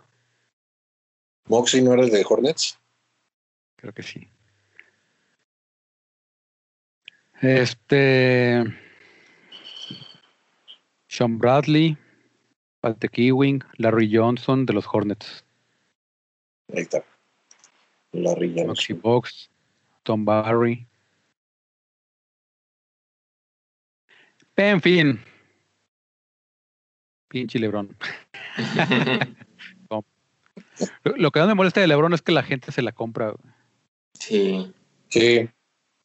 Moxie 1.46 1.82
no 1.82 1.92
era 1.92 2.02
el 2.02 2.10
de 2.10 2.24
Hornets. 2.28 2.78
Creo 3.76 3.92
que 3.92 4.02
sí. 4.02 4.26
Este. 7.40 8.64
Sean 11.08 11.38
Bradley, 11.38 11.96
Patrick 12.80 13.18
Ewing, 13.18 13.62
Larry 13.76 14.10
Johnson 14.12 14.66
de 14.66 14.72
los 14.72 14.86
Hornets, 14.90 15.44
Ahí 16.72 16.82
está. 16.82 17.04
Larry 18.12 18.48
Johnson. 18.48 18.66
Maxi 18.68 18.92
Box, 18.94 19.50
Tom 20.02 20.24
Barry. 20.24 20.86
En 24.56 24.80
fin. 24.80 25.20
Pinche 27.28 27.58
Lebron. 27.58 27.96
Lo, 29.90 30.04
lo 31.16 31.30
que 31.30 31.38
más 31.40 31.48
me 31.48 31.54
molesta 31.54 31.80
de 31.80 31.86
Lebron 31.86 32.14
es 32.14 32.22
que 32.22 32.32
la 32.32 32.42
gente 32.42 32.72
se 32.72 32.82
la 32.82 32.92
compra. 32.92 33.30
güey. 33.30 33.54
Sí. 34.18 34.72
Sí, 35.08 35.48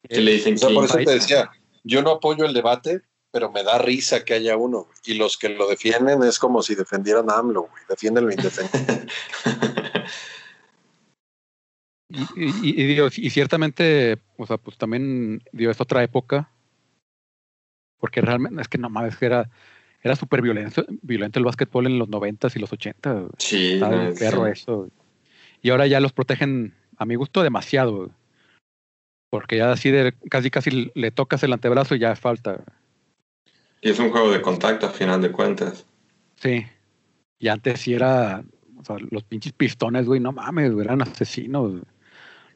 Que 0.08 0.22
le 0.22 0.34
dicen 0.34 0.56
o 0.56 0.58
sea, 0.58 0.70
por 0.70 0.86
eso 0.86 0.98
te 0.98 1.10
decía, 1.12 1.50
yo 1.84 2.02
no 2.04 2.12
apoyo 2.12 2.46
el 2.46 2.54
debate, 2.54 3.02
pero 3.32 3.52
me 3.52 3.64
da 3.64 3.78
risa 3.80 4.24
que 4.26 4.34
haya 4.36 4.58
uno. 4.58 4.88
Y 5.06 5.16
los 5.16 5.38
que 5.38 5.50
lo 5.50 5.68
defienden 5.68 6.22
es 6.24 6.38
como 6.40 6.62
si 6.62 6.76
defendieran 6.76 7.30
a 7.30 7.38
AMLO, 7.40 7.62
güey. 7.64 7.84
Defienden 7.90 8.26
lo 8.26 8.32
indefendible. 8.32 9.08
Y, 12.12 12.22
y- 12.46 12.82
y 12.82 12.88
digo, 12.88 13.08
y 13.16 13.30
ciertamente, 13.30 14.18
o 14.38 14.48
sea, 14.48 14.58
pues 14.58 14.78
también 14.80 15.44
digo, 15.52 15.70
es 15.70 15.80
otra 15.80 16.02
época. 16.04 16.52
Porque 18.00 18.22
realmente, 18.22 18.62
es 18.62 18.68
que 18.68 18.78
no 18.78 18.90
mames, 18.90 19.22
era, 19.22 19.50
era 20.02 20.16
súper 20.16 20.42
violento, 20.42 20.86
violento 21.02 21.40
el 21.40 21.46
básquetbol 21.46 21.88
en 21.88 22.00
los 22.00 22.10
90s 22.10 22.56
y 22.56 22.60
los 22.60 22.72
80. 22.72 23.14
güey. 23.14 23.30
sí, 23.38 23.74
Estaba 23.74 23.96
no, 23.96 24.14
perro 24.14 24.46
sí. 24.46 24.52
eso. 24.52 24.90
Y 25.62 25.70
ahora 25.70 25.88
ya 25.88 26.00
los 26.00 26.14
protegen, 26.14 26.74
a 26.98 27.06
mi 27.06 27.16
gusto, 27.16 27.44
demasiado. 27.44 28.10
Porque 29.30 29.58
ya 29.58 29.72
así 29.72 29.92
de 29.92 30.14
casi 30.30 30.50
casi 30.50 30.92
le 30.96 31.12
tocas 31.12 31.44
el 31.44 31.54
antebrazo 31.54 31.96
y 31.96 32.00
ya 32.00 32.16
falta. 32.16 32.64
Y 33.82 33.90
es 33.90 34.00
un 34.00 34.10
juego 34.10 34.32
de 34.32 34.42
contacto 34.42 34.88
a 34.88 34.90
final 34.90 35.22
de 35.22 35.32
cuentas. 35.32 35.86
Sí. 36.38 36.66
Y 37.38 37.48
antes 37.48 37.82
sí 37.82 37.94
era, 37.94 38.44
o 38.78 38.84
sea, 38.84 38.96
los 39.12 39.24
pinches 39.24 39.54
pistones, 39.54 40.06
güey, 40.06 40.20
no 40.20 40.32
mames, 40.32 40.74
eran 40.80 41.02
asesinos. 41.02 41.82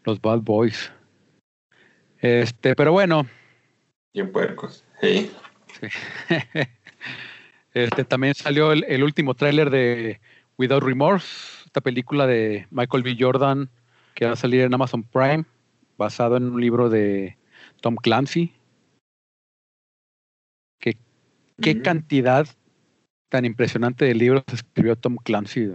Los 0.04 0.20
bad 0.22 0.40
boys. 0.40 0.92
Este, 2.20 2.76
pero 2.76 2.92
bueno, 2.92 3.28
Bien 4.14 4.32
puercos. 4.32 4.84
Sí. 5.04 5.32
Sí. 5.82 5.88
Este 7.74 8.06
también 8.06 8.36
salió 8.36 8.72
el, 8.72 8.84
el 8.84 9.04
último 9.04 9.34
tráiler 9.34 9.72
de 9.72 10.22
Without 10.60 10.84
Remorse, 10.84 11.66
esta 11.66 11.82
película 11.82 12.28
de 12.28 12.68
Michael 12.70 13.02
B. 13.02 13.18
Jordan 13.20 13.68
que 14.14 14.26
va 14.26 14.34
a 14.34 14.36
salir 14.36 14.62
en 14.62 14.74
Amazon 14.74 15.04
Prime, 15.04 15.44
basado 15.98 16.38
en 16.38 16.44
un 16.44 16.62
libro 16.62 16.88
de 16.88 17.36
Tom 17.82 17.96
Clancy. 17.96 18.54
¿Qué, 20.80 20.96
qué 21.60 21.72
Ujú. 21.72 21.82
cantidad 21.82 22.48
tan 23.30 23.44
impresionante 23.46 24.06
de 24.06 24.14
libros 24.14 24.44
escribió 24.54 24.96
Tom 24.96 25.18
Clancy? 25.18 25.72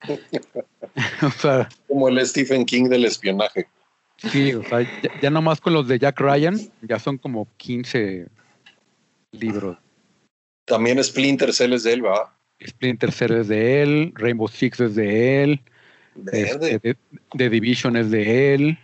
o 1.22 1.30
sea, 1.30 1.68
como 1.86 2.08
el 2.08 2.26
Stephen 2.26 2.64
King 2.64 2.88
del 2.88 3.04
espionaje. 3.04 3.68
sí, 4.16 4.54
o 4.54 4.62
sea, 4.62 4.80
ya, 4.80 5.20
ya 5.20 5.30
nomás 5.30 5.60
con 5.60 5.74
los 5.74 5.86
de 5.86 5.98
Jack 5.98 6.18
Ryan, 6.18 6.56
ya 6.80 6.98
son 6.98 7.18
como 7.18 7.46
15 7.58 8.28
libros. 9.40 9.78
También 10.64 11.02
Splinter 11.02 11.52
Cell 11.52 11.72
es 11.74 11.82
de 11.84 11.92
él, 11.92 12.04
¿va? 12.04 12.36
Splinter 12.66 13.12
Cell 13.12 13.32
es 13.32 13.48
de 13.48 13.82
él, 13.82 14.12
Rainbow 14.14 14.48
Six 14.48 14.80
es 14.80 14.94
de 14.94 15.42
él, 15.42 15.60
Verde. 16.14 16.74
este, 16.74 16.78
de, 16.80 16.96
The 17.36 17.50
Division 17.50 17.96
es 17.96 18.10
de 18.10 18.54
él. 18.54 18.78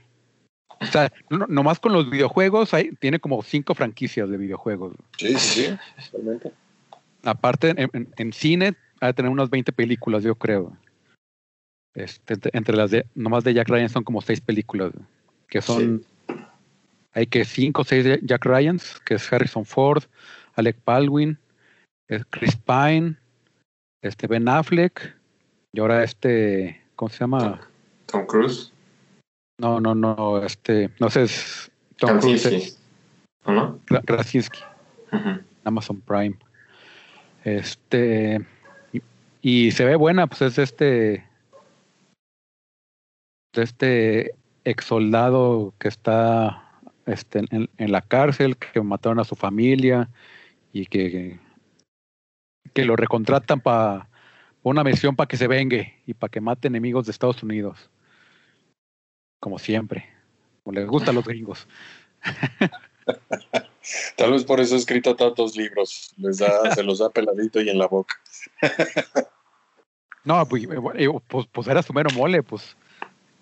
O 0.81 0.87
sea, 0.87 1.13
no, 1.31 1.47
nomás 1.49 1.79
con 1.81 1.93
los 1.93 2.11
videojuegos 2.11 2.75
hay, 2.75 2.91
tiene 2.97 3.19
como 3.21 3.43
cinco 3.43 3.75
franquicias 3.75 4.29
de 4.29 4.37
videojuegos. 4.37 4.95
Sí, 5.17 5.35
sí, 5.39 5.63
sí. 5.65 5.77
Totalmente. 6.11 6.53
Aparte, 7.25 7.71
en, 7.71 7.91
en- 7.93 8.09
en 8.17 8.33
cine, 8.33 8.75
ha 9.01 9.07
de 9.07 9.15
tener 9.15 9.31
unas 9.31 9.49
20 9.49 9.73
películas, 9.73 10.23
yo 10.25 10.35
creo. 10.35 10.77
Este, 11.95 12.35
entre- 12.35 12.51
entre 12.55 12.77
las 12.77 12.91
de, 12.91 13.07
nomás 13.15 13.45
de 13.45 13.55
Jack 13.55 13.69
Ryan 13.69 13.89
son 13.89 14.03
como 14.05 14.23
seis 14.23 14.41
películas, 14.41 14.93
que 15.49 15.61
son, 15.61 16.05
hay 17.13 17.27
que 17.27 17.45
cinco 17.45 17.83
o 17.83 17.85
seis 17.85 18.05
de 18.05 18.19
Jack 18.23 18.45
Ryans, 18.47 19.01
que 19.05 19.15
es 19.15 19.33
Harrison 19.33 19.65
Ford, 19.65 20.03
Alec 20.55 20.77
Baldwin, 20.85 21.39
eh, 22.09 22.23
Chris 22.31 22.57
Pine, 22.57 23.17
este 24.03 24.27
Ben 24.27 24.49
Affleck, 24.49 25.17
y 25.73 25.81
ahora 25.81 26.05
este, 26.05 26.81
¿cómo 26.97 27.09
se 27.09 27.21
llama? 27.21 27.61
Tom 28.07 28.27
Cruise. 28.27 28.73
No, 29.59 29.81
no, 29.81 29.95
no, 29.95 30.43
este, 30.45 30.91
no 31.01 31.09
sé, 31.09 31.23
es 31.23 31.71
Tom 31.97 32.19
Cruise, 32.19 32.43
Krasinski. 32.43 32.57
es 32.57 32.79
¿O 33.45 33.53
no? 33.53 33.79
Krasinski. 34.07 34.61
Amazon 35.65 36.01
Prime. 36.01 36.37
Este, 37.45 38.45
y, 38.93 39.03
y 39.41 39.71
se 39.73 39.85
ve 39.85 39.97
buena, 39.97 40.27
pues 40.27 40.43
es 40.43 40.59
este, 40.59 41.27
de 43.55 43.63
este 43.63 44.35
ex 44.65 44.85
soldado 44.85 45.75
que 45.79 45.89
está 45.89 46.81
este, 47.07 47.41
en, 47.51 47.69
en 47.77 47.93
la 47.93 48.03
cárcel, 48.03 48.57
que 48.57 48.81
mataron 48.81 49.19
a 49.19 49.25
su 49.25 49.35
familia 49.35 50.09
y 50.73 50.87
que, 50.87 51.39
que 52.73 52.85
lo 52.85 52.97
recontratan 52.97 53.61
para 53.61 54.09
una 54.63 54.85
misión 54.85 55.17
para 55.17 55.27
que 55.29 55.37
se 55.37 55.47
vengue 55.49 56.01
y 56.07 56.15
para 56.15 56.31
que 56.31 56.41
mate 56.41 56.69
enemigos 56.69 57.07
de 57.07 57.13
Estados 57.13 57.43
Unidos. 57.43 57.91
Como 59.41 59.59
siempre. 59.59 60.09
Como 60.63 60.75
les 60.75 60.87
gusta 60.87 61.11
a 61.11 61.15
los 61.15 61.25
gringos. 61.25 61.67
Tal 64.17 64.31
vez 64.31 64.45
por 64.45 64.61
eso 64.61 64.77
ha 64.77 64.79
escrito 64.79 65.17
tantos 65.17 65.57
libros. 65.57 66.15
Les 66.17 66.39
da, 66.39 66.73
se 66.75 66.83
los 66.85 67.01
da 67.01 67.11
peladito 67.11 67.61
y 67.61 67.69
en 67.69 67.79
la 67.79 67.87
boca. 67.89 68.15
No, 70.25 70.47
pues, 70.47 70.69
pues, 71.27 71.47
pues 71.51 71.67
era 71.67 71.83
su 71.83 71.93
mero 71.93 72.09
mole, 72.15 72.45
pues 72.45 72.77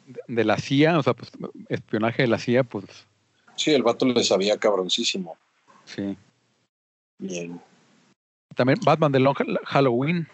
de- 0.06 0.22
de 0.28 0.44
la 0.44 0.56
CIA, 0.56 0.98
o 0.98 1.02
sea, 1.02 1.12
pues 1.12 1.30
espionaje 1.68 2.22
de 2.22 2.28
la 2.28 2.38
CIA, 2.38 2.64
pues 2.64 2.86
Sí, 3.54 3.72
el 3.72 3.82
vato 3.82 4.06
le 4.06 4.24
sabía 4.24 4.56
cabroncísimo. 4.56 5.36
sí. 5.84 6.16
Bien. 7.20 7.60
También 8.54 8.78
Batman 8.82 9.12
de 9.12 9.20
Long 9.20 9.36
Halloween. 9.66 10.26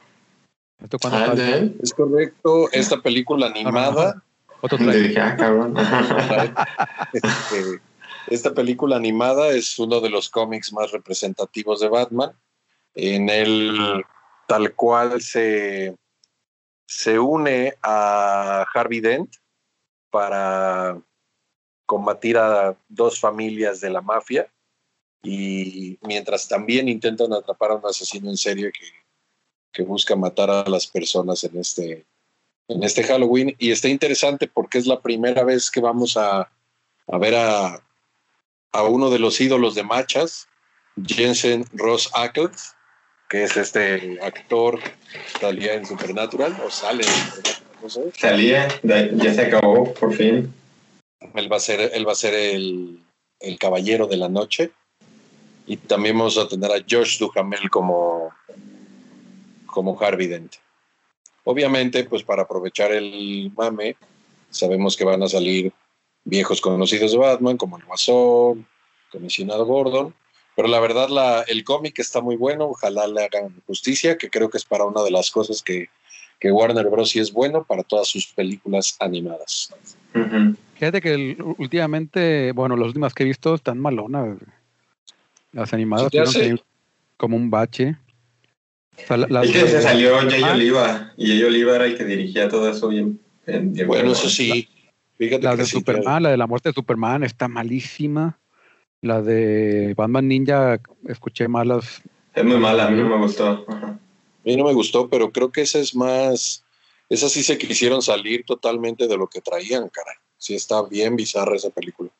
¿Esto 0.82 0.98
Ah, 1.04 1.34
de 1.34 1.52
él. 1.52 1.76
Es 1.82 1.92
correcto. 1.92 2.70
Esta 2.72 3.00
película 3.00 3.46
animada, 3.46 4.22
Otro 4.60 4.78
dije, 4.78 5.20
ah, 5.20 5.36
cabrón. 5.36 5.74
este, 7.12 7.80
esta 8.28 8.54
película 8.54 8.96
animada 8.96 9.48
es 9.50 9.78
uno 9.78 10.00
de 10.00 10.10
los 10.10 10.28
cómics 10.28 10.72
más 10.72 10.92
representativos 10.92 11.80
de 11.80 11.88
Batman. 11.88 12.32
En 12.94 13.28
el 13.28 14.04
tal 14.46 14.74
cual 14.74 15.20
se, 15.20 15.96
se 16.86 17.18
une 17.18 17.74
a 17.82 18.64
Harvey 18.72 19.00
Dent 19.00 19.34
para 20.10 20.98
combatir 21.84 22.38
a 22.38 22.76
dos 22.88 23.20
familias 23.20 23.80
de 23.80 23.90
la 23.90 24.00
mafia 24.00 24.50
y 25.28 25.98
mientras 26.02 26.46
también 26.46 26.88
intentan 26.88 27.32
atrapar 27.32 27.72
a 27.72 27.74
un 27.74 27.86
asesino 27.86 28.30
en 28.30 28.36
serie 28.36 28.70
que, 28.70 28.86
que 29.72 29.82
busca 29.82 30.14
matar 30.14 30.50
a 30.50 30.68
las 30.68 30.86
personas 30.86 31.42
en 31.42 31.58
este, 31.58 32.06
en 32.68 32.82
este 32.84 33.02
Halloween. 33.02 33.54
Y 33.58 33.72
está 33.72 33.88
interesante 33.88 34.46
porque 34.46 34.78
es 34.78 34.86
la 34.86 35.00
primera 35.00 35.42
vez 35.42 35.68
que 35.70 35.80
vamos 35.80 36.16
a, 36.16 36.48
a 37.08 37.18
ver 37.18 37.34
a, 37.34 37.82
a 38.72 38.82
uno 38.84 39.10
de 39.10 39.18
los 39.18 39.40
ídolos 39.40 39.74
de 39.74 39.82
Machas, 39.82 40.46
Jensen 41.04 41.64
Ross 41.72 42.08
Ackles, 42.14 42.74
que 43.28 43.42
es 43.42 43.56
este 43.56 44.18
actor 44.22 44.78
que 44.80 45.40
salía 45.40 45.74
en 45.74 45.86
Supernatural, 45.86 46.56
o 46.64 46.70
sale 46.70 47.02
en 47.02 47.10
Supernatural, 47.10 47.62
no 47.82 47.90
sé. 47.90 48.12
Salía, 48.16 48.68
ya 48.84 49.10
ya 49.10 49.34
se 49.34 49.40
acabó, 49.40 49.92
por 49.94 50.14
fin. 50.14 50.54
Él 51.34 51.52
va 51.52 51.56
a 51.56 51.60
ser, 51.60 51.90
él 51.92 52.06
va 52.06 52.12
a 52.12 52.14
ser 52.14 52.34
el, 52.34 53.00
el 53.40 53.58
caballero 53.58 54.06
de 54.06 54.18
la 54.18 54.28
noche. 54.28 54.70
Y 55.66 55.76
también 55.76 56.16
vamos 56.16 56.38
a 56.38 56.46
tener 56.48 56.70
a 56.70 56.84
Josh 56.88 57.18
Duhamel 57.18 57.68
como, 57.70 58.30
como 59.66 60.00
Harvey 60.00 60.26
Dent. 60.28 60.54
Obviamente, 61.44 62.04
pues 62.04 62.22
para 62.22 62.42
aprovechar 62.42 62.92
el 62.92 63.52
mame, 63.56 63.96
sabemos 64.50 64.96
que 64.96 65.04
van 65.04 65.22
a 65.22 65.28
salir 65.28 65.72
viejos 66.24 66.60
conocidos 66.60 67.12
de 67.12 67.18
Batman, 67.18 67.56
como 67.56 67.76
el 67.78 67.84
Guasón, 67.84 68.66
Comisionado 69.10 69.64
Gordon. 69.64 70.14
Pero 70.56 70.68
la 70.68 70.80
verdad, 70.80 71.08
la, 71.08 71.42
el 71.42 71.64
cómic 71.64 71.98
está 71.98 72.20
muy 72.20 72.36
bueno. 72.36 72.66
Ojalá 72.66 73.06
le 73.06 73.24
hagan 73.24 73.60
justicia, 73.66 74.16
que 74.16 74.30
creo 74.30 74.48
que 74.50 74.58
es 74.58 74.64
para 74.64 74.84
una 74.84 75.02
de 75.02 75.10
las 75.10 75.30
cosas 75.30 75.62
que, 75.62 75.88
que 76.40 76.50
Warner 76.50 76.88
Bros. 76.88 77.10
sí 77.10 77.18
es 77.20 77.32
bueno 77.32 77.62
para 77.64 77.82
todas 77.82 78.08
sus 78.08 78.26
películas 78.28 78.96
animadas. 79.00 79.72
Ujú. 80.14 80.56
Fíjate 80.74 81.00
que 81.00 81.12
el- 81.14 81.36
últimamente, 81.58 82.52
bueno, 82.52 82.76
las 82.76 82.88
últimas 82.88 83.12
que 83.14 83.22
he 83.24 83.26
visto 83.26 83.54
están 83.54 83.78
malonas. 83.78 84.38
Las 85.52 85.72
animadas 85.72 86.04
¿Se 86.04 86.10
te 86.10 86.18
tuvieron 86.18 86.28
hace? 86.30 86.40
que 86.40 86.46
ir 86.54 86.62
como 87.16 87.36
un 87.36 87.50
bache. 87.50 87.96
O 88.98 89.06
sea, 89.06 89.16
la- 89.18 89.26
las 89.28 89.46
Es 89.46 89.52
que 89.52 89.68
se 89.68 89.82
salió 89.82 90.16
Jay 90.28 90.42
Ah, 90.42 90.52
Oliva 90.52 91.12
y 91.16 91.28
Jay 91.28 91.42
Oliva 91.42 91.76
era 91.76 91.84
el 91.86 91.96
que 91.96 92.04
dirigía 92.04 92.48
todo 92.48 92.70
eso 92.70 92.88
bien. 92.88 93.20
Bueno, 93.46 93.86
bueno. 93.86 94.12
eso 94.12 94.28
sí. 94.28 94.68
Fíjate 95.18 95.44
La 95.44 95.52
que 95.52 95.58
de 95.58 95.64
sí, 95.64 95.70
Superman, 95.72 96.02
claro. 96.02 96.20
la 96.20 96.30
de 96.30 96.36
la 96.36 96.46
muerte 96.46 96.68
de 96.70 96.74
Superman 96.74 97.22
está 97.24 97.48
malísima. 97.48 98.38
La 99.02 99.22
de 99.22 99.94
Batman 99.96 100.28
Ninja, 100.28 100.80
escuché 101.08 101.46
malas. 101.48 102.02
Es 102.34 102.44
muy 102.44 102.56
mala, 102.58 102.86
a 102.86 102.90
mí 102.90 103.00
no 103.00 103.08
me 103.08 103.16
gustó. 103.18 103.64
Ajá. 103.68 103.86
A 103.88 103.98
mí 104.44 104.56
no 104.56 104.64
me 104.64 104.72
gustó, 104.74 105.08
pero 105.08 105.30
creo 105.30 105.50
que 105.52 105.62
esa 105.62 105.78
es 105.78 105.94
más. 105.94 106.64
Esa 107.08 107.28
sí 107.28 107.42
se 107.42 107.56
quisieron 107.56 108.02
salir 108.02 108.44
totalmente 108.44 109.06
de 109.06 109.16
lo 109.16 109.26
que 109.28 109.40
traían, 109.40 109.88
cara. 109.88 110.10
Sí 110.38 110.54
está 110.54 110.82
bien 110.82 111.14
bizarra 111.16 111.54
esa 111.56 111.70
película. 111.70 112.10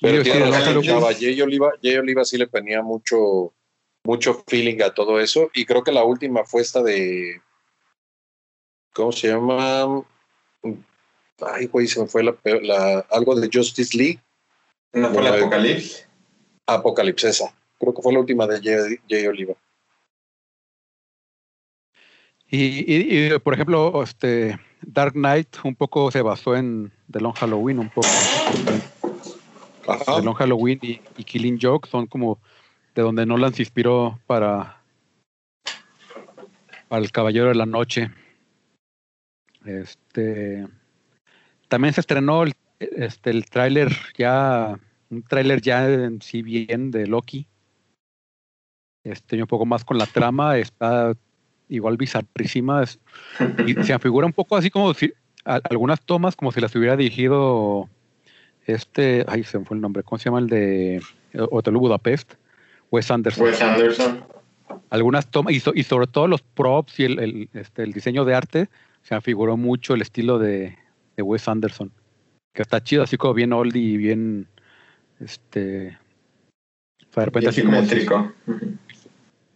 Pero 0.00 0.22
tiene 0.22 0.44
el 0.44 0.50
razón, 0.50 0.82
chava, 0.82 1.12
Jay 1.12 1.40
Oliva, 1.42 1.72
Jay 1.82 1.96
Oliva 1.96 2.24
sí 2.24 2.38
le 2.38 2.46
ponía 2.46 2.82
mucho, 2.82 3.52
mucho 4.04 4.42
feeling 4.46 4.80
a 4.82 4.94
todo 4.94 5.20
eso. 5.20 5.50
Y 5.54 5.64
creo 5.66 5.82
que 5.84 5.92
la 5.92 6.04
última 6.04 6.44
fue 6.44 6.62
esta 6.62 6.82
de. 6.82 7.40
¿Cómo 8.94 9.12
se 9.12 9.28
llama? 9.28 10.02
Ay, 11.40 11.66
güey, 11.66 11.86
se 11.86 12.00
me 12.00 12.06
fue 12.06 12.22
la, 12.24 12.34
la- 12.62 13.06
algo 13.10 13.34
de 13.34 13.48
Justice 13.52 13.96
League. 13.96 14.20
¿No 14.92 15.08
fue 15.12 15.22
Bueno, 15.22 15.36
Apocalipsis? 15.36 16.08
Apocalipsis, 16.66 17.30
esa. 17.30 17.54
Creo 17.78 17.94
que 17.94 18.02
fue 18.02 18.12
la 18.12 18.20
última 18.20 18.46
de 18.46 18.60
Jay, 18.60 18.98
Jay 19.08 19.26
Oliva. 19.26 19.54
Y, 22.48 22.80
y- 22.92 23.32
y, 23.34 23.38
por 23.38 23.54
ejemplo, 23.54 24.02
este 24.02 24.58
Dark 24.82 25.12
Knight 25.12 25.56
un 25.64 25.76
poco 25.76 26.10
se 26.10 26.20
basó 26.20 26.56
en 26.56 26.92
The 27.10 27.20
Long 27.20 27.34
Halloween, 27.34 27.78
un 27.78 27.90
poco. 27.90 28.08
Ajá. 29.90 30.16
The 30.16 30.22
Long 30.22 30.34
Halloween 30.34 30.78
y, 30.82 30.98
Killing 31.24 31.58
Joke 31.60 31.88
son 31.88 32.06
como 32.06 32.40
de 32.94 33.02
donde 33.02 33.26
Nolan 33.26 33.54
se 33.54 33.62
inspiró 33.62 34.18
para, 34.26 34.82
para 36.88 37.02
El 37.02 37.12
Caballero 37.12 37.48
de 37.48 37.54
la 37.54 37.66
Noche. 37.66 38.10
Este 39.64 40.66
también 41.68 41.94
se 41.94 42.00
estrenó 42.00 42.42
el, 42.42 42.52
este, 42.80 43.30
el 43.30 43.44
tráiler 43.46 43.96
ya, 44.18 44.78
un 45.08 45.22
tráiler 45.22 45.60
ya 45.60 45.88
en 45.88 46.20
sí 46.20 46.42
bien 46.42 46.90
de 46.90 47.06
Loki. 47.06 47.46
Este, 49.04 49.40
un 49.40 49.46
poco 49.46 49.64
más 49.64 49.84
con 49.84 49.96
la 49.96 50.06
trama, 50.06 50.58
está 50.58 51.14
igual 51.68 51.96
bizarrísima. 51.96 52.84
y 53.66 53.74
se 53.84 53.98
figura 53.98 54.26
un 54.26 54.32
poco 54.32 54.56
así 54.56 54.68
como 54.68 54.92
si 54.92 55.12
algunas 55.44 56.00
tomas 56.04 56.36
como 56.36 56.52
si 56.52 56.60
las 56.60 56.74
hubiera 56.74 56.96
dirigido 56.96 57.88
este, 58.72 59.24
ay, 59.28 59.44
se 59.44 59.58
me 59.58 59.64
fue 59.64 59.76
el 59.76 59.80
nombre, 59.80 60.02
¿cómo 60.02 60.18
se 60.18 60.24
llama 60.26 60.38
el 60.40 60.48
de 60.48 61.02
Hotel 61.50 61.76
Budapest? 61.76 62.34
Wes 62.90 63.10
Anderson. 63.10 63.44
Wes 63.44 63.60
Anderson. 63.62 64.24
Algunas 64.90 65.26
tomas, 65.30 65.52
y, 65.54 65.60
so- 65.60 65.72
y 65.74 65.82
sobre 65.84 66.06
todo 66.06 66.26
los 66.26 66.42
props 66.42 66.98
y 67.00 67.04
el, 67.04 67.18
el, 67.18 67.48
este, 67.54 67.82
el 67.82 67.92
diseño 67.92 68.24
de 68.24 68.34
arte, 68.34 68.68
se 69.02 69.14
me 69.14 69.20
figuró 69.20 69.56
mucho 69.56 69.94
el 69.94 70.02
estilo 70.02 70.38
de, 70.38 70.76
de 71.16 71.22
Wes 71.22 71.46
Anderson, 71.48 71.92
que 72.52 72.62
está 72.62 72.82
chido, 72.82 73.02
así 73.04 73.16
como 73.16 73.34
bien 73.34 73.52
oldie 73.52 73.80
y 73.82 73.96
bien, 73.96 74.48
este, 75.20 75.96
o 77.08 77.12
sea, 77.12 77.20
de 77.22 77.24
repente 77.26 77.48
así 77.48 77.62
como 77.62 77.82
si-. 77.82 78.06
Ujú. 78.06 78.76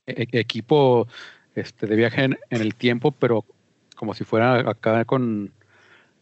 e- 0.06 0.28
equipo 0.32 1.08
este, 1.54 1.86
de 1.86 1.96
viaje 1.96 2.24
en, 2.24 2.38
en 2.50 2.60
el 2.60 2.74
tiempo, 2.74 3.10
pero 3.12 3.44
como 3.96 4.14
si 4.14 4.24
fuera 4.24 4.58
acá 4.70 5.04
con 5.04 5.52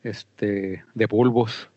este 0.03 0.85
de 0.95 1.07
bulbos, 1.07 1.69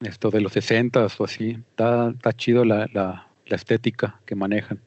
esto 0.00 0.30
de 0.30 0.40
los 0.40 0.52
60 0.52 1.06
o 1.18 1.24
así. 1.24 1.50
Está, 1.70 2.10
está 2.10 2.32
chido 2.32 2.64
la, 2.64 2.88
la, 2.92 3.28
la 3.46 3.56
estética 3.56 4.20
que 4.26 4.34
manejan. 4.34 4.80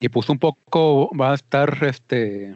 Y 0.00 0.08
pues 0.08 0.28
un 0.28 0.38
poco 0.38 1.10
va 1.16 1.32
a 1.32 1.34
estar 1.34 1.78
este. 1.84 2.54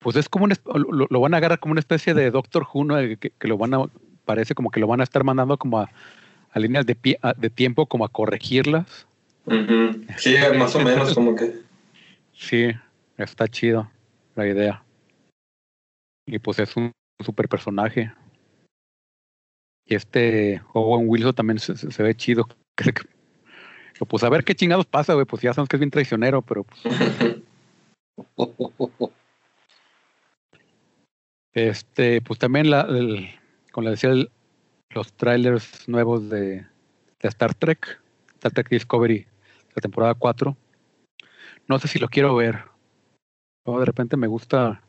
Pues 0.00 0.16
es 0.16 0.28
como 0.28 0.44
un, 0.44 0.52
lo, 0.90 1.06
lo 1.08 1.20
van 1.20 1.34
a 1.34 1.38
agarrar 1.38 1.58
como 1.58 1.72
una 1.72 1.80
especie 1.80 2.14
de 2.14 2.30
Doctor 2.30 2.66
Who, 2.72 2.84
¿no? 2.84 2.96
que, 2.96 3.16
que 3.30 3.48
lo 3.48 3.56
van 3.56 3.74
a, 3.74 3.86
parece 4.24 4.54
como 4.54 4.70
que 4.70 4.78
lo 4.80 4.86
van 4.86 5.00
a 5.00 5.04
estar 5.04 5.24
mandando 5.24 5.56
como 5.56 5.80
a, 5.80 5.90
a 6.50 6.58
líneas 6.58 6.84
de, 6.84 6.94
pie- 6.94 7.18
a- 7.22 7.32
de 7.32 7.48
tiempo, 7.50 7.86
como 7.86 8.04
a 8.04 8.10
corregirlas. 8.10 9.06
Sí, 10.18 10.36
más 10.58 10.74
o 10.76 10.80
menos 10.80 11.14
como 11.14 11.34
que. 11.34 11.60
Sí, 12.34 12.68
está 13.16 13.48
chido 13.48 13.90
la 14.36 14.46
idea. 14.46 14.82
Y 16.26 16.38
pues 16.38 16.58
es 16.58 16.76
un 16.76 16.92
super 17.24 17.48
personaje. 17.48 18.12
Y 19.86 19.94
este 19.94 20.62
Owen 20.72 21.08
Wilson 21.08 21.34
también 21.34 21.58
se, 21.58 21.76
se- 21.76 21.90
se 21.90 22.02
ve 22.02 22.14
chido. 22.14 22.46
Pues 24.08 24.24
a 24.24 24.28
ver 24.28 24.42
qué 24.42 24.56
chingados 24.56 24.86
pasa, 24.86 25.14
güey. 25.14 25.24
Pues 25.24 25.40
ya 25.40 25.54
sabemos 25.54 25.68
que 25.68 25.76
es 25.76 25.80
bien 25.80 25.90
traicionero, 25.92 26.42
pero 26.42 26.64
pues, 26.64 26.80
este, 31.54 32.20
pues 32.20 32.38
también 32.40 32.70
la, 32.70 32.80
el- 32.82 33.30
como 33.70 33.84
le 33.84 33.90
decía, 33.92 34.10
el- 34.10 34.30
los 34.90 35.12
trailers 35.12 35.88
nuevos 35.88 36.28
de, 36.28 36.66
de 37.20 37.28
Star 37.28 37.54
Trek, 37.54 38.00
Star 38.34 38.52
Trek 38.52 38.68
Discovery, 38.68 39.26
la 39.74 39.80
temporada 39.80 40.14
4. 40.14 40.56
No 41.68 41.78
sé 41.78 41.86
si 41.88 41.98
lo 42.00 42.08
quiero 42.08 42.34
ver. 42.34 42.64
O 43.64 43.78
de 43.78 43.86
repente 43.86 44.16
me 44.16 44.26
gusta. 44.26 44.82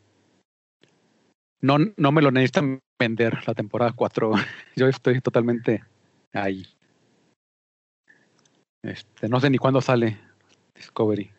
No, 1.61 1.77
no 1.95 2.11
me 2.11 2.21
lo 2.21 2.31
necesitan 2.31 2.79
vender 2.99 3.37
la 3.47 3.53
temporada 3.53 3.93
4. 3.93 4.31
Yo 4.75 4.87
estoy 4.87 5.21
totalmente 5.21 5.83
ahí. 6.33 6.65
Este, 8.83 9.27
no 9.27 9.39
sé 9.39 9.49
ni 9.49 9.57
cuándo 9.57 9.81
sale 9.81 10.19
Discovery. 10.75 11.31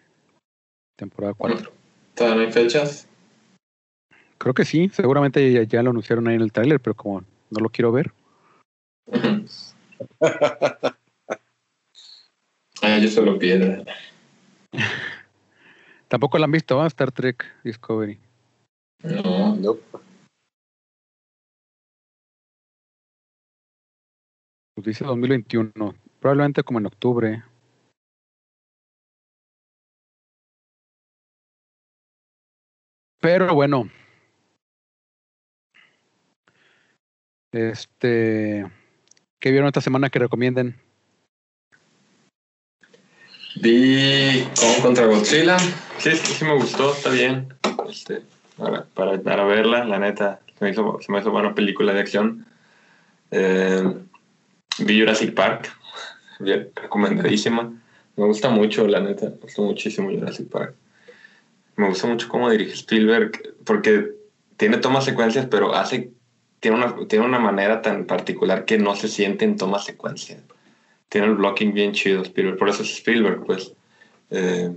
Temporada 0.97 1.35
4. 1.35 1.73
¿Todavía 2.15 2.37
no 2.37 2.47
hay 2.47 2.53
fechas? 2.53 3.09
Creo 4.39 4.55
que 4.55 4.65
sí, 4.65 4.89
seguramente 4.89 5.53
ya, 5.53 5.63
ya 5.63 5.83
lo 5.83 5.91
anunciaron 5.91 6.29
ahí 6.29 6.35
en 6.35 6.43
el 6.43 6.53
tráiler, 6.53 6.81
pero 6.81 6.95
como 6.95 7.21
no 7.51 7.61
lo 7.61 7.69
quiero 7.69 7.93
ver. 7.93 8.13
Ah, 12.83 12.99
yo 12.99 13.09
solo 13.09 13.39
piedra. 13.39 13.85
Tampoco 16.09 16.39
la 16.39 16.45
han 16.45 16.53
visto, 16.53 16.77
¿va? 16.77 16.87
Star 16.87 17.11
Trek 17.11 17.45
Discovery. 17.65 18.19
No. 19.03 19.57
No. 19.57 19.77
Dice 24.77 25.07
2021, 25.07 25.73
probablemente 26.21 26.63
como 26.63 26.79
en 26.79 26.87
octubre. 26.87 27.43
Pero 33.21 33.55
bueno. 33.55 33.89
Este, 37.53 38.71
¿qué 39.39 39.51
vieron 39.51 39.69
esta 39.69 39.81
semana 39.81 40.11
que 40.11 40.19
recomienden? 40.19 40.79
Vi 43.63 44.47
contra 44.83 45.07
Godzilla. 45.07 45.59
Sí, 45.59 46.11
sí, 46.11 46.35
sí 46.35 46.45
me 46.45 46.55
gustó, 46.55 46.93
está 46.93 47.09
bien. 47.09 47.49
Este, 47.89 48.23
para, 48.59 48.85
para, 49.23 49.45
verla, 49.45 49.87
la 49.87 49.99
neta, 49.99 50.41
se 50.59 50.65
me 50.65 50.71
hizo, 50.71 50.99
me 51.09 51.21
hizo 51.21 51.31
buena 51.31 51.55
película 51.55 51.95
de 51.95 52.01
acción. 52.01 52.47
Eh, 53.31 54.06
vi 54.79 55.01
Jurassic 55.01 55.35
Park, 55.35 55.73
recomendadísima. 56.39 57.73
Me 58.17 58.25
gusta 58.25 58.49
mucho, 58.49 58.87
la 58.87 59.01
neta, 59.01 59.27
me 59.27 59.37
gusta 59.37 59.63
muchísimo 59.63 60.11
Jurassic 60.11 60.49
Park. 60.49 60.75
Me 61.77 61.89
gusta 61.89 62.07
mucho 62.07 62.29
cómo 62.29 62.51
dirige 62.51 62.73
Spielberg, 62.73 63.55
porque 63.65 64.13
tiene 64.57 64.79
tomas 64.79 65.05
secuencias, 65.05 65.47
pero 65.47 65.75
hace, 65.75 66.11
tiene 66.61 66.79
una, 66.79 67.07
tiene 67.09 67.27
una 67.27 67.39
manera 67.39 67.83
tan 67.83 68.07
particular 68.07 68.65
que 68.65 68.79
no 68.79 68.97
se 68.97 69.09
siente 69.09 69.45
en 69.45 69.57
tomas 69.57 69.85
secuencias 69.85 70.41
tiene 71.09 71.29
el 71.29 71.35
blocking 71.35 71.73
bien 71.73 71.93
chido 71.93 72.23
Spielberg, 72.23 72.59
por 72.59 72.69
eso 72.69 72.83
es 72.83 72.91
Spielberg, 72.97 73.45
pues. 73.45 73.73
Eh, 74.31 74.77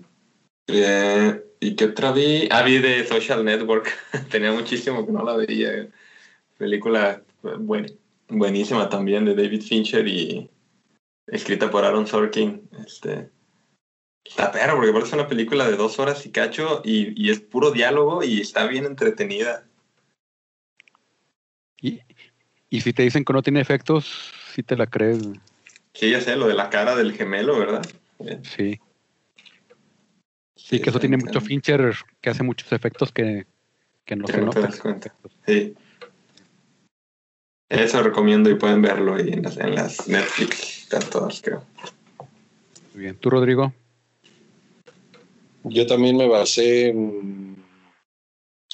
eh, 0.68 1.44
¿Y 1.60 1.76
qué 1.76 1.86
otra 1.86 2.12
vi? 2.12 2.48
Ah, 2.52 2.62
vi 2.62 2.78
de 2.78 3.06
Social 3.06 3.44
Network, 3.44 3.90
tenía 4.32 4.52
muchísimo 4.52 5.06
que 5.06 5.12
no 5.12 5.24
la 5.24 5.36
veía. 5.36 5.88
Película 6.58 7.22
eh, 7.44 7.56
buen, 7.58 7.98
buenísima 8.30 8.90
también 8.90 9.26
de 9.26 9.36
David 9.36 9.62
Fincher 9.64 10.08
y 10.08 10.50
escrita 11.28 11.70
por 11.70 11.84
Aaron 11.86 12.08
Sorkin. 12.08 12.70
Este, 12.86 13.30
está 14.24 14.52
perro, 14.52 14.76
porque 14.78 14.94
parece 14.94 15.16
una 15.16 15.28
película 15.28 15.68
de 15.70 15.76
dos 15.76 16.00
horas 16.00 16.26
y 16.26 16.32
cacho 16.32 16.82
y, 16.84 17.14
y 17.22 17.30
es 17.32 17.40
puro 17.40 17.72
diálogo 17.72 18.24
y 18.24 18.42
está 18.42 18.68
bien 18.68 18.86
entretenida. 18.86 19.66
Y, 21.82 22.00
y 22.70 22.82
si 22.82 22.94
te 22.94 23.04
dicen 23.04 23.24
que 23.24 23.34
no 23.34 23.42
tiene 23.42 23.62
efectos, 23.62 24.32
si 24.54 24.64
te 24.64 24.76
la 24.76 24.86
crees. 24.88 25.20
Sí, 25.94 26.12
ya 26.12 26.22
sé, 26.22 26.36
lo 26.36 26.48
de 26.48 26.54
la 26.54 26.70
cara 26.70 26.96
del 26.96 27.14
gemelo, 27.14 27.58
¿verdad? 27.58 27.86
Sí. 28.44 28.80
Sí, 30.56 30.80
que 30.80 30.90
eso 30.90 31.00
tiene 31.00 31.18
mucho 31.18 31.42
Fincher, 31.42 31.96
que 32.22 32.30
hace 32.30 32.44
muchos 32.44 32.72
efectos 32.74 33.12
que, 33.12 33.48
que 34.06 34.16
no 34.16 34.26
Que 34.28 34.34
se 34.34 34.42
no 34.42 34.50
te 34.52 34.60
notan. 34.60 34.72
das 34.72 34.80
cuenta. 34.80 35.16
Sí. 35.48 35.74
Eso 37.70 38.02
recomiendo 38.02 38.50
y 38.50 38.56
pueden 38.56 38.82
verlo 38.82 39.14
ahí 39.14 39.30
en 39.30 39.44
las, 39.44 39.58
en 39.58 39.76
las 39.76 40.08
Netflix, 40.08 40.80
están 40.80 41.08
todas, 41.10 41.40
creo. 41.42 41.64
Muy 42.94 43.04
bien. 43.04 43.16
¿Tú, 43.16 43.30
Rodrigo? 43.30 43.72
Yo 45.64 45.86
también 45.86 46.18
me 46.18 46.28
basé 46.28 46.88
en 46.88 47.64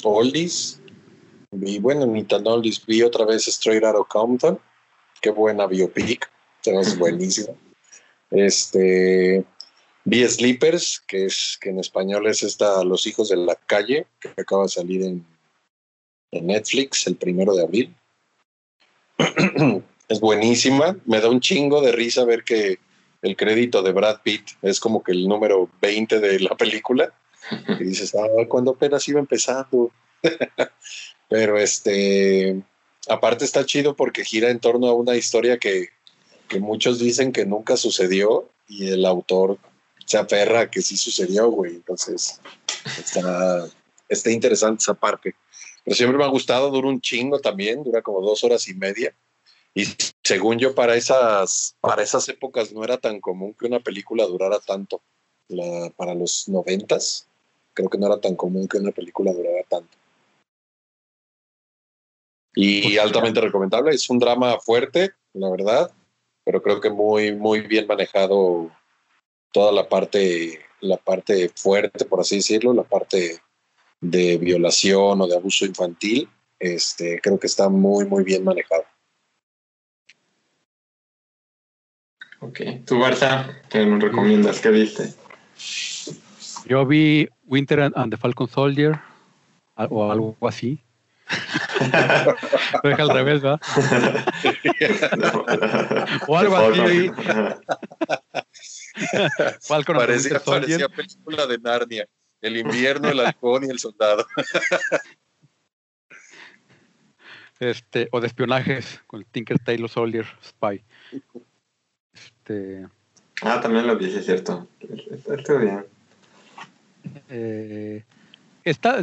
Oldies. 0.04 0.80
Vi, 1.52 1.80
bueno, 1.80 2.06
ni 2.06 2.24
tan 2.24 2.48
Oldies, 2.48 2.86
vi 2.86 3.02
otra 3.02 3.26
vez 3.26 3.48
Straight 3.50 3.84
Outta 3.84 4.08
Compton. 4.08 4.60
Qué 5.22 5.30
buena 5.30 5.68
biopic, 5.68 6.32
es 6.64 6.98
buenísima. 6.98 7.54
Este, 8.32 9.44
vi 10.06 10.26
Sleepers, 10.26 11.02
que 11.06 11.26
es 11.26 11.58
que 11.60 11.70
en 11.70 11.80
español 11.80 12.28
es 12.28 12.44
esta 12.44 12.82
Los 12.86 13.08
hijos 13.08 13.28
de 13.28 13.38
la 13.38 13.56
calle, 13.56 14.08
que 14.22 14.30
acaba 14.38 14.64
de 14.64 14.70
salir 14.70 15.04
en, 15.04 15.26
en 16.32 16.48
Netflix 16.48 17.08
el 17.08 17.18
primero 17.18 17.54
de 17.54 17.64
abril. 17.64 17.96
es 20.10 20.20
buenísima, 20.20 20.98
me 21.06 21.20
da 21.20 21.30
un 21.30 21.40
chingo 21.40 21.82
de 21.82 21.92
risa 21.92 22.26
ver 22.26 22.44
que 22.44 22.80
el 23.22 23.36
crédito 23.36 23.82
de 23.82 23.92
Brad 23.92 24.22
Pitt 24.24 24.50
es 24.62 24.80
como 24.80 25.04
que 25.04 25.12
el 25.12 25.28
número 25.28 25.70
20 25.82 26.20
de 26.20 26.40
la 26.40 26.56
película. 26.56 27.14
Y 27.80 27.84
dices, 27.84 28.16
ah, 28.16 28.28
cuando 28.48 28.72
apenas 28.72 29.08
iba 29.08 29.20
empezando. 29.20 29.92
Pero 31.30 31.60
este, 31.60 32.60
aparte 33.08 33.46
está 33.46 33.66
chido 33.66 33.96
porque 33.96 34.26
gira 34.26 34.50
en 34.50 34.60
torno 34.60 34.88
a 34.88 34.94
una 34.94 35.16
historia 35.16 35.58
que, 35.60 35.90
que 36.48 36.60
muchos 36.60 37.00
dicen 37.00 37.32
que 37.32 37.46
nunca 37.46 37.78
sucedió 37.78 38.50
y 38.68 38.90
el 38.90 39.06
autor 39.06 39.60
se 40.06 40.18
aferra 40.18 40.62
a 40.62 40.72
que 40.72 40.82
sí 40.82 40.98
sucedió, 40.98 41.50
güey. 41.50 41.76
Entonces, 41.76 42.40
está, 42.98 43.68
está 44.10 44.32
interesante 44.32 44.82
esa 44.82 44.94
parte. 44.94 45.36
Pero 45.86 45.96
siempre 45.96 46.18
me 46.18 46.26
ha 46.26 46.30
gustado, 46.30 46.72
dura 46.72 46.88
un 46.88 47.00
chingo 47.00 47.40
también, 47.40 47.84
dura 47.84 48.02
como 48.02 48.20
dos 48.20 48.44
horas 48.44 48.68
y 48.68 48.74
media. 48.74 49.16
Y 49.76 49.86
según 50.24 50.58
yo, 50.58 50.74
para 50.74 50.96
esas, 50.96 51.76
para 51.80 52.02
esas 52.02 52.28
épocas 52.28 52.74
no 52.74 52.84
era 52.84 52.98
tan 52.98 53.22
común 53.22 53.54
que 53.54 53.68
una 53.68 53.80
película 53.80 54.26
durara 54.26 54.60
tanto. 54.60 55.02
La, 55.48 55.92
para 55.96 56.16
los 56.16 56.50
noventas, 56.50 57.28
creo 57.74 57.88
que 57.88 58.00
no 58.00 58.08
era 58.08 58.20
tan 58.20 58.36
común 58.36 58.68
que 58.68 58.80
una 58.80 58.92
película 58.92 59.32
durara 59.32 59.64
tanto. 59.70 59.96
Y 62.56 62.98
altamente 62.98 63.42
recomendable. 63.42 63.94
Es 63.94 64.10
un 64.10 64.18
drama 64.18 64.60
fuerte, 64.60 65.12
la 65.34 65.52
verdad, 65.52 65.92
pero 66.44 66.64
creo 66.64 66.82
que 66.82 66.90
muy, 66.90 67.36
muy 67.36 67.62
bien 67.62 67.86
manejado 67.86 68.72
toda 69.52 69.72
la 69.72 69.88
parte, 69.88 70.62
la 70.80 70.98
parte 70.98 71.52
fuerte, 71.56 72.06
por 72.06 72.22
así 72.22 72.38
decirlo, 72.38 72.74
la 72.74 72.84
parte 72.84 73.40
de 74.12 74.38
violación 74.38 75.22
o 75.22 75.28
de 75.28 75.36
abuso 75.36 75.66
infantil. 75.66 76.30
Este, 76.60 77.20
creo 77.22 77.40
que 77.40 77.48
está 77.48 77.70
muy, 77.70 78.06
muy 78.06 78.24
bien 78.24 78.44
manejado. 78.44 78.86
Ok. 82.40 82.62
¿Tú, 82.86 83.00
Barça, 83.00 83.62
qué 83.70 83.86
nos 83.86 84.02
recomiendas? 84.02 84.60
¿Qué 84.60 84.70
viste? 84.70 85.14
Yo 86.68 86.86
vi 86.86 87.28
Winter 87.46 87.82
and 87.82 88.12
the 88.12 88.18
Falcon 88.18 88.48
Soldier 88.48 89.00
o 89.76 90.12
algo 90.12 90.36
así. 90.42 90.82
Lo 92.84 92.90
deja 92.90 93.04
al 93.04 93.10
revés, 93.10 93.42
¿verdad? 93.42 93.60
o 96.28 96.38
algo 96.38 96.58
así. 96.58 97.12
Falcon 99.62 99.98
parecía, 99.98 100.40
parecía 100.40 100.90
película 100.90 101.48
de 101.48 101.58
Narnia. 101.58 102.08
El 102.46 102.58
invierno, 102.58 103.10
el 103.10 103.20
halcón 103.20 103.64
y 103.64 103.72
el 103.72 103.80
soldado. 103.80 104.24
este, 107.60 108.08
o 108.12 108.22
de 108.22 108.28
espionajes 108.28 109.02
con 109.08 109.22
el 109.22 109.26
Tinker 109.26 109.58
Tailor 109.58 109.90
Soldier 109.90 110.28
Spy. 110.44 110.84
Este, 112.14 112.86
ah, 113.42 113.60
también 113.60 113.88
lo 113.88 113.98
vi, 113.98 114.14
es 114.14 114.24
cierto. 114.24 114.68
Está 115.28 115.54
bien. 115.58 115.86
Eh, 117.30 118.04
está, 118.64 119.02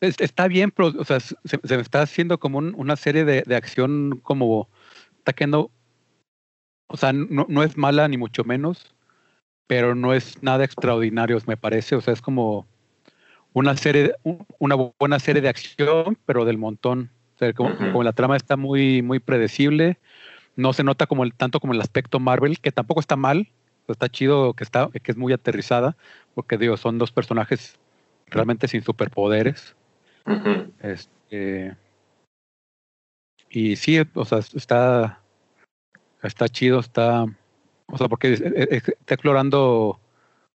está 0.00 0.48
bien, 0.48 0.72
pero 0.72 0.88
o 0.88 1.04
sea, 1.04 1.20
se, 1.20 1.36
me 1.62 1.82
está 1.82 2.02
haciendo 2.02 2.38
como 2.38 2.58
una 2.58 2.96
serie 2.96 3.24
de, 3.24 3.54
acción 3.54 4.18
como 4.24 4.68
está 5.18 5.32
quedando, 5.32 5.70
o 6.88 6.96
sea, 6.96 7.12
no, 7.12 7.46
no, 7.48 7.62
es 7.62 7.76
mala 7.76 8.08
ni 8.08 8.16
mucho 8.16 8.42
menos, 8.42 8.96
pero 9.68 9.94
no 9.94 10.12
es 10.12 10.42
nada 10.42 10.64
extraordinario, 10.64 11.38
me 11.46 11.56
parece. 11.56 11.94
O 11.94 12.00
sea, 12.00 12.14
es 12.14 12.20
como 12.20 12.66
una 13.52 13.76
serie, 13.76 14.14
una 14.58 14.76
buena 14.98 15.18
serie 15.18 15.42
de 15.42 15.48
acción, 15.48 16.16
pero 16.26 16.44
del 16.44 16.58
montón. 16.58 17.10
O 17.36 17.38
sea, 17.38 17.52
como, 17.52 17.76
como 17.76 18.02
la 18.02 18.12
trama 18.12 18.36
está 18.36 18.56
muy, 18.56 19.02
muy 19.02 19.18
predecible, 19.18 19.98
no 20.56 20.72
se 20.72 20.84
nota 20.84 21.06
como 21.06 21.24
el, 21.24 21.34
tanto 21.34 21.60
como 21.60 21.72
el 21.72 21.80
aspecto 21.80 22.20
Marvel, 22.20 22.60
que 22.60 22.72
tampoco 22.72 23.00
está 23.00 23.16
mal, 23.16 23.48
está 23.88 24.08
chido 24.08 24.54
que 24.54 24.64
está, 24.64 24.88
que 24.90 25.12
es 25.12 25.16
muy 25.16 25.32
aterrizada, 25.32 25.96
porque 26.34 26.58
digo, 26.58 26.76
son 26.76 26.98
dos 26.98 27.12
personajes 27.12 27.78
realmente 28.26 28.68
sin 28.68 28.82
superpoderes. 28.82 29.74
este, 30.80 31.76
y 33.48 33.76
sí, 33.76 33.98
o 34.14 34.24
sea, 34.24 34.38
está, 34.38 35.20
está 36.22 36.48
chido, 36.48 36.80
está, 36.80 37.24
o 37.86 37.98
sea, 37.98 38.08
porque 38.08 38.32
está 38.34 39.14
explorando 39.14 40.00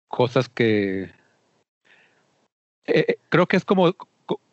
cosas 0.08 0.48
que 0.48 1.10
eh, 2.86 3.04
eh, 3.08 3.16
creo 3.28 3.46
que 3.46 3.56
es 3.56 3.64
como, 3.64 3.94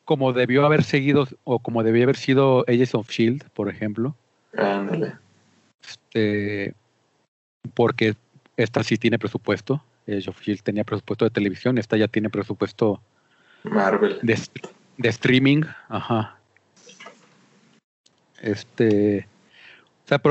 como 0.06 0.34
debió 0.34 0.66
haber 0.66 0.84
seguido 0.84 1.28
o 1.44 1.60
como 1.60 1.84
debió 1.84 2.04
haber 2.04 2.18
sido 2.18 2.66
Agents 2.68 2.96
of 2.96 3.10
Shield, 3.10 3.50
por 3.52 3.70
ejemplo. 3.70 4.16
Ándale. 4.58 5.14
Este, 5.82 6.74
porque 7.74 8.16
esta 8.58 8.84
sí 8.84 8.98
tiene 8.98 9.20
presupuesto. 9.20 9.84
Age 10.08 10.30
of 10.30 10.42
Shield 10.42 10.62
tenía 10.62 10.84
presupuesto 10.84 11.26
de 11.26 11.32
televisión, 11.32 11.78
esta 11.78 11.96
ya 11.96 12.08
tiene 12.08 12.30
presupuesto 12.30 13.02
Marvel. 13.64 14.20
De, 14.22 14.40
de 14.98 15.10
streaming. 15.10 15.64
Ajá. 15.90 16.38
Este. 18.42 19.28
O 20.06 20.08
sea, 20.08 20.22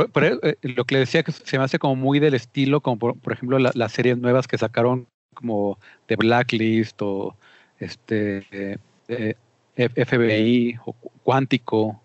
eh, 0.43 0.57
lo 0.63 0.85
que 0.85 0.97
le 0.97 1.01
decía 1.01 1.23
que 1.23 1.33
se 1.33 1.57
me 1.57 1.65
hace 1.65 1.79
como 1.79 1.97
muy 1.97 2.19
del 2.19 2.35
estilo, 2.35 2.81
como 2.81 2.99
por, 2.99 3.33
ejemplo 3.33 3.59
las 3.59 3.93
series 3.93 4.19
nuevas 4.19 4.47
que 4.47 4.59
sacaron 4.59 5.07
como 5.33 5.79
de 6.09 6.17
Blacklist 6.17 7.01
o 7.01 7.35
este 7.81 8.79
eh, 9.09 9.35
FBI 9.77 10.79
o 10.85 10.93
Cuántico, 11.25 12.01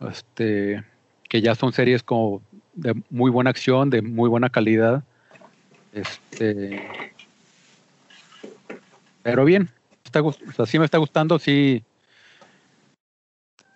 este, 0.00 0.82
que 1.28 1.40
ya 1.40 1.54
son 1.54 1.72
series 1.72 2.02
como 2.02 2.42
de 2.74 3.00
muy 3.10 3.30
buena 3.30 3.50
acción, 3.50 3.90
de 3.90 4.02
muy 4.02 4.28
buena 4.28 4.50
calidad. 4.50 5.04
Este, 5.92 6.82
pero 9.22 9.44
bien, 9.44 9.68
está, 10.04 10.22
o 10.22 10.34
me 10.78 10.84
está 10.84 10.98
gustando, 10.98 11.38
sí, 11.38 11.84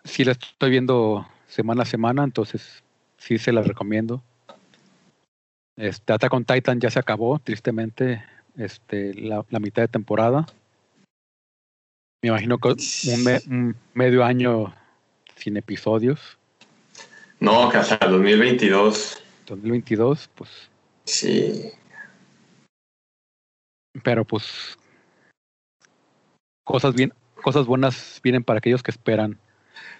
sí 0.04 0.24
la 0.24 0.32
estoy 0.32 0.70
viendo 0.70 1.26
semana 1.46 1.82
a 1.82 1.86
semana, 1.86 2.24
entonces 2.24 2.82
sí 3.18 3.38
se 3.38 3.52
la 3.52 3.62
recomiendo. 3.62 4.22
Este, 5.76 6.12
Attack 6.12 6.32
on 6.32 6.44
Titan 6.44 6.80
ya 6.80 6.90
se 6.90 6.98
acabó, 6.98 7.38
tristemente, 7.38 8.24
este, 8.56 9.14
la, 9.14 9.44
mitad 9.60 9.82
de 9.82 9.88
temporada. 9.88 10.46
Me 12.22 12.28
imagino 12.28 12.56
que 12.58 12.68
un 13.48 13.76
medio 13.94 14.24
año 14.24 14.72
sin 15.34 15.56
episodios. 15.56 16.38
No, 17.40 17.68
que 17.68 17.78
hasta 17.78 17.98
2022. 18.06 19.20
2022, 19.46 20.30
pues. 20.36 20.50
Sí. 21.04 21.72
Pero 24.04 24.24
pues 24.24 24.78
cosas 26.62 26.94
bien, 26.94 27.12
cosas 27.42 27.66
buenas 27.66 28.20
vienen 28.22 28.44
para 28.44 28.58
aquellos 28.58 28.84
que 28.84 28.92
esperan. 28.92 29.38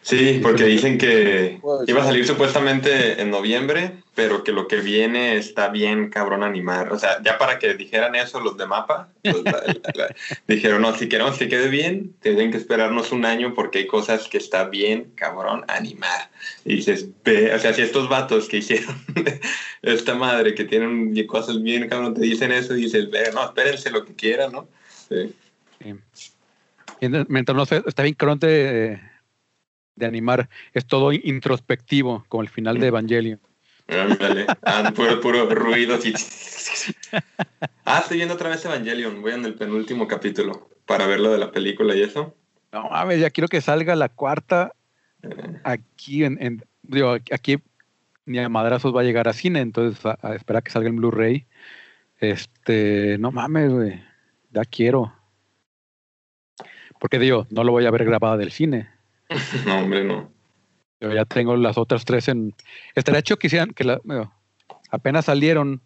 Sí, 0.03 0.41
porque 0.43 0.65
dicen 0.65 0.99
que 0.99 1.61
iba 1.87 2.03
a 2.03 2.05
salir 2.05 2.27
supuestamente 2.27 3.23
en 3.23 3.31
noviembre, 3.31 3.93
pero 4.17 4.43
que 4.43 4.51
lo 4.51 4.67
que 4.67 4.81
viene 4.81 5.37
está 5.37 5.69
bien 5.69 6.11
cabrón 6.11 6.43
animar. 6.43 6.93
O 6.93 6.99
sea, 6.99 7.23
ya 7.23 7.39
para 7.39 7.61
que 7.61 7.75
dijeran 7.75 8.17
eso 8.17 8.41
los 8.41 8.57
de 8.57 8.67
Mapa, 8.67 9.11
pues, 9.23 9.37
dijeron, 10.49 10.83
no, 10.83 10.93
si 10.97 11.09
queremos 11.09 11.39
que 11.39 11.49
quede 11.49 11.69
bien, 11.69 12.17
tienen 12.21 12.51
que 12.51 12.57
esperarnos 12.57 13.13
un 13.13 13.25
año 13.25 13.55
porque 13.55 13.79
hay 13.79 13.87
cosas 13.87 14.27
que 14.27 14.39
está 14.39 14.65
bien 14.65 15.13
cabrón 15.15 15.65
animar. 15.69 16.31
Y 16.65 16.77
dices, 16.77 17.07
ve, 17.25 17.55
o 17.55 17.59
sea, 17.61 17.73
si 17.73 17.83
estos 17.83 18.09
vatos 18.09 18.49
que 18.49 18.57
hicieron 18.57 18.97
esta 19.83 20.17
madre, 20.17 20.57
que 20.57 20.65
tienen 20.65 21.15
cosas 21.29 21.63
bien 21.63 21.89
cabrón, 21.89 22.15
te 22.15 22.23
dicen 22.23 22.51
eso, 22.51 22.77
y 22.77 22.83
dices, 22.83 23.09
ve, 23.09 23.31
no, 23.33 23.45
espérense 23.45 23.89
lo 23.89 24.05
que 24.05 24.15
quieran, 24.15 24.51
¿no? 24.51 24.69
Sí. 25.09 25.33
Mientras 27.29 27.57
no 27.57 27.67
sé, 27.67 27.85
está 27.87 28.03
bien 28.03 28.17
cabrón 28.17 28.41
de 29.97 30.07
animar. 30.07 30.49
Es 30.73 30.87
todo 30.87 31.13
introspectivo, 31.13 32.25
como 32.29 32.43
el 32.43 32.49
final 32.49 32.79
de 32.79 32.89
Evangelion. 32.89 33.41
Ándale, 33.89 34.47
ah, 34.63 34.93
puro, 34.95 35.21
puro 35.21 35.55
ruido. 35.55 35.99
Ah, 37.85 37.99
estoy 38.01 38.19
viendo 38.19 38.35
otra 38.35 38.49
vez 38.49 38.65
Evangelion. 38.65 39.21
Voy 39.21 39.33
en 39.33 39.45
el 39.45 39.55
penúltimo 39.55 40.07
capítulo 40.07 40.69
para 40.87 41.07
ver 41.07 41.21
lo 41.21 41.33
de 41.33 41.39
la 41.39 41.51
película 41.51 41.95
y 41.95 42.03
eso. 42.03 42.35
No 42.73 42.89
mames, 42.89 43.21
ya 43.21 43.31
quiero 43.31 43.49
que 43.49 43.61
salga 43.61 43.95
la 43.97 44.09
cuarta 44.09 44.73
eh. 45.23 45.61
aquí 45.65 46.25
en, 46.25 46.65
digo, 46.83 47.17
aquí 47.31 47.59
ni 48.25 48.39
a 48.39 48.49
madrazos 48.49 48.95
va 48.95 49.01
a 49.01 49.05
llegar 49.05 49.29
a 49.29 49.33
cine, 49.33 49.61
entonces 49.61 50.05
a, 50.07 50.19
a 50.23 50.35
esperar 50.35 50.63
que 50.63 50.71
salga 50.71 50.89
el 50.89 50.97
Blu-ray. 50.97 51.47
Este, 52.19 53.19
no 53.19 53.33
mames, 53.33 53.73
güey, 53.73 54.03
ya 54.53 54.65
quiero. 54.65 55.13
Porque 57.01 57.19
digo, 57.19 57.47
no 57.51 57.65
lo 57.65 57.73
voy 57.73 57.85
a 57.85 57.91
ver 57.91 58.05
grabada 58.05 58.37
del 58.37 58.53
cine. 58.53 58.89
No, 59.67 59.79
hombre, 59.79 60.05
no. 60.05 60.31
Yo 61.01 61.13
ya 61.13 61.25
tengo 61.25 61.57
las 61.57 61.79
otras 61.79 62.05
tres 62.05 62.29
en. 62.29 62.55
Estaría 62.95 63.21
hecho 63.21 63.37
que 63.37 63.49
hicieran 63.49 63.71
que 63.71 63.85
la, 63.85 64.01
bueno, 64.05 64.33
apenas 64.91 65.25
salieron 65.25 65.83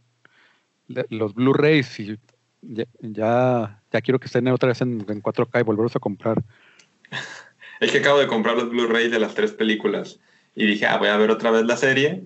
los 0.89 1.35
Blu-rays 1.35 1.99
y 2.01 2.19
ya, 2.61 2.85
ya, 3.01 3.83
ya 3.91 4.01
quiero 4.03 4.21
que 4.21 4.27
estén 4.27 4.47
otra 4.49 4.69
vez 4.69 4.81
en, 4.83 5.05
en 5.09 5.23
4K 5.23 5.61
y 5.61 5.63
volverlos 5.63 5.97
a 5.97 6.01
comprar. 6.01 6.43
Es 7.79 7.93
que 7.93 7.99
acabo 7.99 8.19
de 8.19 8.27
comprar 8.27 8.57
los 8.57 8.71
Blu-ray 8.71 9.09
de 9.09 9.19
las 9.19 9.35
tres 9.35 9.53
películas 9.53 10.19
y 10.55 10.65
dije, 10.65 10.87
ah, 10.87 10.97
voy 10.97 11.09
a 11.09 11.17
ver 11.19 11.31
otra 11.31 11.51
vez 11.51 11.67
la 11.67 11.77
serie. 11.77 12.25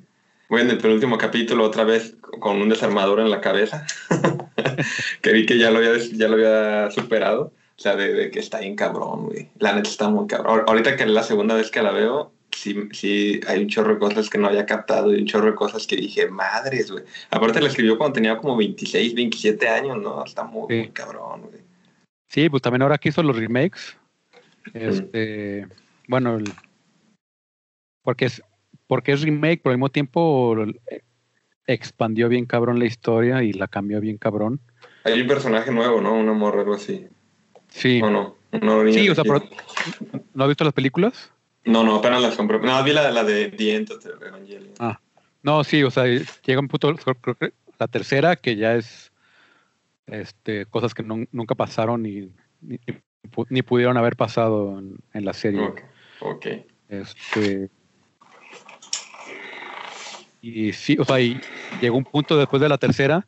Voy 0.49 0.61
en 0.61 0.71
el 0.71 0.79
penúltimo 0.79 1.19
capítulo 1.19 1.65
otra 1.65 1.83
vez 1.83 2.17
con 2.39 2.61
un 2.61 2.69
desarmador 2.69 3.19
en 3.19 3.31
la 3.31 3.41
cabeza, 3.41 3.87
que 5.23 5.33
vi 5.33 5.47
que 5.47 5.59
ya 5.59 5.71
lo 5.71 5.79
había, 5.79 5.97
ya 5.97 6.29
lo 6.29 6.35
había 6.35 6.91
superado. 6.93 7.53
O 7.81 7.83
sea, 7.83 7.97
de, 7.97 8.13
de 8.13 8.31
que 8.31 8.41
está 8.41 8.61
bien 8.61 8.77
cabrón, 8.77 9.25
güey. 9.25 9.49
La 9.59 9.73
neta 9.73 9.89
está 9.89 10.11
muy 10.11 10.27
cabrón. 10.27 10.53
Ahor- 10.61 10.65
Ahorita 10.69 10.97
que 10.97 11.05
es 11.05 11.09
la 11.09 11.23
segunda 11.23 11.55
vez 11.55 11.71
que 11.71 11.81
la 11.81 11.93
veo, 11.93 12.31
sí, 12.51 12.77
sí 12.93 13.41
hay 13.49 13.63
un 13.63 13.69
chorro 13.69 13.95
de 13.95 13.99
cosas 13.99 14.29
que 14.29 14.37
no 14.37 14.49
había 14.49 14.67
captado 14.67 15.15
y 15.15 15.19
un 15.21 15.27
chorro 15.27 15.47
de 15.47 15.55
cosas 15.55 15.87
que 15.87 15.97
dije, 15.97 16.29
madres, 16.29 16.91
güey. 16.91 17.05
Aparte 17.31 17.59
la 17.59 17.69
escribió 17.69 17.97
cuando 17.97 18.13
tenía 18.17 18.37
como 18.37 18.55
26, 18.59 19.15
27 19.15 19.67
años, 19.67 19.97
¿no? 19.97 20.23
Está 20.23 20.45
muy, 20.45 20.67
Sí. 20.69 20.77
muy 20.81 20.91
cabrón, 20.91 21.41
güey. 21.45 21.63
Sí, 22.29 22.51
pues 22.51 22.61
también 22.61 22.83
ahora 22.83 22.99
que 22.99 23.09
hizo 23.09 23.23
los 23.23 23.35
remakes. 23.39 23.97
Este, 24.75 25.67
bueno, 26.07 26.37
el- 26.37 26.53
porque 28.03 28.27
es 28.27 28.43
porque 28.89 29.13
es 29.13 29.23
remake, 29.23 29.61
pero 29.63 29.71
al 29.73 29.79
mismo 29.79 29.89
tiempo 29.89 30.55
eh, 30.91 31.01
expandió 31.67 32.29
bien 32.29 32.45
cabrón 32.45 32.79
la 32.79 32.85
historia 32.85 33.43
y 33.43 33.55
la 33.55 33.69
cambió 33.69 34.01
bien 34.03 34.19
cabrón. 34.19 34.61
Hay 35.05 35.19
un 35.23 35.27
personaje 35.29 35.71
nuevo, 35.73 36.03
¿no? 36.03 36.13
Una 36.13 36.35
morra, 36.35 36.61
algo 36.61 36.75
así. 36.75 37.07
Sí. 37.71 38.01
¿O 38.03 38.11
no? 38.11 38.37
Niña 38.53 38.93
Sí, 38.93 39.09
o 39.09 39.15
sea, 39.15 39.25
pero- 39.25 39.43
¿No 40.35 40.45
has 40.45 40.49
visto 40.49 40.65
las 40.65 40.73
películas? 40.73 41.31
No, 41.65 41.85
no, 41.85 41.97
apenas 41.97 42.23
las 42.23 42.37
compré. 42.37 42.59
No, 42.59 42.83
vi 42.83 42.93
la, 42.93 43.11
la 43.11 43.23
de 43.25 43.49
the 43.51 43.75
Evangelion. 44.27 44.73
Ah. 44.79 44.99
No, 45.43 45.63
sí, 45.65 45.83
o 45.83 45.91
sea, 45.91 46.05
llega 46.07 46.61
un 46.61 46.69
punto, 46.69 46.95
creo 47.23 47.35
que 47.35 47.53
la 47.79 47.87
tercera, 47.89 48.37
que 48.37 48.57
ya 48.57 48.75
es 48.77 49.13
este, 50.07 50.67
cosas 50.67 50.93
que 50.95 51.03
nun- 51.05 51.29
nunca 51.33 51.55
pasaron 51.55 52.05
y 52.07 52.31
ni, 52.61 52.79
pu- 53.31 53.47
ni 53.49 53.63
pudieron 53.63 53.97
haber 53.97 54.17
pasado 54.17 54.79
en, 54.79 54.97
en 55.15 55.25
la 55.25 55.33
serie. 55.33 55.61
Ok, 55.61 55.81
ok. 56.21 56.47
Este. 56.89 57.71
Y 60.43 60.73
sí, 60.73 60.97
o 60.99 61.05
sea, 61.05 61.21
y 61.21 61.39
llegó 61.81 61.97
un 61.97 62.05
punto 62.05 62.37
después 62.37 62.61
de 62.63 62.69
la 62.69 62.79
tercera 62.79 63.27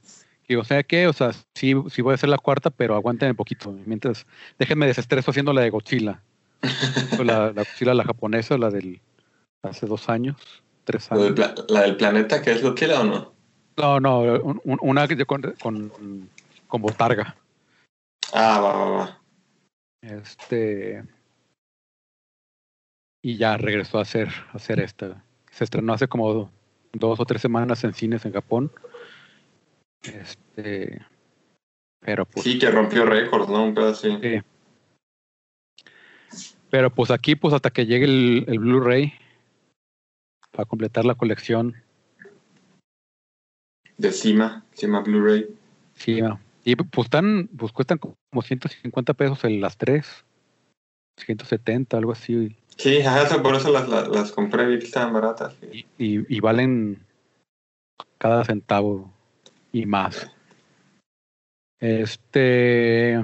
que, 0.53 0.57
o 0.59 0.65
sea, 0.65 0.83
que, 0.83 1.07
o 1.07 1.13
sea, 1.13 1.33
sí, 1.55 1.75
sí 1.91 2.03
voy 2.03 2.13
a 2.13 2.15
hacer 2.15 2.29
la 2.29 2.39
cuarta, 2.39 2.71
pero 2.71 2.95
aguanten 2.95 3.31
un 3.31 3.37
poquito. 3.37 3.73
Mientras, 3.87 4.27
déjenme 4.59 4.87
desestreso 4.87 5.31
haciendo 5.31 5.53
la 5.53 5.63
de 5.63 5.71
Godzilla. 5.71 6.21
La, 7.19 7.53
la 7.53 7.65
Godzilla, 7.65 7.95
la 7.95 8.05
japonesa, 8.05 8.57
la 8.59 8.71
del 8.71 9.01
hace 9.63 9.87
dos 9.87 10.09
años, 10.09 10.37
tres 10.85 11.09
¿La 11.11 11.19
del, 11.19 11.43
años. 11.43 11.65
la 11.69 11.83
del 11.83 11.97
planeta 11.97 12.41
que 12.43 12.53
es 12.53 12.63
Godzilla 12.63 13.01
o 13.01 13.05
no? 13.05 13.33
No, 13.77 14.01
no, 14.01 14.21
un- 14.21 14.61
un- 14.65 14.79
una 14.83 15.09
con, 15.27 15.43
con, 15.61 16.29
con 16.67 16.83
botarga. 16.83 17.35
Ah, 18.33 18.61
va, 18.61 18.73
va, 18.77 18.91
va. 18.91 19.21
Este. 20.03 21.05
Y 23.23 23.37
ya 23.37 23.57
regresó 23.57 23.99
a 23.99 24.03
hacer, 24.03 24.29
a 24.53 24.57
hacer 24.57 24.81
esta. 24.81 25.23
Se 25.51 25.65
estrenó 25.65 25.93
hace 25.93 26.09
como 26.09 26.51
dos 26.93 27.21
o 27.21 27.25
tres 27.25 27.41
semanas 27.41 27.83
en 27.85 27.95
cines 27.95 28.25
en 28.25 28.33
Japón. 28.33 28.71
Este. 30.03 31.05
Pero 32.01 32.25
pues. 32.27 32.45
Sí, 32.45 32.59
que 32.59 32.71
rompió 32.71 33.05
récords, 33.07 33.49
¿no? 33.49 33.65
Un 33.65 33.79
así. 33.79 34.19
sí. 34.21 34.41
Pero 36.71 36.91
pues 36.91 37.11
aquí, 37.11 37.37
pues 37.37 37.53
hasta 37.55 37.71
que 37.71 37.87
llegue 37.87 38.07
el, 38.07 38.45
el 38.49 38.59
Blu-ray. 38.59 39.13
Para 40.51 40.65
completar 40.67 41.05
la 41.05 41.15
colección. 41.15 41.77
De 43.99 44.11
Cima, 44.11 44.65
Cima 44.75 45.01
Blu-ray. 45.01 45.55
Ah, 46.23 46.39
y 46.65 46.77
pues 46.77 47.07
están, 47.07 47.49
pues 47.57 47.73
cuestan 47.73 47.99
como 47.99 48.15
150 48.43 49.15
pesos 49.15 49.45
en 49.45 49.61
las 49.61 49.77
tres. 49.77 50.25
170, 51.19 51.97
algo 51.99 52.13
así. 52.13 52.57
Sí, 52.77 53.01
ajá, 53.03 53.43
por 53.43 53.55
eso 53.55 53.71
las, 53.71 53.89
las, 53.89 54.09
las 54.09 54.33
compré, 54.33 54.79
que 54.79 54.87
estaban 54.87 55.13
baratas. 55.13 55.55
sí. 55.61 55.87
y, 55.99 56.19
y- 56.21 56.37
y 56.37 56.41
valen 56.41 57.05
cada 58.19 58.45
centavo 58.45 59.13
y 59.73 59.87
más. 59.87 60.31
Este, 61.81 63.21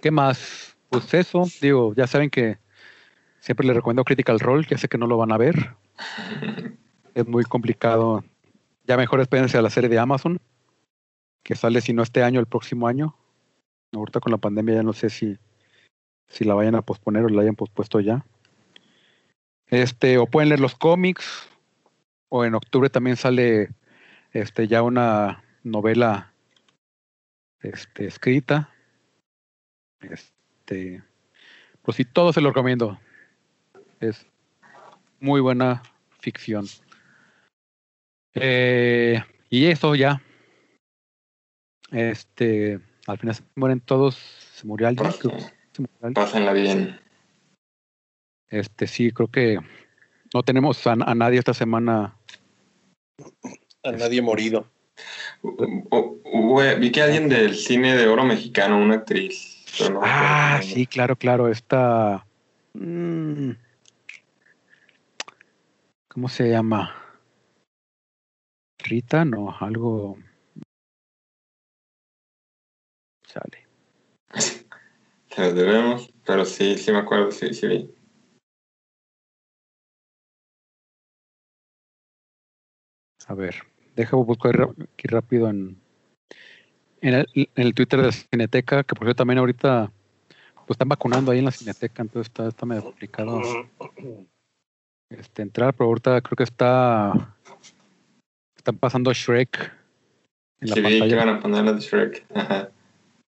¿qué 0.00 0.10
más? 0.10 0.76
Pues 0.88 1.12
eso, 1.12 1.44
digo, 1.60 1.94
ya 1.94 2.06
saben 2.06 2.30
que 2.30 2.58
siempre 3.40 3.66
les 3.66 3.76
recomiendo 3.76 4.04
Critical 4.04 4.40
Role, 4.40 4.66
ya 4.68 4.78
sé 4.78 4.88
que 4.88 4.98
no 4.98 5.06
lo 5.06 5.18
van 5.18 5.32
a 5.32 5.36
ver, 5.36 5.74
es 7.14 7.26
muy 7.26 7.44
complicado. 7.44 8.24
Ya 8.86 8.96
mejor 8.96 9.20
espérense 9.20 9.58
a 9.58 9.62
la 9.62 9.70
serie 9.70 9.90
de 9.90 9.98
Amazon, 9.98 10.40
que 11.42 11.54
sale 11.54 11.80
si 11.80 11.92
no 11.92 12.02
este 12.02 12.22
año, 12.22 12.40
el 12.40 12.46
próximo 12.46 12.86
año. 12.86 13.16
Ahorita 13.92 14.20
con 14.20 14.32
la 14.32 14.38
pandemia 14.38 14.76
ya 14.76 14.82
no 14.82 14.92
sé 14.92 15.10
si, 15.10 15.38
si 16.28 16.44
la 16.44 16.54
vayan 16.54 16.74
a 16.76 16.82
posponer 16.82 17.24
o 17.24 17.28
la 17.28 17.42
hayan 17.42 17.56
pospuesto 17.56 18.00
ya. 18.00 18.24
Este, 19.66 20.18
o 20.18 20.26
pueden 20.26 20.48
leer 20.48 20.60
los 20.60 20.74
cómics, 20.74 21.48
o 22.28 22.44
en 22.44 22.54
octubre 22.54 22.90
también 22.90 23.16
sale 23.16 23.70
este 24.32 24.68
ya 24.68 24.82
una 24.82 25.42
novela 25.62 26.32
este, 27.60 28.06
escrita. 28.06 28.70
Este, 30.00 31.02
pues 31.82 31.96
sí, 31.96 32.04
todo 32.04 32.32
se 32.32 32.40
lo 32.40 32.48
recomiendo. 32.48 32.98
Es 34.00 34.26
muy 35.20 35.40
buena 35.40 35.82
ficción. 36.18 36.66
Eh, 38.34 39.22
y 39.50 39.66
eso 39.66 39.94
ya. 39.94 40.22
Este, 41.90 42.80
al 43.06 43.18
final 43.18 43.34
se 43.34 43.42
mueren 43.54 43.80
todos. 43.80 44.16
Se 44.16 44.66
murió 44.66 44.88
alguien. 44.88 45.12
Creo 45.12 45.36
que 45.36 45.40
se 45.72 45.82
murió 45.82 45.96
alguien. 46.00 46.14
Pásenla 46.14 46.52
bien. 46.52 47.00
Este, 48.48 48.86
sí, 48.86 49.12
creo 49.12 49.28
que 49.28 49.58
no 50.34 50.42
tenemos 50.42 50.86
a, 50.86 50.92
a 50.92 51.14
nadie 51.14 51.38
esta 51.38 51.54
semana. 51.54 52.16
A 53.84 53.92
nadie 53.92 54.22
morido. 54.22 54.66
Vi 56.78 56.92
que 56.92 57.02
alguien 57.02 57.28
del 57.28 57.56
cine 57.56 57.96
de 57.96 58.06
oro 58.06 58.24
mexicano, 58.24 58.78
una 58.78 58.94
actriz. 58.96 59.64
no 59.90 60.00
Ah, 60.02 60.58
nombre. 60.60 60.66
sí, 60.74 60.86
claro, 60.86 61.16
claro. 61.16 61.48
Esta. 61.48 62.24
mm, 62.74 63.50
¿Cómo 66.08 66.28
se 66.28 66.48
llama? 66.50 66.94
Rita, 68.78 69.24
no, 69.24 69.56
algo. 69.58 70.18
Sale. 73.24 73.66
Se 75.30 75.40
los 75.40 75.54
debemos, 75.54 76.12
pero 76.26 76.44
sí, 76.44 76.76
sí 76.76 76.92
me 76.92 76.98
acuerdo, 76.98 77.32
sí, 77.32 77.54
sí 77.54 77.66
vi. 77.66 77.94
A 83.26 83.34
ver, 83.34 83.62
déjame 83.96 84.22
buscar 84.24 84.68
aquí 84.94 85.08
rápido 85.08 85.48
en, 85.50 85.76
en, 87.00 87.14
el, 87.14 87.26
en 87.34 87.48
el 87.54 87.74
Twitter 87.74 88.00
de 88.02 88.12
Cineteca, 88.12 88.82
que 88.84 88.94
por 88.94 89.04
cierto 89.06 89.18
también 89.22 89.38
ahorita 89.38 89.90
pues 90.66 90.76
están 90.76 90.88
vacunando 90.88 91.32
ahí 91.32 91.40
en 91.40 91.44
la 91.46 91.50
Cineteca, 91.50 92.02
entonces 92.02 92.28
está, 92.30 92.48
está 92.48 92.66
medio 92.66 92.84
complicado 92.84 93.40
este, 95.10 95.42
entrar, 95.42 95.74
pero 95.74 95.88
ahorita 95.88 96.20
creo 96.20 96.36
que 96.36 96.44
está 96.44 97.34
están 98.56 98.78
pasando 98.78 99.12
Shrek 99.12 99.72
en 100.60 100.68
la 100.70 100.74
Sí 100.74 100.80
vi 100.80 100.86
que 100.88 100.98
pantalla. 101.00 101.22
iban 101.22 101.28
a 101.36 101.40
poner 101.40 101.64
la 101.64 101.72
de 101.72 101.80
Shrek. 101.80 102.26
Ajá. 102.34 102.70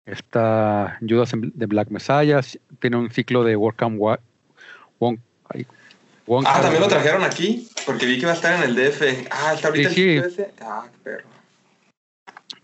Está 0.07 0.99
Judas 1.01 1.33
en- 1.33 1.51
de 1.55 1.65
Black 1.67 1.89
Messiah, 1.89 2.41
tiene 2.79 2.99
un 2.99 3.11
ciclo 3.11 3.43
de 3.43 3.57
Work 3.57 3.83
and 3.83 3.97
Wa- 3.99 4.21
Won- 5.01 5.19
ay, 5.49 5.67
Wonka. 6.27 6.51
Ah, 6.55 6.61
también 6.63 6.81
lo 6.83 6.89
trajeron 6.89 7.23
aquí, 7.23 7.69
porque 7.87 8.07
vi 8.07 8.19
que 8.19 8.27
va 8.27 8.33
a 8.33 8.35
estar 8.37 8.55
en 8.57 8.63
el 8.71 8.75
DF. 8.75 9.29
Ah, 9.31 9.53
está 9.55 9.69
ahorita 9.69 9.91
Sí, 9.91 10.03
el 10.17 10.23
sí. 10.31 10.41
ese. 10.41 10.55
Ah, 10.63 10.89
qué 10.91 10.99
perro. 11.03 11.29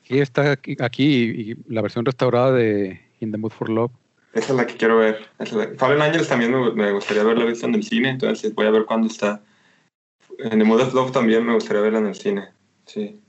Sí, 0.04 0.18
está 0.18 0.52
aquí, 0.52 0.76
aquí 0.80 1.04
y, 1.04 1.50
y 1.52 1.56
la 1.68 1.82
versión 1.82 2.04
restaurada 2.04 2.52
de 2.52 3.00
In 3.20 3.30
the 3.32 3.38
Mood 3.38 3.52
for 3.52 3.68
Love. 3.68 3.92
Esa 4.32 4.52
es 4.52 4.56
la 4.56 4.66
que 4.66 4.76
quiero 4.76 4.98
ver. 4.98 5.28
Es 5.38 5.52
la- 5.52 5.68
Fallen 5.76 6.00
Angels 6.02 6.28
también 6.28 6.52
me, 6.52 6.72
me 6.72 6.92
gustaría 6.92 7.22
verla 7.22 7.44
visto 7.44 7.66
en 7.66 7.74
el 7.74 7.82
cine, 7.82 8.10
entonces 8.10 8.54
voy 8.54 8.66
a 8.66 8.70
ver 8.70 8.84
cuándo 8.86 9.08
está. 9.08 9.40
En 10.38 10.58
The 10.58 10.64
Mood 10.64 10.80
of 10.80 10.94
Love 10.94 11.12
también 11.12 11.44
me 11.44 11.52
gustaría 11.54 11.82
verla 11.82 11.98
en 11.98 12.06
el 12.06 12.14
cine. 12.14 12.48
Sí. 12.86 13.20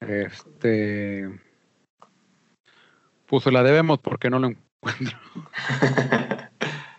Este. 0.00 1.28
Pues 3.26 3.46
la 3.46 3.62
debemos 3.62 3.98
porque 4.00 4.30
no 4.30 4.38
lo 4.38 4.48
encuentro. 4.48 5.18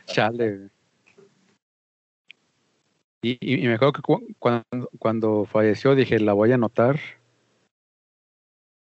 Chale. 0.05 0.69
Y, 3.21 3.37
y- 3.41 3.67
me 3.67 3.73
acuerdo 3.73 3.93
que 3.93 4.01
cu- 4.01 4.27
cuando, 4.39 4.89
cuando 4.97 5.45
falleció 5.45 5.95
dije, 5.95 6.19
la 6.19 6.33
voy 6.33 6.51
a 6.51 6.55
anotar 6.55 6.99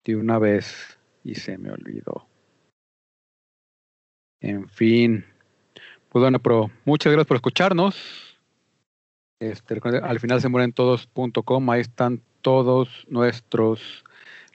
de 0.04 0.16
una 0.16 0.38
vez 0.38 0.98
y 1.24 1.34
se 1.34 1.58
me 1.58 1.70
olvidó. 1.70 2.26
En 4.40 4.68
fin. 4.68 5.24
Pues 6.08 6.22
bueno, 6.22 6.38
pero 6.40 6.70
muchas 6.84 7.12
gracias 7.12 7.26
por 7.28 7.36
escucharnos. 7.36 8.38
Este, 9.40 9.80
al 10.02 10.20
final 10.20 10.40
se 10.40 10.48
mueren 10.48 10.72
todos.com, 10.72 11.70
ahí 11.70 11.80
están 11.80 12.22
todos 12.42 13.06
nuestros 13.08 14.04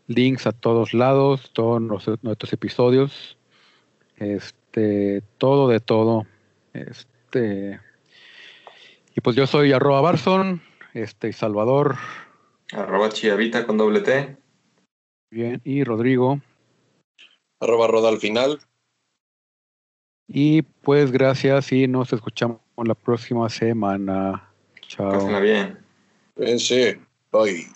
links 0.07 0.45
a 0.45 0.51
todos 0.51 0.93
lados, 0.93 1.51
todos 1.53 1.81
los- 1.81 2.23
nuestros 2.23 2.53
episodios, 2.53 3.37
este, 4.17 5.21
todo 5.37 5.67
de 5.67 5.79
todo. 5.79 6.27
Este, 6.73 7.79
y 9.15 9.21
pues 9.21 9.35
yo 9.35 9.47
soy 9.47 9.71
arroba 9.71 10.01
Barson, 10.01 10.61
este, 10.93 11.29
y 11.29 11.33
Salvador, 11.33 11.95
Arroba 12.71 13.09
chiavita 13.09 13.65
con 13.65 13.77
doble 13.77 14.01
T. 14.01 14.37
bien, 15.29 15.61
y 15.63 15.83
Rodrigo. 15.83 16.41
Arroba 17.59 17.87
roda 17.87 18.09
al 18.09 18.17
final. 18.17 18.59
Y 20.27 20.63
pues 20.63 21.11
gracias 21.11 21.71
y 21.71 21.87
nos 21.87 22.11
escuchamos 22.11 22.59
la 22.77 22.95
próxima 22.95 23.47
semana. 23.49 24.49
Chao. 24.81 25.11
Pásenla 25.11 25.39
bien. 25.39 25.79
Cuídense. 26.33 26.99
Bye. 27.31 27.67